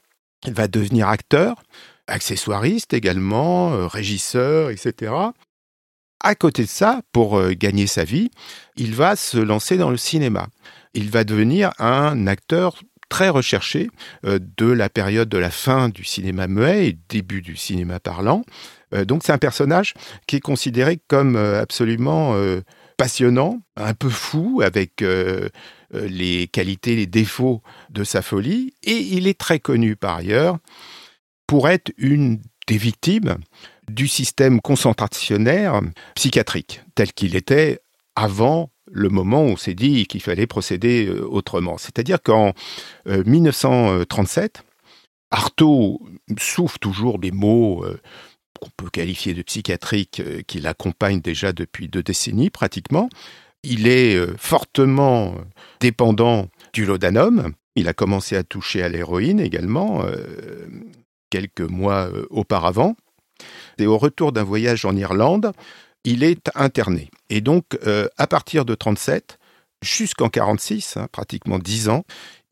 il 0.46 0.52
va 0.52 0.68
devenir 0.68 1.08
acteur, 1.08 1.62
accessoiriste 2.06 2.94
également, 2.94 3.72
euh, 3.72 3.86
régisseur, 3.86 4.70
etc. 4.70 5.12
À 6.20 6.34
côté 6.34 6.62
de 6.62 6.68
ça, 6.68 7.02
pour 7.12 7.38
euh, 7.38 7.52
gagner 7.52 7.86
sa 7.86 8.04
vie, 8.04 8.30
il 8.76 8.94
va 8.94 9.16
se 9.16 9.38
lancer 9.38 9.76
dans 9.76 9.90
le 9.90 9.96
cinéma. 9.96 10.48
Il 10.94 11.10
va 11.10 11.24
devenir 11.24 11.72
un 11.78 12.26
acteur 12.26 12.82
très 13.08 13.28
recherché 13.28 13.88
euh, 14.24 14.38
de 14.56 14.66
la 14.66 14.88
période 14.88 15.28
de 15.28 15.38
la 15.38 15.50
fin 15.50 15.88
du 15.88 16.04
cinéma 16.04 16.48
muet 16.48 16.88
et 16.88 16.98
début 17.08 17.42
du 17.42 17.56
cinéma 17.56 18.00
parlant. 18.00 18.44
donc 19.04 19.22
c'est 19.24 19.32
un 19.32 19.38
personnage 19.38 19.94
qui 20.26 20.36
est 20.36 20.40
considéré 20.40 21.00
comme 21.08 21.36
absolument 21.36 22.34
passionnant, 22.96 23.60
un 23.76 23.94
peu 23.94 24.08
fou, 24.08 24.60
avec 24.64 25.02
euh, 25.02 25.48
euh, 25.94 26.08
les 26.08 26.48
qualités, 26.48 26.96
les 26.96 27.06
défauts 27.06 27.62
de 27.90 28.04
sa 28.04 28.22
folie, 28.22 28.74
et 28.82 28.96
il 28.96 29.26
est 29.26 29.38
très 29.38 29.60
connu 29.60 29.96
par 29.96 30.16
ailleurs 30.16 30.58
pour 31.46 31.68
être 31.68 31.92
une 31.98 32.40
des 32.66 32.78
victimes 32.78 33.36
du 33.88 34.08
système 34.08 34.60
concentrationnaire 34.60 35.80
psychiatrique, 36.14 36.82
tel 36.94 37.12
qu'il 37.12 37.36
était 37.36 37.80
avant 38.16 38.70
le 38.90 39.08
moment 39.08 39.42
où 39.42 39.50
on 39.50 39.56
s'est 39.56 39.74
dit 39.74 40.06
qu'il 40.06 40.22
fallait 40.22 40.46
procéder 40.46 41.06
euh, 41.06 41.24
autrement. 41.28 41.78
C'est-à-dire 41.78 42.22
qu'en 42.22 42.52
1937, 43.06 44.64
Artaud 45.30 46.00
souffre 46.38 46.78
toujours 46.78 47.18
des 47.18 47.32
maux 47.32 47.84
qu'on 48.58 48.70
peut 48.76 48.90
qualifier 48.90 49.34
de 49.34 49.42
psychiatrique, 49.42 50.20
euh, 50.20 50.42
qui 50.46 50.60
l'accompagne 50.60 51.20
déjà 51.20 51.52
depuis 51.52 51.88
deux 51.88 52.02
décennies 52.02 52.50
pratiquement. 52.50 53.08
Il 53.62 53.86
est 53.86 54.14
euh, 54.14 54.34
fortement 54.38 55.34
dépendant 55.80 56.48
du 56.72 56.86
laudanum. 56.86 57.52
Il 57.74 57.88
a 57.88 57.92
commencé 57.92 58.36
à 58.36 58.42
toucher 58.42 58.82
à 58.82 58.88
l'héroïne 58.88 59.40
également 59.40 60.02
euh, 60.04 60.66
quelques 61.30 61.60
mois 61.60 62.08
auparavant. 62.30 62.96
Et 63.78 63.86
au 63.86 63.98
retour 63.98 64.32
d'un 64.32 64.44
voyage 64.44 64.84
en 64.84 64.96
Irlande, 64.96 65.52
il 66.04 66.22
est 66.22 66.50
interné. 66.54 67.10
Et 67.28 67.42
donc, 67.42 67.64
à 68.16 68.26
partir 68.26 68.64
de 68.64 68.74
37 68.74 69.38
jusqu'en 69.82 70.28
46, 70.28 70.96
hein, 70.96 71.08
pratiquement 71.12 71.58
dix 71.58 71.88
ans, 71.90 72.04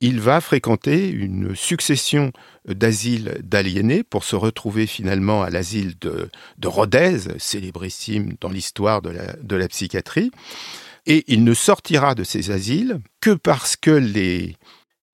il 0.04 0.20
va 0.20 0.42
fréquenter 0.42 1.08
une 1.08 1.56
succession 1.56 2.30
d'asiles 2.68 3.40
d'aliénés 3.42 4.02
pour 4.02 4.22
se 4.22 4.36
retrouver 4.36 4.86
finalement 4.86 5.42
à 5.42 5.48
l'asile 5.48 5.94
de, 5.98 6.28
Rodez, 6.62 7.20
célébrissime 7.38 8.34
dans 8.38 8.50
l'histoire 8.50 9.00
de 9.00 9.56
la, 9.56 9.68
psychiatrie. 9.68 10.30
Et 11.06 11.24
il 11.26 11.42
ne 11.42 11.54
sortira 11.54 12.14
de 12.14 12.22
ces 12.22 12.50
asiles 12.50 13.00
que 13.22 13.30
parce 13.30 13.76
que 13.76 13.90
les, 13.90 14.56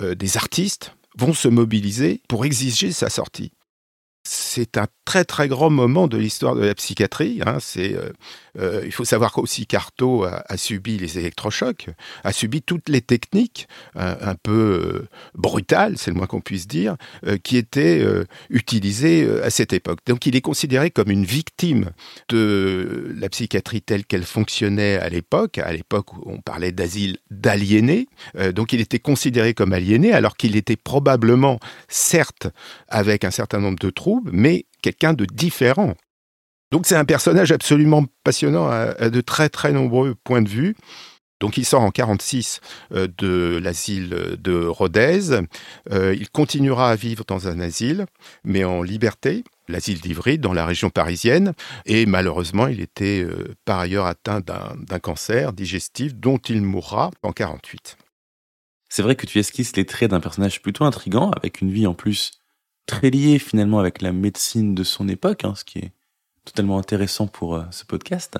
euh, 0.02 0.16
des 0.16 0.36
artistes 0.36 0.96
vont 1.16 1.34
se 1.34 1.46
mobiliser 1.46 2.20
pour 2.28 2.44
exiger 2.44 2.90
sa 2.90 3.10
sortie. 3.10 3.52
C'est 4.50 4.78
un 4.78 4.88
très 5.04 5.24
très 5.24 5.46
grand 5.46 5.70
moment 5.70 6.08
de 6.08 6.16
l'histoire 6.16 6.56
de 6.56 6.64
la 6.64 6.74
psychiatrie. 6.74 7.40
Hein. 7.46 7.58
C'est, 7.60 7.94
euh, 7.94 8.10
euh, 8.58 8.82
il 8.84 8.90
faut 8.90 9.04
savoir 9.04 9.38
aussi 9.38 9.64
qu'Artaud 9.66 10.24
a, 10.24 10.56
subi 10.56 10.98
les 10.98 11.18
électrochocs, 11.18 11.86
a 12.24 12.32
subi 12.32 12.60
toutes 12.60 12.88
les 12.88 13.00
techniques 13.00 13.68
un 13.94 14.34
peu 14.34 15.06
brutales, 15.34 15.98
c'est 15.98 16.10
le 16.10 16.16
moins 16.16 16.26
qu'on 16.26 16.40
puisse 16.40 16.66
dire, 16.66 16.96
qui 17.42 17.56
étaient 17.56 18.04
utilisées 18.50 19.28
à 19.42 19.50
cette 19.50 19.72
époque. 19.72 20.00
Donc 20.06 20.26
il 20.26 20.36
est 20.36 20.40
considéré 20.40 20.90
comme 20.90 21.10
une 21.10 21.24
victime 21.24 21.90
de 22.28 23.14
la 23.18 23.28
psychiatrie 23.28 23.82
telle 23.82 24.04
qu'elle 24.04 24.24
fonctionnait 24.24 24.96
à 24.96 25.08
l'époque. 25.08 25.58
À 25.58 25.72
l'époque 25.72 26.12
où 26.14 26.22
on 26.26 26.40
parlait 26.40 26.72
d'asile 26.72 27.18
d'aliénés, 27.30 28.08
donc 28.54 28.72
il 28.72 28.80
était 28.80 28.98
considéré 28.98 29.54
comme 29.54 29.72
aliéné 29.72 30.12
alors 30.12 30.36
qu'il 30.36 30.56
était 30.56 30.76
probablement, 30.76 31.60
certes, 31.88 32.48
avec 32.88 33.24
un 33.24 33.30
certain 33.30 33.60
nombre 33.60 33.78
de 33.78 33.90
troubles, 33.90 34.30
mais 34.40 34.49
quelqu'un 34.80 35.12
de 35.12 35.24
différent. 35.24 35.94
Donc 36.70 36.86
c'est 36.86 36.96
un 36.96 37.04
personnage 37.04 37.50
absolument 37.52 38.04
passionnant 38.24 38.68
à, 38.68 39.10
de 39.10 39.20
très 39.20 39.48
très 39.48 39.72
nombreux 39.72 40.14
points 40.24 40.42
de 40.42 40.48
vue. 40.48 40.76
Donc 41.40 41.56
il 41.56 41.64
sort 41.64 41.80
en 41.80 41.90
46 41.90 42.60
euh, 42.92 43.08
de 43.18 43.58
l'asile 43.62 44.36
de 44.38 44.66
Rodez. 44.66 45.40
Euh, 45.90 46.14
il 46.14 46.28
continuera 46.30 46.90
à 46.90 46.96
vivre 46.96 47.24
dans 47.26 47.48
un 47.48 47.60
asile, 47.60 48.06
mais 48.44 48.62
en 48.62 48.82
liberté, 48.82 49.42
l'asile 49.66 50.00
d'Ivry, 50.00 50.38
dans 50.38 50.52
la 50.52 50.66
région 50.66 50.90
parisienne. 50.90 51.54
Et 51.86 52.04
malheureusement, 52.04 52.66
il 52.66 52.80
était 52.80 53.22
euh, 53.22 53.54
par 53.64 53.80
ailleurs 53.80 54.06
atteint 54.06 54.40
d'un 54.40 54.98
cancer 54.98 55.52
digestif 55.54 56.14
dont 56.14 56.38
il 56.38 56.60
mourra 56.62 57.10
en 57.22 57.32
48. 57.32 57.96
C'est 58.90 59.02
vrai 59.02 59.16
que 59.16 59.26
tu 59.26 59.38
esquisses 59.38 59.74
les 59.76 59.86
traits 59.86 60.10
d'un 60.10 60.20
personnage 60.20 60.60
plutôt 60.60 60.84
intrigant, 60.84 61.30
avec 61.30 61.62
une 61.62 61.70
vie 61.70 61.86
en 61.86 61.94
plus 61.94 62.39
très 62.86 63.10
lié 63.10 63.38
finalement 63.38 63.78
avec 63.78 64.02
la 64.02 64.12
médecine 64.12 64.74
de 64.74 64.84
son 64.84 65.08
époque, 65.08 65.44
hein, 65.44 65.54
ce 65.54 65.64
qui 65.64 65.78
est 65.78 65.92
totalement 66.44 66.78
intéressant 66.78 67.26
pour 67.26 67.56
euh, 67.56 67.64
ce 67.70 67.84
podcast. 67.84 68.38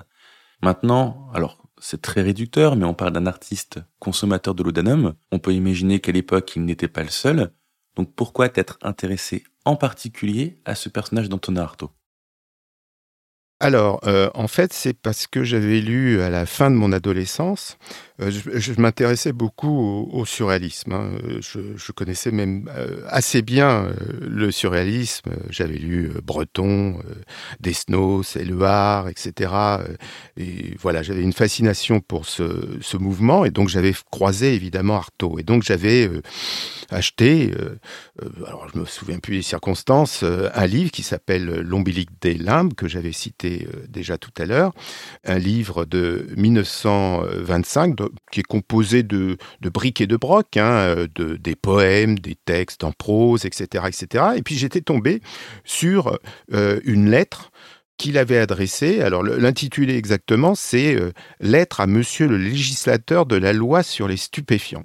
Maintenant, 0.62 1.30
alors 1.32 1.62
c'est 1.80 2.03
très 2.03 2.22
réducteur, 2.22 2.76
mais 2.76 2.84
on 2.84 2.95
parle 2.95 3.12
d'un 3.12 3.26
artiste 3.26 3.80
consommateur 3.99 4.55
de 4.55 4.62
laudanum. 4.62 5.14
On 5.32 5.38
peut 5.38 5.55
imaginer 5.55 6.01
qu'à 6.01 6.12
l'époque, 6.12 6.53
il 6.57 6.64
n'était 6.64 6.88
pas 6.88 7.03
le 7.03 7.09
seul. 7.09 7.53
Donc 7.97 8.14
pourquoi 8.14 8.49
t'être 8.49 8.78
intéressé 8.82 9.45
en 9.64 9.76
particulier 9.76 10.61
à 10.64 10.74
ce 10.74 10.88
personnage 10.88 11.28
d'Antonin 11.28 11.62
Artaud? 11.62 11.91
Alors, 13.63 14.01
euh, 14.07 14.31
en 14.33 14.49
fait, 14.49 14.73
c'est 14.73 14.95
parce 14.95 15.27
que 15.27 15.45
j'avais 15.45 15.83
lu 15.83 16.23
à 16.23 16.31
la 16.31 16.47
fin 16.47 16.71
de 16.71 16.77
mon 16.77 16.93
adolescence, 16.93 17.77
euh, 18.23 18.31
je, 18.31 18.73
m'intéressais 18.81 19.33
beaucoup 19.33 20.09
au, 20.11 20.25
surréalisme. 20.25 20.93
Hein. 20.93 21.11
Je, 21.41 21.93
connaissais 21.93 22.31
même 22.31 22.71
euh, 22.75 23.03
assez 23.09 23.43
bien 23.43 23.91
le 24.23 24.51
surréalisme. 24.51 25.33
J'avais 25.51 25.77
lu 25.77 26.11
Breton, 26.25 27.01
Desnos, 27.61 28.37
Éluard, 28.37 29.09
etc. 29.09 29.53
Et 30.39 30.75
voilà, 30.79 31.03
j'avais 31.03 31.23
une 31.23 31.35
fascination 31.35 32.01
pour 32.01 32.25
ce, 32.25 32.79
ce, 32.81 32.97
mouvement, 32.97 33.45
et 33.45 33.51
donc 33.51 33.69
j'avais 33.69 33.93
croisé 34.11 34.55
évidemment 34.55 34.97
Artaud. 34.97 35.39
Et 35.39 35.43
donc 35.43 35.65
j'avais 35.65 36.09
acheté, 36.89 37.53
alors 38.47 38.69
je 38.73 38.79
me 38.79 38.85
souviens 38.87 39.19
plus 39.19 39.37
des 39.37 39.43
circonstances, 39.43 40.23
un 40.23 40.67
livre 40.67 40.91
qui 40.91 41.03
s'appelle 41.03 41.61
L'ombilique 41.61 42.11
des 42.23 42.35
limbes 42.35 42.75
que 42.75 42.89
j'avais 42.89 43.13
cité 43.13 43.49
euh, 43.51 43.86
déjà 43.88 44.18
tout 44.18 44.32
à 44.38 44.46
l'heure, 44.46 44.72
un 45.24 45.38
livre 45.38 45.84
de 45.84 46.26
1925 46.36 47.96
qui 48.30 48.40
est 48.40 48.44
composé 48.44 49.03
de, 49.03 49.36
briques 49.62 50.01
et 50.01 50.07
de 50.07 50.16
brocs, 50.16 50.57
hein, 50.57 50.72
euh, 50.72 51.09
de, 51.14 51.36
des 51.36 51.57
poèmes, 51.57 52.18
des 52.18 52.36
textes 52.44 52.84
en 52.84 52.92
prose, 52.92 53.44
etc. 53.44 53.84
etc. 53.88 54.24
Et 54.36 54.42
puis 54.42 54.57
j'étais 54.57 54.80
tombé 54.80 55.20
sur 55.64 56.18
euh, 56.53 56.80
une 56.84 57.11
lettre 57.11 57.51
qu'il 57.96 58.16
avait 58.16 58.38
adressée. 58.38 59.03
Alors 59.03 59.22
l'intitulé 59.22 59.96
exactement, 59.96 60.55
c'est 60.55 60.96
Lettre 61.40 61.80
à 61.80 61.86
Monsieur 61.86 62.28
le 62.28 62.38
législateur 62.38 63.26
de 63.26 63.36
la 63.36 63.53
loi 63.53 63.82
sur 63.82 64.09
les 64.09 64.16
stupéfiants. 64.16 64.84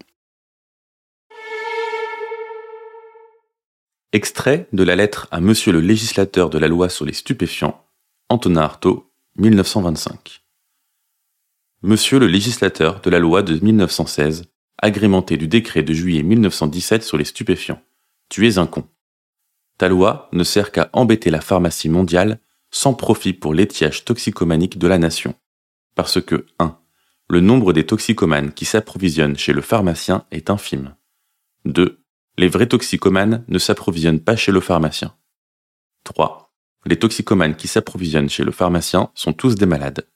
Extrait 4.11 4.67
de 4.73 4.83
la 4.83 4.97
lettre 4.97 5.27
à 5.31 5.39
Monsieur 5.39 5.71
le 5.71 5.79
législateur 5.79 6.49
de 6.49 6.57
la 6.57 6.67
loi 6.67 6.89
sur 6.89 7.05
les 7.05 7.13
stupéfiants 7.13 7.84
Antonin 8.27 8.61
Artaud, 8.61 9.13
1925. 9.37 10.43
Monsieur 11.83 12.17
le 12.17 12.25
législateur 12.25 12.99
de 13.01 13.11
la 13.11 13.19
loi 13.19 13.43
de 13.43 13.59
1916, 13.63 14.45
agrémenté 14.79 15.37
du 15.37 15.47
décret 15.47 15.83
de 15.83 15.93
juillet 15.93 16.23
1917 16.23 17.03
sur 17.03 17.17
les 17.17 17.25
stupéfiants. 17.25 17.83
Tu 18.29 18.47
es 18.47 18.57
un 18.57 18.65
con. 18.65 18.87
Ta 19.77 19.89
loi 19.89 20.27
ne 20.31 20.43
sert 20.43 20.71
qu'à 20.71 20.89
embêter 20.93 21.29
la 21.29 21.39
pharmacie 21.39 21.87
mondiale 21.87 22.39
sans 22.71 22.95
profit 22.95 23.33
pour 23.33 23.53
l'étiage 23.53 24.05
toxicomanique 24.05 24.79
de 24.79 24.87
la 24.87 24.97
nation. 24.97 25.35
Parce 25.93 26.19
que 26.19 26.47
1. 26.57 26.79
Le 27.29 27.41
nombre 27.41 27.73
des 27.73 27.85
toxicomanes 27.85 28.53
qui 28.53 28.65
s'approvisionnent 28.65 29.37
chez 29.37 29.53
le 29.53 29.61
pharmacien 29.61 30.25
est 30.31 30.49
infime. 30.49 30.95
2. 31.65 32.03
Les 32.39 32.47
vrais 32.47 32.67
toxicomanes 32.67 33.45
ne 33.47 33.59
s'approvisionnent 33.59 34.19
pas 34.19 34.35
chez 34.35 34.51
le 34.51 34.61
pharmacien. 34.61 35.15
3 36.05 36.44
les 36.85 36.97
toxicomanes 36.97 37.55
qui 37.55 37.67
s'approvisionnent 37.67 38.29
chez 38.29 38.43
le 38.43 38.51
pharmacien 38.51 39.09
sont 39.15 39.33
tous 39.33 39.55
des 39.55 39.65
malades. 39.65 40.07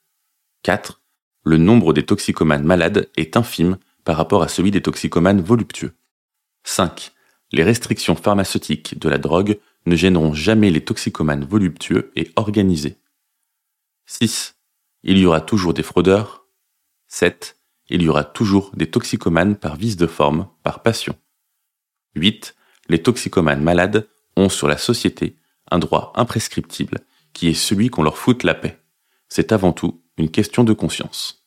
4. 0.63 1.01
Le 1.43 1.57
nombre 1.57 1.93
des 1.93 2.05
toxicomanes 2.05 2.63
malades 2.63 3.09
est 3.17 3.37
infime 3.37 3.77
par 4.03 4.17
rapport 4.17 4.43
à 4.43 4.47
celui 4.47 4.69
des 4.69 4.81
toxicomanes 4.81 5.41
voluptueux. 5.41 5.95
5. 6.65 7.11
Les 7.51 7.63
restrictions 7.63 8.15
pharmaceutiques 8.15 8.99
de 8.99 9.09
la 9.09 9.17
drogue 9.17 9.59
ne 9.87 9.95
gêneront 9.95 10.33
jamais 10.33 10.69
les 10.69 10.83
toxicomanes 10.83 11.45
voluptueux 11.45 12.11
et 12.15 12.31
organisés. 12.35 12.97
6. 14.05 14.55
Il 15.03 15.17
y 15.17 15.25
aura 15.25 15.41
toujours 15.41 15.73
des 15.73 15.83
fraudeurs. 15.83 16.45
7. 17.07 17.57
Il 17.89 18.03
y 18.03 18.09
aura 18.09 18.23
toujours 18.23 18.71
des 18.75 18.91
toxicomanes 18.91 19.55
par 19.55 19.75
vice 19.75 19.97
de 19.97 20.05
forme, 20.05 20.47
par 20.61 20.83
passion. 20.83 21.15
8. 22.15 22.55
Les 22.89 23.01
toxicomanes 23.01 23.63
malades 23.63 24.07
ont 24.35 24.49
sur 24.49 24.67
la 24.67 24.77
société 24.77 25.38
un 25.71 25.79
droit 25.79 26.11
imprescriptible 26.15 26.99
qui 27.33 27.49
est 27.49 27.53
celui 27.53 27.89
qu'on 27.89 28.03
leur 28.03 28.17
foute 28.17 28.43
la 28.43 28.55
paix. 28.55 28.79
C'est 29.27 29.51
avant 29.51 29.73
tout 29.73 30.01
une 30.17 30.31
question 30.31 30.63
de 30.63 30.73
conscience. 30.73 31.45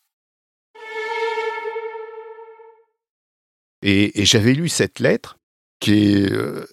Et, 3.82 4.24
j'avais 4.24 4.54
lu 4.54 4.68
cette 4.68 5.00
lettre 5.00 5.38
qui 5.80 6.14
est 6.14 6.32
euh, 6.32 6.66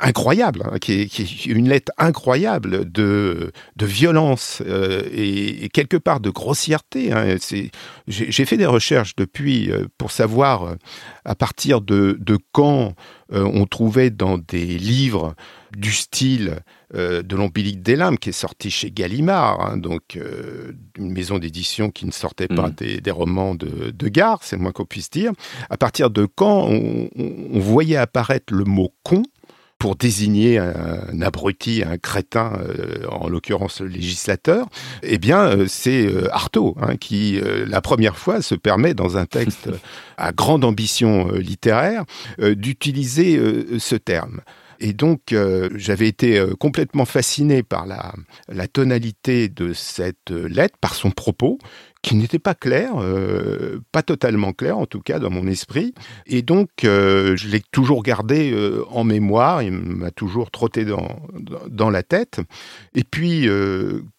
incroyable, 0.00 0.62
hein, 0.70 0.78
qui, 0.78 1.02
est, 1.02 1.46
une 1.46 1.68
lettre 1.68 1.92
incroyable 1.98 2.90
de, 2.90 3.52
de 3.76 3.86
violence 3.86 4.62
euh, 4.66 5.02
et, 5.12 5.68
quelque 5.70 5.96
part 5.96 6.20
de 6.20 6.30
grossièreté. 6.30 7.12
Hein. 7.12 7.36
J'ai 8.06 8.44
fait 8.44 8.56
des 8.56 8.66
recherches 8.66 9.16
depuis 9.16 9.70
euh, 9.70 9.86
pour 9.98 10.10
savoir 10.10 10.76
à 11.24 11.34
partir 11.34 11.80
de, 11.80 12.16
de 12.20 12.38
quand 12.52 12.94
on 13.30 13.64
trouvait 13.64 14.10
dans 14.10 14.38
des 14.38 14.66
livres 14.78 15.34
du 15.76 15.92
style 15.92 16.60
euh, 16.94 17.22
de 17.22 17.36
l'Ombilique 17.36 17.82
des 17.82 17.96
Lames, 17.96 18.18
qui 18.18 18.28
est 18.28 18.32
sorti 18.32 18.70
chez 18.70 18.90
Gallimard, 18.90 19.60
hein, 19.60 19.76
donc 19.76 20.16
euh, 20.16 20.72
une 20.96 21.12
maison 21.12 21.38
d'édition 21.38 21.90
qui 21.90 22.06
ne 22.06 22.12
sortait 22.12 22.46
pas 22.46 22.68
mm. 22.68 23.00
des, 23.02 23.10
romans 23.10 23.54
de, 23.54 24.08
gare, 24.08 24.38
c'est 24.42 24.56
le 24.56 24.62
moins 24.62 24.72
qu'on 24.72 24.84
puisse 24.84 25.10
dire. 25.10 25.32
À 25.70 25.76
partir 25.76 26.10
de 26.10 26.26
quand 26.26 26.68
on, 26.68 27.08
voyait 27.58 27.96
apparaître 27.96 28.52
le 28.54 28.64
mot 28.64 28.94
con 29.02 29.22
pour 29.84 29.96
désigner 29.96 30.56
un, 30.56 31.20
abruti, 31.20 31.82
un 31.86 31.98
crétin, 31.98 32.58
euh, 32.58 33.06
en 33.10 33.28
l'occurrence 33.28 33.82
le 33.82 33.88
législateur, 33.88 34.66
eh 35.02 35.18
bien, 35.18 35.66
c'est 35.68 36.08
Artaud 36.32 36.74
hein, 36.80 36.96
qui, 36.96 37.38
la 37.66 37.82
première 37.82 38.16
fois, 38.16 38.40
se 38.40 38.54
permet, 38.54 38.94
dans 38.94 39.18
un 39.18 39.26
texte 39.26 39.68
à 40.16 40.32
grande 40.32 40.64
ambition 40.64 41.30
littéraire, 41.32 42.04
d'utiliser 42.38 43.38
ce 43.78 43.96
terme. 43.96 44.40
Et 44.80 44.92
donc, 44.92 45.32
euh, 45.32 45.70
j'avais 45.74 46.08
été 46.08 46.38
euh, 46.38 46.54
complètement 46.54 47.04
fasciné 47.04 47.62
par 47.62 47.86
la, 47.86 48.12
la 48.48 48.68
tonalité 48.68 49.48
de 49.48 49.72
cette 49.72 50.30
lettre, 50.30 50.76
par 50.80 50.94
son 50.94 51.10
propos, 51.10 51.58
qui 52.04 52.16
n'était 52.16 52.38
pas 52.38 52.54
clair, 52.54 52.92
euh, 52.98 53.80
pas 53.90 54.02
totalement 54.02 54.52
clair 54.52 54.76
en 54.76 54.84
tout 54.84 55.00
cas 55.00 55.18
dans 55.18 55.30
mon 55.30 55.46
esprit. 55.46 55.94
Et 56.26 56.42
donc, 56.42 56.84
euh, 56.84 57.34
je 57.34 57.48
l'ai 57.48 57.62
toujours 57.72 58.02
gardé 58.02 58.52
euh, 58.52 58.84
en 58.90 59.04
mémoire, 59.04 59.62
il 59.62 59.72
m'a 59.72 60.10
toujours 60.10 60.50
trotté 60.50 60.84
dans, 60.84 61.18
dans 61.66 61.88
la 61.88 62.02
tête. 62.02 62.42
Et 62.94 63.04
puis, 63.04 63.48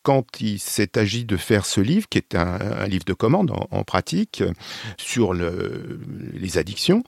quand 0.02 0.42
il 0.42 0.58
s'est 0.60 0.98
agi 0.98 1.26
de 1.26 1.38
faire 1.38 1.66
ce 1.66 1.80
livre, 1.80 2.08
qui 2.10 2.18
est 2.18 2.34
un, 2.34 2.88
livre 2.88 3.06
de 3.06 3.14
commande 3.14 3.52
en, 3.70 3.84
pratique, 3.84 4.44
sur 4.98 5.34
le, 5.34 6.00
les 6.34 6.58
addictions, 6.58 7.04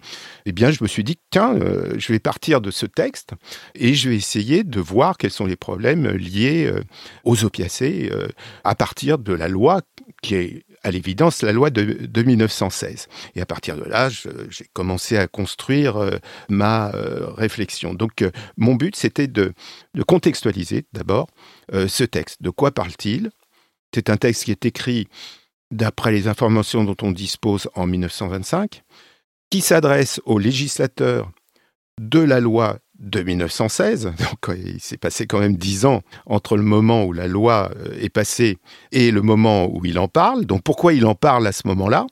eh 0.46 0.52
bien, 0.52 0.70
je 0.70 0.84
me 0.84 0.88
suis 0.88 1.04
dit, 1.04 1.18
tiens, 1.32 1.56
je 1.98 2.14
vais 2.14 2.20
partir 2.20 2.62
de 2.62 2.70
ce 2.70 2.86
texte 2.86 3.32
et 3.74 3.96
je 3.96 4.10
vais 4.10 4.16
essayer 4.16 4.64
de 4.64 4.80
voir 4.80 5.18
quels 5.18 5.32
sont 5.32 5.48
les 5.48 5.56
problèmes 5.56 6.08
liés 6.08 6.72
aux 7.24 7.46
opiacés 7.46 8.12
à 8.64 8.76
partir 8.76 9.18
de 9.18 9.34
la 9.34 9.48
loi 9.48 9.82
qui 10.22 10.36
est 10.36 10.67
à 10.88 10.92
l'évidence 10.92 11.42
la 11.42 11.52
loi 11.52 11.70
de, 11.70 12.24
1916. 12.24 13.08
Et 13.36 13.42
à 13.42 13.46
partir 13.46 13.76
de 13.76 13.84
là, 13.84 14.10
j'ai 14.10 14.66
commencé 14.72 15.18
à 15.18 15.28
construire 15.28 15.98
euh, 15.98 16.18
ma 16.48 16.94
euh, 16.96 17.28
réflexion. 17.34 17.94
Donc 17.94 18.22
euh, 18.22 18.32
mon 18.56 18.76
but, 18.76 18.96
c'était 18.96 19.28
de, 19.28 19.54
contextualiser 20.08 20.86
d'abord 20.94 21.28
ce 21.74 22.04
texte. 22.06 22.42
De 22.42 22.50
quoi 22.50 22.72
parle-t-il? 22.72 23.30
C'est 23.94 24.10
un 24.10 24.16
texte 24.16 24.46
qui 24.46 24.52
est 24.52 24.66
écrit 24.66 25.08
d'après 25.72 26.12
les 26.12 26.30
informations 26.30 26.86
dont 26.86 26.96
on 27.02 27.12
dispose 27.12 27.68
en 27.76 27.88
1925, 27.88 28.84
qui 29.50 29.60
s'adresse 29.60 30.22
aux 30.26 30.40
législateurs 30.40 31.32
de 32.00 32.20
la 32.20 32.40
loi 32.40 32.78
de 33.00 33.22
1916. 33.22 34.06
Donc 34.20 34.58
il 34.58 34.80
s'est 34.80 34.98
passé 34.98 35.28
quand 35.28 35.40
même 35.40 35.56
dix 35.56 35.86
ans 35.86 36.02
entre 36.26 36.58
le 36.58 36.64
moment 36.64 37.06
où 37.06 37.14
la 37.14 37.28
loi 37.28 37.72
euh, 37.76 37.98
est 38.00 38.10
passée 38.10 38.58
et 38.92 39.12
le 39.12 39.22
moment 39.22 39.68
où 39.72 39.86
il 39.86 40.00
en 40.00 40.08
parle. 40.08 40.46
Donc 40.46 40.64
pourquoi 40.64 40.94
il 40.94 41.06
en 41.06 41.16
parle 41.16 41.48
à 41.48 41.52
ce 41.52 41.68
moment-là? 41.68 42.06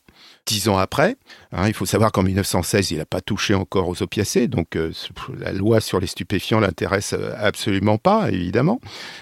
Dix 0.46 0.70
ans 0.70 0.78
après. 0.78 1.18
Hein, 1.52 1.68
il 1.68 1.74
faut 1.74 1.86
savoir 1.86 2.12
qu'en 2.12 2.24
1916, 2.24 2.92
il 2.92 2.98
n'a 3.00 3.06
pas 3.06 3.22
touché 3.22 3.54
encore 3.54 3.88
aux 3.88 4.04
opiacés, 4.04 4.48
donc 4.48 4.76
euh, 4.76 4.92
la 5.38 5.52
loi 5.52 5.82
sur 5.82 6.00
les 6.00 6.08
stupéfiants 6.08 6.60
l'intéresse 6.60 7.14
euh, 7.14 7.34
absolument 7.38 7.98
pas, 7.98 8.30
évidemment. 8.32 8.80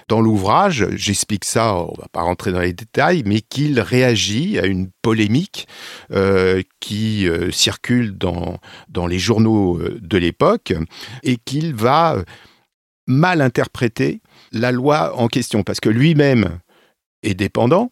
Dans 0.09 0.21
l'ouvrage, 0.21 0.87
j'explique 0.91 1.45
ça, 1.45 1.75
on 1.75 1.93
va 1.97 2.07
pas 2.11 2.21
rentrer 2.21 2.51
dans 2.51 2.59
les 2.59 2.73
détails, 2.73 3.23
mais 3.25 3.41
qu'il 3.41 3.79
réagit 3.79 4.59
à 4.59 4.65
une 4.65 4.89
polémique 5.01 5.67
euh, 6.11 6.61
qui 6.79 7.27
circule 7.51 8.17
dans, 8.17 8.59
dans 8.89 9.07
les 9.07 9.19
journaux 9.19 9.79
de 9.79 10.17
l'époque 10.17 10.73
et 11.23 11.37
qu'il 11.37 11.73
va 11.73 12.17
mal 13.07 13.41
interpréter 13.41 14.21
la 14.51 14.71
loi 14.71 15.17
en 15.17 15.27
question, 15.27 15.63
parce 15.63 15.79
que 15.79 15.89
lui-même 15.89 16.59
est 17.23 17.33
dépendant 17.33 17.91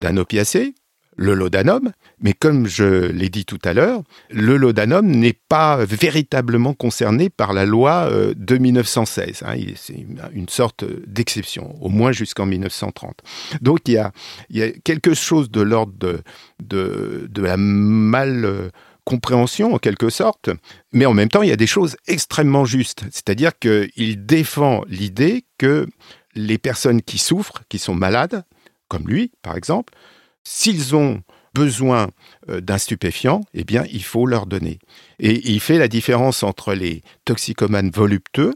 d'un 0.00 0.16
opiacé, 0.16 0.74
le 1.16 1.34
laudanum, 1.34 1.92
mais 2.20 2.32
comme 2.32 2.66
je 2.66 3.06
l'ai 3.06 3.28
dit 3.28 3.44
tout 3.44 3.58
à 3.64 3.72
l'heure, 3.72 4.02
le 4.30 4.56
laudanum 4.56 5.06
n'est 5.06 5.38
pas 5.48 5.84
véritablement 5.84 6.74
concerné 6.74 7.30
par 7.30 7.52
la 7.52 7.64
loi 7.64 8.08
euh, 8.10 8.34
de 8.36 8.58
1916. 8.58 9.42
Hein. 9.46 9.54
C'est 9.76 10.06
une 10.32 10.48
sorte 10.48 10.84
d'exception, 11.06 11.76
au 11.80 11.88
moins 11.88 12.12
jusqu'en 12.12 12.46
1930. 12.46 13.22
Donc 13.60 13.80
il 13.86 13.94
y, 13.94 14.62
a, 14.62 14.70
quelque 14.84 15.14
chose 15.14 15.50
de 15.50 15.60
l'ordre 15.60 16.22
de, 16.62 17.28
la 17.36 17.56
mal 17.56 18.70
compréhension 19.04 19.74
en 19.74 19.78
quelque 19.78 20.10
sorte, 20.10 20.50
mais 20.92 21.06
en 21.06 21.14
même 21.14 21.28
temps 21.28 21.42
il 21.42 21.48
y 21.48 21.52
a 21.52 21.56
des 21.56 21.66
choses 21.66 21.96
extrêmement 22.06 22.64
justes. 22.64 23.04
C'est-à-dire 23.10 23.58
qu'il 23.58 24.26
défend 24.26 24.82
l'idée 24.88 25.44
que 25.58 25.86
les 26.34 26.58
personnes 26.58 27.02
qui 27.02 27.18
souffrent, 27.18 27.62
qui 27.68 27.78
sont 27.78 27.94
malades, 27.94 28.44
comme 28.88 29.08
lui 29.08 29.32
par 29.42 29.56
exemple, 29.56 29.94
S'ils 30.44 30.96
ont 30.96 31.22
besoin 31.54 32.08
euh, 32.48 32.60
d'un 32.60 32.78
stupéfiant, 32.78 33.40
eh 33.54 33.64
bien, 33.64 33.84
il 33.92 34.02
faut 34.02 34.26
leur 34.26 34.46
donner. 34.46 34.78
Et 35.18 35.50
il 35.50 35.60
fait 35.60 35.78
la 35.78 35.88
différence 35.88 36.42
entre 36.42 36.74
les 36.74 37.02
toxicomanes 37.24 37.90
voluptueux, 37.90 38.54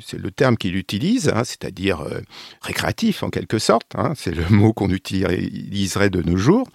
c'est 0.00 0.20
le 0.20 0.30
terme 0.30 0.56
qu'il 0.56 0.76
utilise, 0.76 1.30
hein, 1.30 1.42
c'est-à-dire 1.42 2.02
euh, 2.02 2.20
récréatif 2.62 3.24
en 3.24 3.30
quelque 3.30 3.58
sorte, 3.58 3.92
hein, 3.96 4.12
c'est 4.16 4.34
le 4.34 4.48
mot 4.48 4.72
qu'on 4.72 4.90
utiliserait 4.90 6.10
de 6.10 6.22
nos 6.22 6.36
jours, 6.36 6.68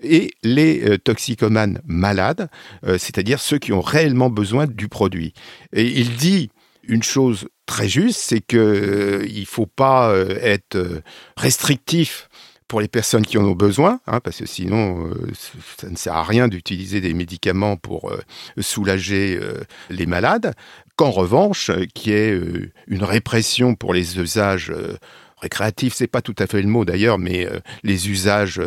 et 0.00 0.32
les 0.42 0.82
euh, 0.88 0.98
toxicomanes 0.98 1.80
malades, 1.84 2.48
c'est-à-dire 2.82 3.40
ceux 3.40 3.58
qui 3.58 3.72
ont 3.72 3.82
réellement 3.82 4.30
besoin 4.30 4.66
du 4.66 4.88
produit. 4.88 5.34
Et 5.72 5.86
il 5.86 6.16
dit 6.16 6.50
une 6.82 7.02
chose 7.02 7.46
très 7.66 7.88
juste, 7.88 8.18
c'est 8.18 8.40
qu'il 8.40 8.58
ne 8.58 9.44
faut 9.46 9.66
pas 9.66 10.12
être 10.40 11.02
restrictif 11.36 12.28
pour 12.72 12.80
les 12.80 12.88
personnes 12.88 13.26
qui 13.26 13.36
en 13.36 13.44
ont 13.44 13.52
besoin, 13.52 14.00
hein, 14.06 14.20
parce 14.20 14.38
que 14.38 14.46
sinon, 14.46 15.06
euh, 15.06 15.30
ça 15.76 15.90
ne 15.90 15.94
sert 15.94 16.14
à 16.14 16.22
rien 16.22 16.48
d'utiliser 16.48 17.02
des 17.02 17.12
médicaments 17.12 17.76
pour 17.76 18.10
euh, 18.10 18.18
soulager 18.62 19.38
euh, 19.38 19.60
les 19.90 20.06
malades, 20.06 20.54
qu'en 20.96 21.10
revanche, 21.10 21.70
qui 21.92 22.12
est 22.12 22.34
une 22.86 23.04
répression 23.04 23.74
pour 23.74 23.92
les 23.92 24.18
usages 24.18 24.72
récréatifs, 25.36 25.92
c'est 25.92 26.06
pas 26.06 26.22
tout 26.22 26.34
à 26.38 26.46
fait 26.46 26.62
le 26.62 26.68
mot 26.68 26.86
d'ailleurs, 26.86 27.18
mais 27.18 27.46
les 27.82 28.08
usages 28.08 28.58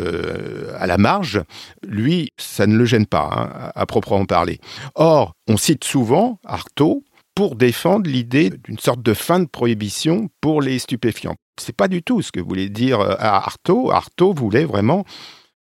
à 0.78 0.86
la 0.86 0.98
marge, 0.98 1.42
lui, 1.82 2.30
ça 2.36 2.68
ne 2.68 2.76
le 2.76 2.84
gêne 2.84 3.06
pas, 3.06 3.28
hein, 3.32 3.72
à 3.74 3.86
proprement 3.86 4.24
parler. 4.24 4.60
Or, 4.94 5.32
on 5.48 5.56
cite 5.56 5.82
souvent 5.82 6.38
Artaud 6.44 7.02
pour 7.34 7.56
défendre 7.56 8.08
l'idée 8.08 8.50
d'une 8.50 8.78
sorte 8.78 9.02
de 9.02 9.14
fin 9.14 9.40
de 9.40 9.46
prohibition 9.46 10.28
pour 10.40 10.62
les 10.62 10.78
stupéfiants 10.78 11.34
c'est 11.60 11.76
pas 11.76 11.88
du 11.88 12.02
tout 12.02 12.22
ce 12.22 12.32
que 12.32 12.40
voulait 12.40 12.68
dire 12.68 13.00
euh, 13.00 13.14
Artaud. 13.18 13.90
Artaud 13.90 14.32
voulait 14.32 14.64
vraiment 14.64 15.04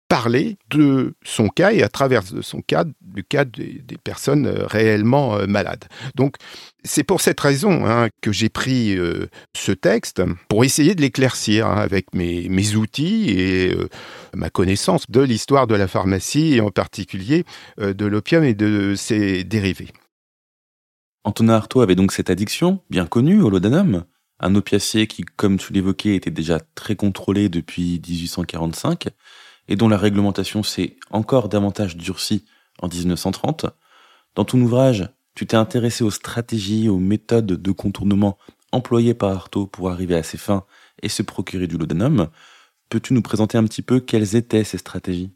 parler 0.08 0.56
de 0.70 1.14
son 1.22 1.48
cas 1.48 1.72
et 1.72 1.82
à 1.82 1.88
travers 1.90 2.22
son 2.40 2.62
cas, 2.62 2.84
du 3.02 3.24
cas 3.24 3.44
des, 3.44 3.82
personnes 4.02 4.46
euh, 4.46 4.66
réellement 4.66 5.36
euh, 5.36 5.46
malades. 5.46 5.84
Donc, 6.14 6.36
c'est 6.82 7.04
pour 7.04 7.20
cette 7.20 7.38
raison 7.40 7.84
hein, 7.86 8.08
que 8.22 8.32
j'ai 8.32 8.48
pris 8.48 8.96
ce 9.54 9.72
texte 9.72 10.22
pour 10.48 10.64
essayer 10.64 10.94
de 10.94 11.02
l'éclaircir 11.02 11.66
hein, 11.66 11.76
avec 11.76 12.14
mes, 12.14 12.74
outils 12.76 13.28
et 13.28 13.76
ma 14.34 14.48
connaissance 14.48 15.10
de 15.10 15.20
l'histoire 15.20 15.66
de 15.66 15.74
la 15.74 15.88
pharmacie 15.88 16.54
et 16.54 16.60
en 16.62 16.70
particulier 16.70 17.44
de 17.78 18.06
l'opium 18.06 18.44
et 18.44 18.54
de 18.54 18.94
ses 18.94 19.44
dérivés. 19.44 19.88
Antonin 21.24 21.54
Artaud 21.54 21.82
avait 21.82 21.96
donc 21.96 22.12
cette 22.12 22.30
addiction, 22.30 22.80
bien 22.88 23.04
connue, 23.04 23.42
au 23.42 23.50
laudanum 23.50 24.04
un 24.40 24.54
opiacé 24.54 25.06
qui, 25.06 25.24
comme 25.24 25.58
tu 25.58 25.72
l'évoquais, 25.72 26.14
était 26.14 26.30
déjà 26.30 26.60
très 26.74 26.96
contrôlé 26.96 27.48
depuis 27.48 28.00
1845 28.06 29.08
et 29.68 29.76
dont 29.76 29.88
la 29.88 29.98
réglementation 29.98 30.62
s'est 30.62 30.96
encore 31.10 31.48
davantage 31.48 31.96
durcie 31.96 32.44
en 32.80 32.88
1930. 32.88 33.66
Dans 34.34 34.44
ton 34.44 34.60
ouvrage, 34.60 35.08
tu 35.34 35.46
t'es 35.46 35.56
intéressé 35.56 36.04
aux 36.04 36.10
stratégies, 36.10 36.88
aux 36.88 36.98
méthodes 36.98 37.46
de 37.46 37.72
contournement 37.72 38.38
employées 38.72 39.14
par 39.14 39.30
Artaud 39.30 39.66
pour 39.66 39.90
arriver 39.90 40.14
à 40.14 40.22
ses 40.22 40.38
fins 40.38 40.64
et 41.02 41.08
se 41.08 41.22
procurer 41.22 41.66
du 41.66 41.78
laudanum. 41.78 42.28
Peux-tu 42.88 43.14
nous 43.14 43.22
présenter 43.22 43.58
un 43.58 43.64
petit 43.64 43.82
peu 43.82 44.00
quelles 44.00 44.36
étaient 44.36 44.64
ces 44.64 44.78
stratégies? 44.78 45.32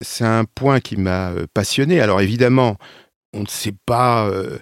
C'est 0.00 0.24
un 0.24 0.44
point 0.44 0.80
qui 0.80 0.96
m'a 0.96 1.30
euh, 1.32 1.46
passionné. 1.52 2.00
Alors 2.00 2.20
évidemment, 2.20 2.76
on 3.32 3.40
ne 3.40 3.46
sait 3.46 3.76
pas 3.86 4.28
euh, 4.28 4.58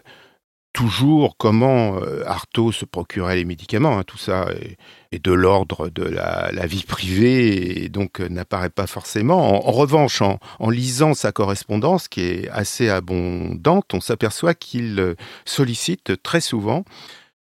toujours 0.73 1.37
comment 1.37 1.97
euh, 1.97 2.23
Artaud 2.27 2.73
se 2.73 2.85
procurait 2.85 3.37
les 3.37 3.45
médicaments. 3.45 3.99
Hein. 3.99 4.05
tout 4.05 4.19
ça 4.19 4.47
est, 5.13 5.25
de 5.25 5.33
l'ordre 5.33 5.89
de 5.89 6.05
la, 6.05 6.67
vie 6.67 6.85
privée 6.85 7.85
et 7.85 7.89
donc 7.89 8.21
euh, 8.21 8.29
n'apparaît 8.29 8.71
pas 8.71 8.87
forcément. 8.87 9.67
En, 9.67 9.73
revanche, 9.73 10.23
en, 10.23 10.71
lisant 10.71 11.15
sa 11.15 11.33
correspondance, 11.33 12.09
qui 12.09 12.23
est 12.23 12.49
assez 12.51 12.89
abondante, 12.89 13.93
on 13.93 14.01
s'aperçoit 14.01 14.55
qu'il 14.55 15.01
euh, 15.01 15.15
sollicite 15.45 16.23
très 16.23 16.41
souvent 16.41 16.85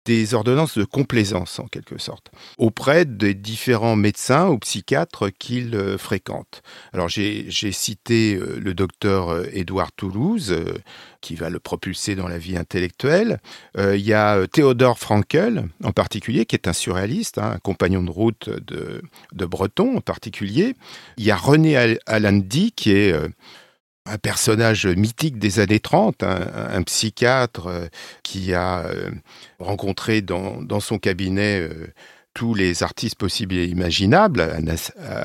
des 0.08 0.34
ordonnances 0.34 0.78
de 0.78 0.86
complaisance 0.86 1.60
en 1.60 1.68
quelque 1.68 1.98
sorte 1.98 2.32
auprès 2.58 3.04
des 3.04 3.34
différents 3.34 3.98
médecins 3.98 4.48
ou 4.48 4.58
psychiatres 4.58 5.30
qu'il 5.38 5.76
euh, 5.76 5.98
fréquente. 5.98 6.62
Alors 6.94 7.10
j'ai 7.10 7.52
cité 7.52 8.36
euh, 8.36 8.58
le 8.58 8.74
docteur 8.74 9.28
euh, 9.28 9.44
Édouard 9.52 9.92
Toulouse 9.92 10.56
qui 11.20 11.36
va 11.36 11.50
le 11.50 11.60
propulser 11.60 12.16
dans 12.16 12.30
la 12.30 12.38
vie 12.38 12.58
intellectuelle. 12.58 13.40
Il 13.78 14.00
y 14.00 14.14
a 14.14 14.48
Théodore 14.48 14.98
Frankel 14.98 15.68
en 15.84 15.92
particulier 15.92 16.46
qui 16.46 16.56
est 16.56 16.68
un 16.68 16.74
surréaliste, 16.74 17.38
hein, 17.38 17.52
un 17.56 17.58
compagnon 17.58 18.02
de 18.02 18.12
route 18.12 18.50
de, 18.50 19.02
Breton 19.34 19.98
en 19.98 20.02
particulier. 20.02 20.76
Il 21.18 21.26
y 21.26 21.32
a 21.32 21.36
René 21.36 21.98
Alandi 22.06 22.72
qui 22.72 22.92
est 22.92 23.14
un 24.08 24.18
personnage 24.18 24.86
mythique 24.86 25.38
des 25.38 25.60
années 25.60 25.80
30, 25.80 26.24
un, 26.24 26.84
psychiatre 26.84 27.68
euh, 27.68 27.88
qui 28.24 28.54
a 28.54 28.86
euh, 28.86 29.12
rencontré 29.60 30.22
dans, 30.22 30.80
son 30.80 30.98
cabinet 30.98 31.60
euh, 31.62 31.88
tous 32.34 32.54
les 32.54 32.84
artistes 32.84 33.16
possibles 33.16 33.56
et 33.56 33.66
imaginables, 33.66 34.42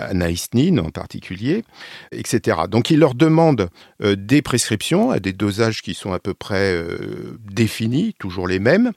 Anaïs 0.08 0.48
Nin 0.54 0.78
en 0.78 0.90
particulier, 0.90 1.62
etc. 2.10 2.62
Donc 2.70 2.90
il 2.90 3.00
leur 3.00 3.14
demande 3.14 3.68
des 4.00 4.40
prescriptions 4.40 5.10
à 5.10 5.20
des 5.20 5.34
dosages 5.34 5.82
qui 5.82 5.92
sont 5.92 6.14
à 6.14 6.18
peu 6.18 6.32
près 6.32 6.74
définis, 7.52 8.14
toujours 8.18 8.48
les 8.48 8.60
mêmes, 8.60 8.92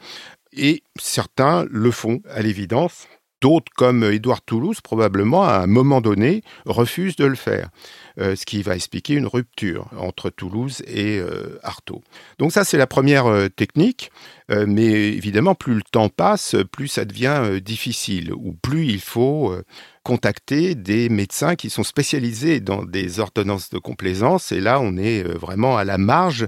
et 0.54 0.82
certains 0.98 1.66
le 1.70 1.92
font 1.92 2.22
à 2.30 2.42
l'évidence. 2.42 3.10
D'autres, 3.42 3.72
comme 3.76 4.06
Édouard 4.06 4.42
Toulouse, 4.42 4.80
probablement, 4.82 5.44
à 5.44 5.58
un 5.58 5.68
moment 5.68 6.00
donné, 6.00 6.42
refusent 6.66 7.18
de 7.18 7.26
le 7.26 7.36
faire. 7.36 7.70
Euh, 8.18 8.38
ce 8.38 8.46
qui 8.46 8.62
va 8.62 8.76
expliquer 8.76 9.16
une 9.16 9.28
rupture 9.28 9.90
entre 10.00 10.30
Toulouse 10.30 10.82
et 10.88 11.20
euh, 11.20 11.60
Artaud. 11.64 12.02
Donc 12.40 12.54
ça, 12.54 12.64
c'est 12.64 12.78
la 12.78 12.88
première 12.88 13.26
euh, 13.26 13.50
technique, 13.50 14.10
mais 14.48 15.10
évidemment, 15.10 15.56
plus 15.56 15.74
le 15.74 15.82
temps 15.82 16.08
passe, 16.08 16.56
plus 16.72 16.88
ça 16.88 17.04
devient 17.04 17.60
difficile, 17.62 18.32
ou 18.32 18.54
plus 18.54 18.86
il 18.86 19.00
faut 19.00 19.56
contacter 20.04 20.76
des 20.76 21.10
médecins 21.10 21.56
qui 21.56 21.72
sont 21.72 21.84
spécialisés 21.84 22.60
dans 22.60 22.84
des 22.84 23.20
ordonnances 23.20 23.72
de 23.72 23.80
complaisance. 23.80 24.52
Et 24.52 24.62
là, 24.62 24.80
on 24.80 24.98
est 24.98 25.24
vraiment 25.24 25.78
à 25.78 25.84
la 25.84 25.98
marge. 25.98 26.48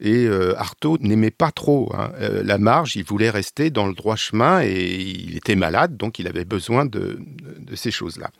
Et 0.00 0.28
Artaud 0.54 0.98
n'aimait 1.00 1.30
pas 1.30 1.50
trop 1.50 1.90
hein, 1.96 2.12
la 2.20 2.58
marge. 2.58 2.94
Il 2.96 3.04
voulait 3.04 3.30
rester 3.30 3.70
dans 3.70 3.86
le 3.86 3.94
droit 3.94 4.16
chemin 4.16 4.60
et 4.62 5.00
il 5.00 5.34
était 5.38 5.56
malade, 5.56 5.96
donc 5.96 6.18
il 6.18 6.28
avait 6.28 6.44
besoin 6.44 6.84
de 6.84 7.18
ces 7.74 7.90
choses-là. 7.90 8.30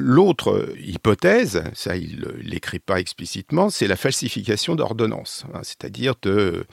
L'autre 0.00 0.76
hypothèse, 0.78 1.64
ça 1.74 1.96
il 1.96 2.20
l'écrit 2.40 2.78
pas 2.78 3.00
explicitement, 3.00 3.68
c'est 3.68 3.88
la 3.88 3.96
falsification 3.96 4.76
d'ordonnance, 4.76 5.44
hein, 5.52 5.58
c'est-à-dire 5.64 6.14
de 6.22 6.66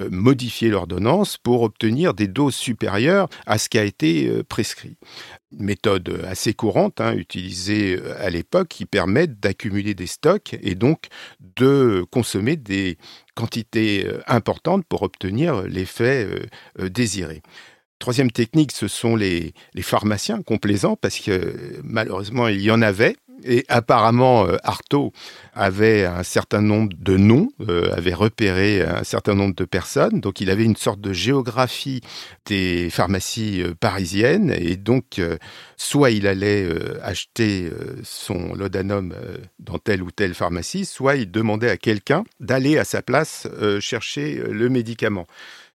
euh, 0.00 0.08
modifier 0.10 0.68
l'ordonnance 0.68 1.36
pour 1.36 1.62
obtenir 1.62 2.12
des 2.12 2.26
doses 2.26 2.56
supérieures 2.56 3.28
à 3.46 3.58
ce 3.58 3.68
qui 3.68 3.78
a 3.78 3.84
été 3.84 4.26
euh, 4.26 4.42
prescrit. 4.42 4.96
Une 5.52 5.64
méthode 5.64 6.24
assez 6.26 6.54
courante, 6.54 7.00
hein, 7.00 7.14
utilisée 7.14 8.00
euh, 8.02 8.16
à 8.18 8.30
l'époque, 8.30 8.66
qui 8.66 8.84
permet 8.84 9.28
d'accumuler 9.28 9.94
des 9.94 10.08
stocks 10.08 10.56
et 10.60 10.74
donc 10.74 11.06
de 11.56 12.04
consommer 12.10 12.56
des 12.56 12.98
quantités 13.36 14.10
importantes 14.26 14.84
pour 14.88 15.02
obtenir 15.02 15.62
l'effet 15.62 16.28
désiré. 16.78 17.42
Troisième 18.02 18.32
technique, 18.32 18.72
ce 18.72 18.88
sont 18.88 19.14
les, 19.14 19.54
pharmaciens 19.80 20.42
complaisants, 20.42 20.96
parce 21.00 21.20
que 21.20 21.54
malheureusement, 21.84 22.48
il 22.48 22.60
y 22.60 22.72
en 22.72 22.82
avait. 22.82 23.14
Et 23.44 23.64
apparemment, 23.68 24.44
euh, 24.44 24.56
Artaud 24.64 25.12
avait 25.54 26.04
un 26.04 26.24
certain 26.24 26.62
nombre 26.62 26.94
de 26.98 27.16
noms, 27.16 27.52
euh, 27.68 27.94
avait 27.94 28.12
repéré 28.12 28.82
un 28.82 29.04
certain 29.04 29.36
nombre 29.36 29.54
de 29.54 29.64
personnes. 29.64 30.18
Donc, 30.18 30.40
il 30.40 30.50
avait 30.50 30.64
une 30.64 30.74
sorte 30.74 31.00
de 31.00 31.12
géographie 31.12 32.00
des 32.46 32.90
pharmacies 32.90 33.62
euh, 33.62 33.72
parisiennes. 33.78 34.50
Et 34.50 34.74
donc, 34.74 35.20
soit 35.76 36.10
il 36.10 36.26
allait 36.26 36.68
acheter 37.04 37.70
son 38.02 38.52
laudanum 38.54 39.14
dans 39.60 39.78
telle 39.78 40.02
ou 40.02 40.10
telle 40.10 40.34
pharmacie, 40.34 40.86
soit 40.86 41.14
il 41.14 41.30
demandait 41.30 41.70
à 41.70 41.76
quelqu'un 41.76 42.24
d'aller 42.40 42.78
à 42.78 42.84
sa 42.84 43.00
place 43.00 43.46
chercher 43.78 44.42
le 44.48 44.68
médicament. 44.68 45.26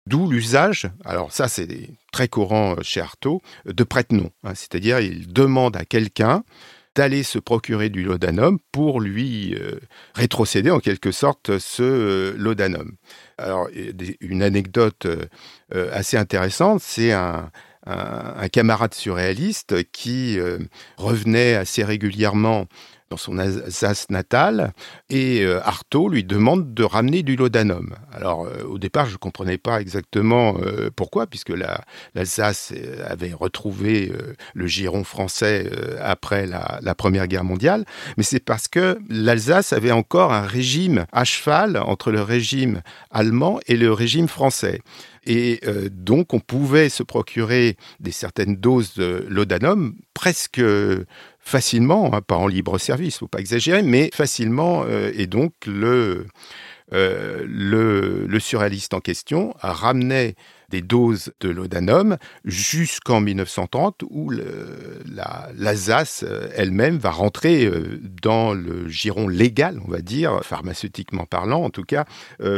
D'où 0.06 0.30
l'usage, 0.30 0.90
alors 1.04 1.32
ça 1.32 1.48
c'est 1.48 1.88
très 2.12 2.28
courant 2.28 2.76
chez 2.82 3.00
Artaud, 3.00 3.40
de 3.64 3.84
prête-nom. 3.84 4.30
Hein. 4.44 4.54
C'est-à-dire 4.54 5.00
il 5.00 5.32
demande 5.32 5.76
à 5.76 5.86
quelqu'un 5.86 6.44
d'aller 6.94 7.22
se 7.22 7.38
procurer 7.38 7.88
du 7.88 8.04
laudanum 8.04 8.58
pour 8.70 9.00
lui 9.00 9.54
euh, 9.54 9.80
rétrocéder 10.14 10.70
en 10.70 10.78
quelque 10.78 11.10
sorte 11.10 11.58
ce 11.58 11.82
euh, 11.82 12.34
laudanum. 12.36 12.92
Alors 13.38 13.68
une 14.20 14.42
anecdote 14.42 15.06
euh, 15.06 15.90
assez 15.92 16.16
intéressante, 16.16 16.80
c'est 16.80 17.12
un, 17.12 17.50
camarade 18.50 18.94
surréaliste 18.94 19.90
qui 19.92 20.38
revenait 20.96 21.54
assez 21.54 21.84
régulièrement 21.84 22.64
dans 23.10 23.16
son 23.16 23.38
Alsace 23.38 24.10
natale, 24.10 24.72
et 25.10 25.42
euh, 25.42 25.60
Artaud 25.62 26.08
lui 26.08 26.24
demande 26.24 26.74
de 26.74 26.84
ramener 26.84 27.22
du 27.22 27.36
laudanum. 27.36 27.94
Alors 28.12 28.46
euh, 28.46 28.64
au 28.64 28.78
départ, 28.78 29.06
je 29.06 29.12
ne 29.12 29.18
comprenais 29.18 29.58
pas 29.58 29.80
exactement 29.80 30.56
euh, 30.60 30.90
pourquoi, 30.94 31.26
puisque 31.26 31.52
l'Alsace 32.14 32.72
avait 33.06 33.32
retrouvé 33.32 34.12
le 34.54 34.66
giron 34.66 35.04
français 35.04 35.70
après 36.00 36.46
la, 36.46 36.78
la, 36.82 36.94
Première 36.94 37.26
Guerre 37.26 37.44
mondiale, 37.44 37.84
mais 38.16 38.22
c'est 38.22 38.40
parce 38.40 38.68
que 38.68 38.98
l'Alsace 39.08 39.72
avait 39.72 39.92
encore 39.92 40.32
un 40.32 40.46
régime 40.46 41.06
à 41.12 41.24
cheval 41.24 41.76
entre 41.76 42.10
le 42.10 42.22
régime 42.22 42.82
allemand 43.10 43.60
et 43.66 43.76
le 43.76 43.92
régime 43.92 44.28
français. 44.28 44.80
Et 45.26 45.60
donc, 45.90 46.34
on 46.34 46.40
pouvait 46.40 46.88
se 46.88 47.02
procurer 47.02 47.76
des 48.00 48.12
certaines 48.12 48.56
doses 48.56 48.94
de 48.94 49.24
laudanum 49.28 49.94
presque 50.12 50.60
facilement, 51.44 52.14
hein, 52.14 52.22
pas 52.22 52.36
en 52.36 52.46
libre 52.46 52.78
service, 52.78 53.18
faut 53.18 53.28
pas 53.28 53.38
exagérer, 53.38 53.82
mais 53.82 54.10
facilement. 54.12 54.84
Euh, 54.86 55.12
et 55.14 55.26
donc 55.26 55.52
le, 55.66 56.26
euh, 56.92 58.38
surréaliste 58.40 58.94
en 58.94 59.00
question 59.00 59.54
ramenait 59.60 60.34
des 60.70 60.80
doses 60.80 61.32
de 61.40 61.50
laudanum 61.50 62.16
jusqu'en 62.44 63.20
1930 63.20 64.02
où 64.10 64.30
l'Alsace 64.30 66.24
euh, 66.26 66.48
elle-même 66.56 66.96
va 66.98 67.10
rentrer 67.10 67.70
dans 68.22 68.54
le 68.54 68.88
giron 68.88 69.28
légal, 69.28 69.78
on 69.86 69.90
va 69.90 70.00
dire, 70.00 70.40
pharmaceutiquement 70.42 71.26
parlant 71.26 71.62
en 71.62 71.70
tout 71.70 71.84
cas, 71.84 72.06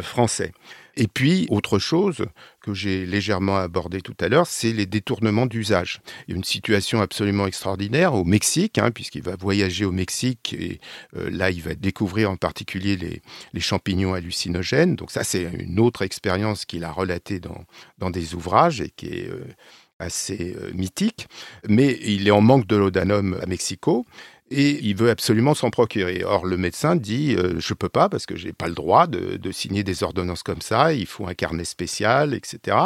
français. 0.03 0.53
Et 0.97 1.09
puis, 1.09 1.47
autre 1.51 1.79
chose 1.79 2.25
que 2.63 2.73
j'ai 2.73 3.05
légèrement 3.05 3.59
abordé 3.59 4.01
tout 4.01 4.17
à 4.21 4.29
l'heure, 4.29 4.47
c'est 4.47 4.73
les 4.73 4.87
détournements 4.87 5.47
d'usage. 5.47 6.01
Il 6.27 6.31
y 6.31 6.35
a 6.35 6.37
une 6.37 6.45
situation 6.45 7.01
absolument 7.01 7.47
extraordinaire 7.47 8.15
au 8.15 8.25
Mexique, 8.25 8.79
hein, 8.79 8.91
puisqu'il 8.91 9.23
va 9.23 9.37
voyager 9.37 9.85
au 9.85 9.93
Mexique 9.93 10.55
et 10.59 10.81
euh, 11.17 11.29
là, 11.31 11.51
il 11.51 11.63
va 11.63 11.75
découvrir 11.75 12.31
en 12.31 12.37
particulier 12.37 12.97
les, 12.97 13.61
champignons 13.61 14.15
hallucinogènes. 14.15 14.97
Donc 14.97 15.11
ça, 15.11 15.25
c'est 15.25 15.43
une 15.43 15.81
autre 15.81 16.03
expérience 16.03 16.65
qu'il 16.65 16.85
a 16.85 16.93
relatée 16.93 17.41
dans, 17.41 17.65
dans 17.99 18.11
des 18.11 18.35
ouvrages 18.35 18.81
et 18.81 18.91
qui 18.91 19.07
est... 19.07 19.29
Euh, 19.29 19.45
assez 19.99 20.55
euh, 20.57 20.73
mythique, 20.75 21.27
mais 21.69 21.99
il 22.03 22.29
est 22.29 22.31
en 22.31 22.43
manque 22.43 22.67
de 22.67 22.77
laudanum 22.77 23.39
à 23.43 23.47
Mexico 23.47 24.05
et 24.51 24.79
il 24.83 24.97
veut 24.97 25.11
absolument 25.11 25.55
s'en 25.55 25.71
procurer. 25.71 26.23
Or, 26.25 26.47
le 26.47 26.57
médecin 26.57 26.97
dit 26.97 27.35
euh, 27.37 27.59
Je 27.59 27.75
peux 27.75 27.89
pas 27.89 28.09
parce 28.09 28.27
que 28.27 28.37
j'ai 28.37 28.53
pas 28.53 28.69
le 28.69 28.75
droit 28.75 29.07
de, 29.07 29.53
signer 29.53 29.83
des 29.83 30.03
ordonnances 30.03 30.43
comme 30.43 30.61
ça, 30.61 30.93
il 30.93 31.07
faut 31.07 31.27
un 31.27 31.35
carnet 31.35 31.65
spécial, 31.65 32.35
etc. 32.35 32.77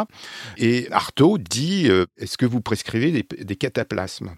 Et 0.56 0.88
Artaud 0.92 1.38
dit 1.38 1.88
euh, 1.88 2.06
Est-ce 2.18 2.38
que 2.38 2.46
vous 2.46 2.60
prescrivez 2.60 3.26
des 3.38 3.56
cataplasmes? 3.56 4.34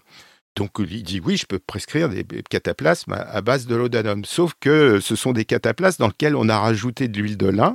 Donc 0.55 0.71
il 0.79 1.03
dit 1.03 1.21
oui, 1.23 1.37
je 1.37 1.45
peux 1.45 1.59
prescrire 1.59 2.09
des 2.09 2.25
cataplasmes 2.49 3.13
à 3.13 3.41
base 3.41 3.65
de 3.65 3.75
laudanum. 3.75 4.23
Sauf 4.25 4.53
que 4.59 4.99
ce 4.99 5.15
sont 5.15 5.31
des 5.33 5.45
cataplasmes 5.45 6.01
dans 6.01 6.07
lesquels 6.07 6.35
on 6.35 6.49
a 6.49 6.59
rajouté 6.59 7.07
de 7.07 7.19
l'huile 7.19 7.37
de 7.37 7.47
lin, 7.47 7.73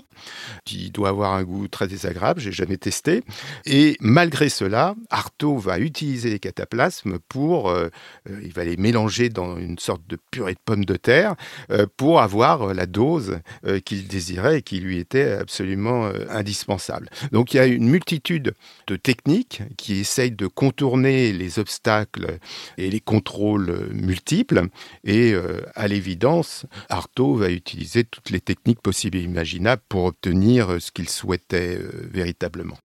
qui 0.64 0.90
doit 0.90 1.08
avoir 1.08 1.32
un 1.32 1.42
goût 1.42 1.68
très 1.68 1.88
désagréable, 1.88 2.40
j'ai 2.40 2.52
jamais 2.52 2.76
testé. 2.76 3.22
Et 3.66 3.96
malgré 4.00 4.48
cela, 4.48 4.94
Artaud 5.10 5.58
va 5.58 5.78
utiliser 5.78 6.30
les 6.30 6.38
cataplasmes 6.38 7.18
pour, 7.28 7.70
euh, 7.70 7.88
euh, 8.28 8.40
il 8.42 8.52
va 8.52 8.64
les 8.64 8.76
mélanger 8.76 9.28
dans 9.28 9.58
une 9.58 9.78
sorte 9.78 10.02
de 10.08 10.18
purée 10.30 10.54
de 10.54 10.60
pommes 10.64 10.84
de 10.84 10.96
terre 10.96 11.34
euh, 11.70 11.86
pour 11.96 12.20
avoir 12.20 12.74
la 12.74 12.86
dose 12.86 13.38
qu'il 13.84 14.06
désirait 14.08 14.58
et 14.58 14.62
qui 14.62 14.80
lui 14.80 14.98
était 14.98 15.32
absolument 15.32 16.10
indispensable. 16.30 17.08
Donc 17.32 17.52
il 17.52 17.58
y 17.58 17.60
a 17.60 17.66
une 17.66 17.88
multitude 17.88 18.54
de 18.86 18.96
techniques 18.96 19.62
qui 19.76 19.98
essayent 20.00 20.32
de 20.32 20.46
contourner 20.46 21.32
les 21.32 21.58
obstacles 21.58 22.38
et 22.76 22.90
les 22.90 23.00
contrôles 23.00 23.88
multiples. 23.92 24.68
Et 25.04 25.32
euh, 25.32 25.62
à 25.74 25.88
l'évidence, 25.88 26.66
Artaud 26.88 27.34
va 27.34 27.50
utiliser 27.50 28.04
toutes 28.04 28.30
les 28.30 28.40
techniques 28.40 28.80
possibles 28.80 29.18
et 29.18 29.22
imaginables 29.22 29.82
pour 29.88 30.04
obtenir 30.04 30.72
euh, 30.72 30.80
ce 30.80 30.90
qu'il 30.90 31.08
souhaitait 31.08 31.78
euh, 31.78 32.08
véritablement. 32.10 32.76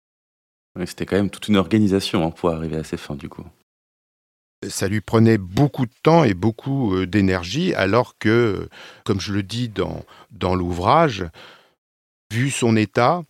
C'était 0.85 1.05
quand 1.05 1.17
même 1.17 1.29
toute 1.29 1.47
une 1.49 1.57
organisation 1.57 2.25
hein, 2.25 2.31
pour 2.31 2.49
arriver 2.49 2.77
à 2.77 2.83
ses 2.83 2.97
fins, 2.97 3.15
du 3.15 3.29
coup. 3.29 3.45
Ça 4.67 4.87
lui 4.87 5.01
prenait 5.01 5.37
beaucoup 5.37 5.85
de 5.85 5.91
temps 6.01 6.23
et 6.23 6.33
beaucoup 6.33 7.05
d'énergie, 7.05 7.73
alors 7.75 8.17
que, 8.17 8.69
comme 9.03 9.19
je 9.19 9.33
le 9.33 9.43
dis 9.43 9.67
dans, 9.67 10.05
dans 10.31 10.55
l'ouvrage, 10.55 11.25
vu 12.31 12.49
son 12.49 12.75
état, 12.75 13.21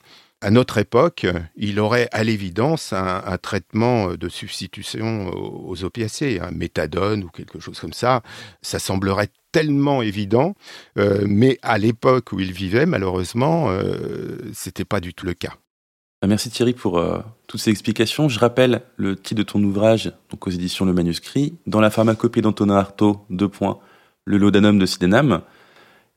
à 0.43 0.51
notre 0.51 0.77
époque, 0.77 1.25
il 1.55 1.79
aurait 1.79 2.09
à 2.11 2.23
l'évidence 2.23 2.91
un, 2.91 3.37
traitement 3.37 4.13
de 4.15 4.29
substitution 4.29 5.31
aux 5.33 5.83
opiacés, 5.85 6.39
un 6.41 6.51
méthadone 6.51 7.23
ou 7.23 7.29
quelque 7.29 7.59
chose 7.59 7.79
comme 7.79 7.93
ça. 7.93 8.21
Ça 8.61 8.77
semblerait 8.77 9.29
tellement 9.53 10.01
évident, 10.01 10.55
euh, 10.97 11.23
mais 11.25 11.59
à 11.61 11.77
l'époque 11.77 12.33
où 12.33 12.41
il 12.41 12.51
vivait, 12.51 12.85
malheureusement, 12.85 13.69
euh, 13.69 14.37
c'était 14.53 14.83
pas 14.83 14.99
du 14.99 15.13
tout 15.13 15.25
le 15.25 15.33
cas. 15.33 15.53
Bah, 16.21 16.27
merci 16.27 16.49
Thierry 16.49 16.73
pour 16.73 16.97
euh, 16.97 17.19
toutes 17.47 17.61
ces 17.61 17.71
explications. 17.71 18.27
Je 18.27 18.39
rappelle 18.39 18.81
le 18.97 19.15
titre 19.15 19.39
de 19.39 19.43
ton 19.43 19.63
ouvrage, 19.63 20.11
donc 20.29 20.45
aux 20.45 20.49
éditions 20.49 20.83
Le 20.83 20.91
Manuscrit, 20.93 21.55
dans 21.67 21.79
la 21.79 21.89
pharmacopée 21.89 22.41
d'Antonin 22.41 22.75
Artaud, 22.75 23.25
deux 23.29 23.47
points, 23.47 23.79
le 24.25 24.37
laudanum 24.37 24.77
de 24.77 24.85
Sydenham. 24.85 25.41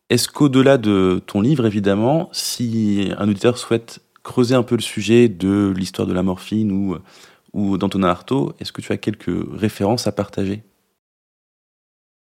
Est-ce 0.08 0.28
qu'au-delà 0.28 0.78
de 0.78 1.22
ton 1.26 1.40
livre, 1.40 1.66
évidemment, 1.66 2.28
si 2.32 3.12
un 3.18 3.28
auditeur 3.28 3.58
souhaite 3.58 4.00
creuser 4.26 4.56
un 4.56 4.64
peu 4.64 4.74
le 4.74 4.82
sujet 4.82 5.28
de 5.28 5.72
l'histoire 5.74 6.08
de 6.08 6.12
la 6.12 6.24
morphine 6.24 6.72
ou, 6.72 6.96
ou 7.52 7.78
d'Antonin 7.78 8.08
Artaud, 8.08 8.54
est-ce 8.58 8.72
que 8.72 8.80
tu 8.80 8.92
as 8.92 8.96
quelques 8.96 9.30
références 9.52 10.08
à 10.08 10.12
partager? 10.12 10.62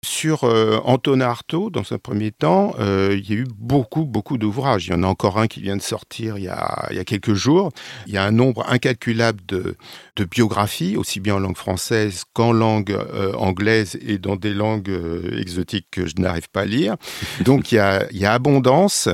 Sur 0.04 0.44
euh, 0.44 0.78
Antonin 0.84 1.26
Artaud, 1.26 1.70
dans 1.70 1.92
un 1.92 1.98
premier 1.98 2.30
temps, 2.30 2.74
euh, 2.78 3.18
il 3.18 3.28
y 3.28 3.32
a 3.32 3.40
eu 3.40 3.46
beaucoup, 3.58 4.04
beaucoup 4.04 4.38
d'ouvrages. 4.38 4.86
Il 4.86 4.90
y 4.90 4.94
en 4.94 5.02
a 5.02 5.06
encore 5.06 5.38
un 5.38 5.48
qui 5.48 5.60
vient 5.60 5.76
de 5.76 5.82
sortir 5.82 6.38
il 6.38 6.44
y 6.44 6.48
a, 6.48 6.86
il 6.90 6.96
y 6.96 7.00
a 7.00 7.04
quelques 7.04 7.34
jours. 7.34 7.72
Il 8.06 8.12
y 8.12 8.16
a 8.16 8.24
un 8.24 8.30
nombre 8.30 8.64
incalculable 8.68 9.40
de, 9.48 9.76
de 10.16 10.24
biographies, 10.24 10.96
aussi 10.96 11.18
bien 11.18 11.36
en 11.36 11.38
langue 11.40 11.56
française 11.56 12.24
qu'en 12.32 12.52
langue 12.52 12.92
euh, 12.92 13.32
anglaise 13.34 13.98
et 14.06 14.18
dans 14.18 14.36
des 14.36 14.54
langues 14.54 14.92
exotiques 15.36 15.88
que 15.90 16.06
je 16.06 16.14
n'arrive 16.18 16.48
pas 16.50 16.62
à 16.62 16.66
lire. 16.66 16.96
Donc 17.44 17.72
il 17.72 17.76
y 17.76 17.78
a, 17.78 18.06
il 18.12 18.18
y 18.18 18.26
a 18.26 18.32
abondance. 18.32 19.08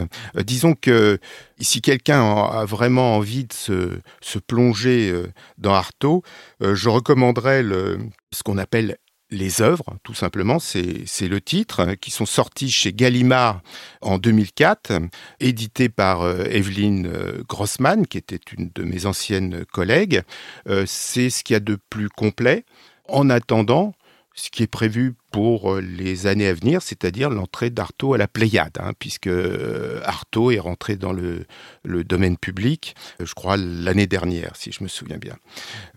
disons 0.45 0.75
que 0.75 1.19
si 1.61 1.81
quelqu'un 1.81 2.23
a 2.23 2.65
vraiment 2.65 3.17
envie 3.17 3.45
de 3.45 3.53
se, 3.53 4.01
se 4.21 4.39
plonger 4.39 5.13
dans 5.59 5.75
Artaud, 5.75 6.23
je 6.61 6.89
recommanderais 6.89 7.63
le, 7.63 7.99
ce 8.33 8.43
qu'on 8.43 8.59
appelle 8.59 8.97
les 9.31 9.63
œuvres, 9.63 9.97
tout 10.03 10.15
simplement, 10.15 10.59
c'est 10.59 11.29
le 11.29 11.41
titre, 11.41 11.81
hein, 11.81 11.97
qui 11.97 12.11
sont 12.11 12.27
sortis 12.27 12.71
chez 12.71 12.93
Gallimard 12.93 13.63
en 14.01 14.19
2004, 14.19 14.93
édité 15.39 15.89
par 15.89 16.23
euh, 16.23 16.45
Evelyne 16.51 17.07
euh, 17.07 17.43
Grossman, 17.49 18.07
qui 18.07 18.19
était 18.19 18.41
une 18.57 18.71
de 18.75 18.83
mes 18.83 19.07
anciennes 19.07 19.65
collègues. 19.73 20.23
Euh, 20.69 20.85
c'est 20.87 21.31
ce 21.31 21.45
qu'il 21.45 21.55
y 21.55 21.57
a 21.57 21.61
de 21.61 21.79
plus 21.91 22.09
complet. 22.09 22.65
En 23.09 23.31
attendant, 23.31 23.93
ce 24.35 24.51
qui 24.51 24.63
est 24.63 24.69
prévu 24.69 25.15
pour 25.31 25.75
euh, 25.75 25.81
les 25.81 26.27
années 26.27 26.47
à 26.47 26.55
venir, 26.55 26.83
c'est-à-dire 26.83 27.31
l'entrée 27.31 27.71
d'Artaud 27.71 28.15
à 28.15 28.19
la 28.19 28.29
Pléiade, 28.29 28.79
hein, 28.81 28.93
puisque 28.99 29.27
euh, 29.27 30.01
Artaud 30.05 30.51
est 30.51 30.59
rentré 30.59 30.97
dans 30.97 31.13
le, 31.13 31.47
domaine 31.85 32.37
public, 32.37 32.95
euh, 33.21 33.27
je 33.27 33.35
crois, 33.35 33.57
l'année 33.57 34.07
dernière, 34.07 34.57
si 34.57 34.73
je 34.73 34.83
me 34.83 34.89
souviens 34.89 35.19
bien. 35.19 35.37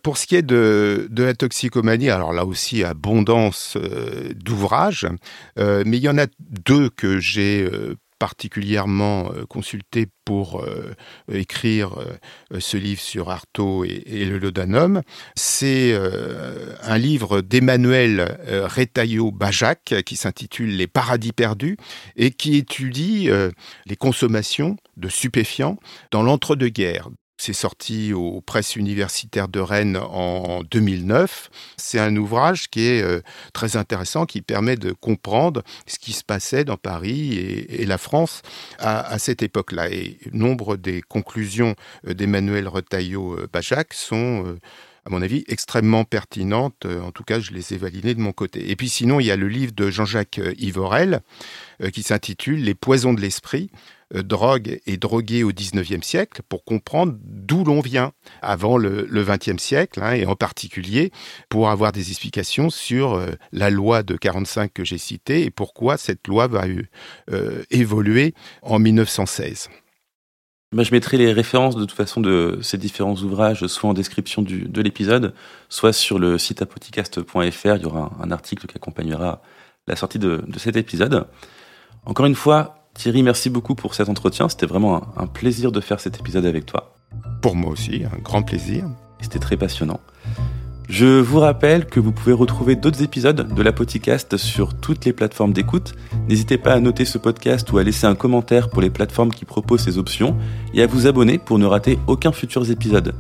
Pour 0.01 0.17
ce 0.17 0.27
qui 0.27 0.36
est 0.36 0.41
de, 0.41 1.07
la 1.15 1.34
toxicomanie, 1.34 2.09
alors 2.09 2.34
là 2.34 2.45
aussi, 2.45 2.84
abondance 2.84 3.77
d'ouvrages, 4.36 5.07
mais 5.57 5.97
il 5.97 6.03
y 6.03 6.09
en 6.09 6.17
a 6.17 6.25
deux 6.39 6.89
que 6.89 7.19
j'ai 7.19 7.69
particulièrement 8.24 9.34
euh, 9.34 9.45
consulté 9.45 10.07
pour 10.24 10.61
euh, 10.61 10.95
écrire 11.30 11.99
euh, 11.99 12.61
ce 12.61 12.78
livre 12.78 13.01
sur 13.01 13.30
Artaud 13.30 13.84
et, 13.84 14.24
le 14.24 14.38
laudanum. 14.38 15.01
C'est 15.36 15.93
un 16.84 16.97
livre 16.97 17.41
d'Emmanuel 17.41 18.38
Retailleau-Bajac 18.47 20.03
qui 20.05 20.15
s'intitule 20.15 20.78
Les 20.78 20.88
paradis 20.88 21.34
perdus 21.34 21.76
et 22.15 22.32
qui 22.32 22.55
étudie 22.55 23.30
les 23.86 23.95
consommations 23.97 24.78
de 24.95 25.09
stupéfiants 25.09 25.78
dans 26.11 26.24
l'entre-deux-guerres. 26.24 27.09
C'est 27.38 27.53
sorti 27.53 28.13
aux 28.13 28.41
presses 28.41 28.75
universitaires 28.75 29.47
de 29.47 29.59
Rennes 29.59 29.97
en 29.97 30.61
2009. 30.63 31.49
C'est 31.77 31.99
un 31.99 32.15
ouvrage 32.15 32.69
qui 32.69 32.88
est 32.88 33.01
euh, 33.01 33.21
très 33.53 33.75
intéressant, 33.75 34.25
qui 34.25 34.41
permet 34.41 34.77
de 34.77 34.91
comprendre 34.91 35.63
ce 35.88 35.97
qui 35.97 36.13
se 36.13 36.23
passait 36.23 36.63
dans 36.63 36.77
Paris 36.77 37.36
et, 37.38 37.86
la 37.86 37.97
France 37.97 38.43
à, 38.77 39.17
cette 39.17 39.41
époque-là. 39.41 39.89
Et 39.89 40.19
nombre 40.31 40.77
des 40.77 41.01
conclusions 41.01 41.75
euh, 42.07 42.13
d'Emmanuel 42.13 42.67
Retailleau-Bajac 42.67 43.88
euh, 43.91 43.95
sont 43.95 44.57
à 45.05 45.09
mon 45.09 45.21
avis, 45.21 45.43
extrêmement 45.49 46.05
pertinentes. 46.05 46.86
En 46.86 47.11
tout 47.11 47.25
cas, 47.25 47.41
je 47.41 47.51
les 47.51 47.73
ai 47.73 47.77
validées 47.77 48.15
de 48.15 48.21
mon 48.21 48.31
côté. 48.31 48.71
Et 48.71 48.77
puis 48.77 48.88
sinon, 48.88 49.19
il 49.19 49.25
y 49.25 49.31
a 49.31 49.36
le 49.36 49.49
livre 49.49 49.73
de 49.73 49.89
Jean-Jacques 49.89 50.39
Ivorel 50.57 51.19
qui 51.91 52.03
s'intitule 52.03 52.63
Les 52.63 52.73
poisons 52.73 53.13
de 53.13 53.19
l'esprit, 53.19 53.69
drogue 54.22 54.80
et 54.86 54.97
drogué 54.97 55.43
au 55.43 55.51
19e 55.51 56.03
siècle 56.03 56.41
pour 56.47 56.64
comprendre 56.64 57.16
d'où 57.24 57.64
l'on 57.64 57.82
vient 57.82 58.11
avant 58.41 58.78
le, 58.78 59.07
20e 59.24 59.57
siècle, 59.57 60.01
hein, 60.03 60.14
et 60.14 60.26
en 60.26 60.36
particulier 60.36 61.11
pour 61.49 61.70
avoir 61.70 61.91
des 61.91 62.09
explications 62.09 62.70
sur 62.70 63.14
euh, 63.14 63.32
la 63.51 63.70
loi 63.70 64.03
de 64.03 64.16
45 64.16 64.72
que 64.74 64.84
j'ai 64.84 64.97
citée 64.97 65.43
et 65.43 65.49
pourquoi 65.49 65.97
cette 65.97 66.28
loi 66.28 66.47
va 66.47 66.66
euh, 67.32 67.64
évoluer 67.72 68.34
en 68.61 68.80
1916. 68.80 69.70
Bah, 70.74 70.84
je 70.84 70.91
mettrai 70.91 71.18
les 71.18 71.32
références 71.32 71.76
de 71.76 71.82
toute 71.82 71.95
façon 71.95 72.20
de 72.20 72.59
ces 72.61 72.78
différents 72.78 73.16
ouvrages, 73.16 73.66
soit 73.68 73.89
en 73.89 73.93
description 73.93 74.41
de 74.41 74.82
l'épisode, 74.82 75.34
soit 75.70 75.93
sur 75.93 76.18
le 76.18 76.38
site 76.38 76.64
apodcast.fr. 76.64 77.76
Il 77.76 77.82
y 77.82 77.86
aura 77.86 78.11
un, 78.20 78.32
article 78.32 78.66
qui 78.66 78.76
accompagnera 78.76 79.41
la 79.88 79.95
sortie 79.95 80.18
de 80.18 80.43
cet 80.57 80.76
épisode. 80.76 81.28
Encore 82.05 82.26
une 82.26 82.36
fois, 82.36 82.82
Thierry, 82.94 83.24
merci 83.24 83.50
beaucoup 83.50 83.76
pour 83.76 83.96
cet 83.96 84.10
entretien. 84.10 84.48
C'était 84.50 84.66
vraiment 84.66 85.02
un, 85.18 85.28
plaisir 85.28 85.72
de 85.72 85.82
faire 85.82 86.00
cet 86.00 86.20
épisode 86.20 86.46
avec 86.46 86.66
toi. 86.66 86.96
Pour 87.41 87.56
moi 87.56 87.72
aussi, 87.72 88.04
un 88.06 88.20
grand 88.20 88.44
plaisir. 88.44 88.86
C'était 89.20 89.39
très 89.39 89.58
passionnant. 89.58 90.00
Je 90.89 91.20
vous 91.20 91.39
rappelle 91.39 91.86
que 91.86 92.00
vous 92.00 92.12
pouvez 92.12 92.34
retrouver 92.34 92.76
d'autres 92.76 93.02
épisodes 93.02 93.54
de 93.54 93.64
la 93.64 93.72
podcast 93.72 94.38
sur 94.38 94.76
toutes 94.76 95.06
les 95.06 95.14
plateformes 95.14 95.54
d'écoute. 95.54 95.96
N'hésitez 96.28 96.58
pas 96.58 96.74
à 96.74 96.80
noter 96.80 97.06
ce 97.06 97.18
podcast 97.18 97.72
ou 97.72 97.78
à 97.78 97.84
laisser 97.84 98.06
un 98.06 98.16
commentaire 98.16 98.70
pour 98.70 98.82
les 98.82 98.89
plateformes 98.89 99.34
qui 99.34 99.46
proposent 99.46 99.84
ces 99.84 99.98
options 99.98 100.38
et 100.74 100.84
à 100.84 100.88
vous 100.88 101.08
abonner 101.08 101.39
pour 101.39 101.58
ne 101.58 101.66
rater 101.66 101.98
aucun 102.08 102.32
futur 102.32 102.70
épisode. 102.70 103.16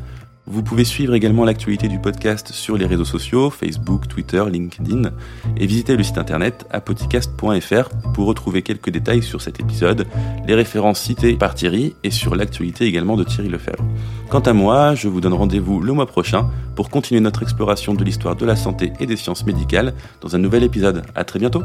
Vous 0.45 0.61
pouvez 0.61 0.83
suivre 0.83 1.13
également 1.15 1.45
l'actualité 1.45 1.87
du 1.87 1.99
podcast 1.99 2.51
sur 2.51 2.77
les 2.77 2.85
réseaux 2.85 3.05
sociaux, 3.05 3.49
Facebook, 3.49 4.09
Twitter, 4.09 4.43
LinkedIn, 4.51 5.11
et 5.55 5.65
visiter 5.65 5.95
le 5.95 6.03
site 6.03 6.17
internet 6.17 6.65
apodcast.fr 6.69 7.89
pour 8.13 8.27
retrouver 8.27 8.61
quelques 8.61 8.89
détails 8.89 9.23
sur 9.23 9.41
cet 9.41 9.61
épisode, 9.61 10.05
les 10.45 10.53
références 10.53 10.99
citées 10.99 11.35
par 11.35 11.55
Thierry 11.55 11.95
et 12.03 12.11
sur 12.11 12.35
l'actualité 12.35 12.85
également 12.85 13.15
de 13.15 13.23
Thierry 13.23 13.47
Lefebvre. 13.47 13.85
Quant 14.29 14.41
à 14.41 14.51
moi, 14.51 14.95
je 14.95 15.07
vous 15.07 15.21
donne 15.21 15.33
rendez-vous 15.33 15.79
le 15.79 15.93
mois 15.93 16.07
prochain 16.07 16.49
pour 16.75 16.89
continuer 16.89 17.21
notre 17.21 17.41
exploration 17.41 17.93
de 17.93 18.03
l'histoire 18.03 18.35
de 18.35 18.45
la 18.45 18.57
santé 18.57 18.91
et 18.99 19.05
des 19.05 19.15
sciences 19.15 19.45
médicales 19.45 19.93
dans 20.19 20.35
un 20.35 20.39
nouvel 20.39 20.63
épisode. 20.63 21.03
À 21.15 21.23
très 21.23 21.39
bientôt! 21.39 21.63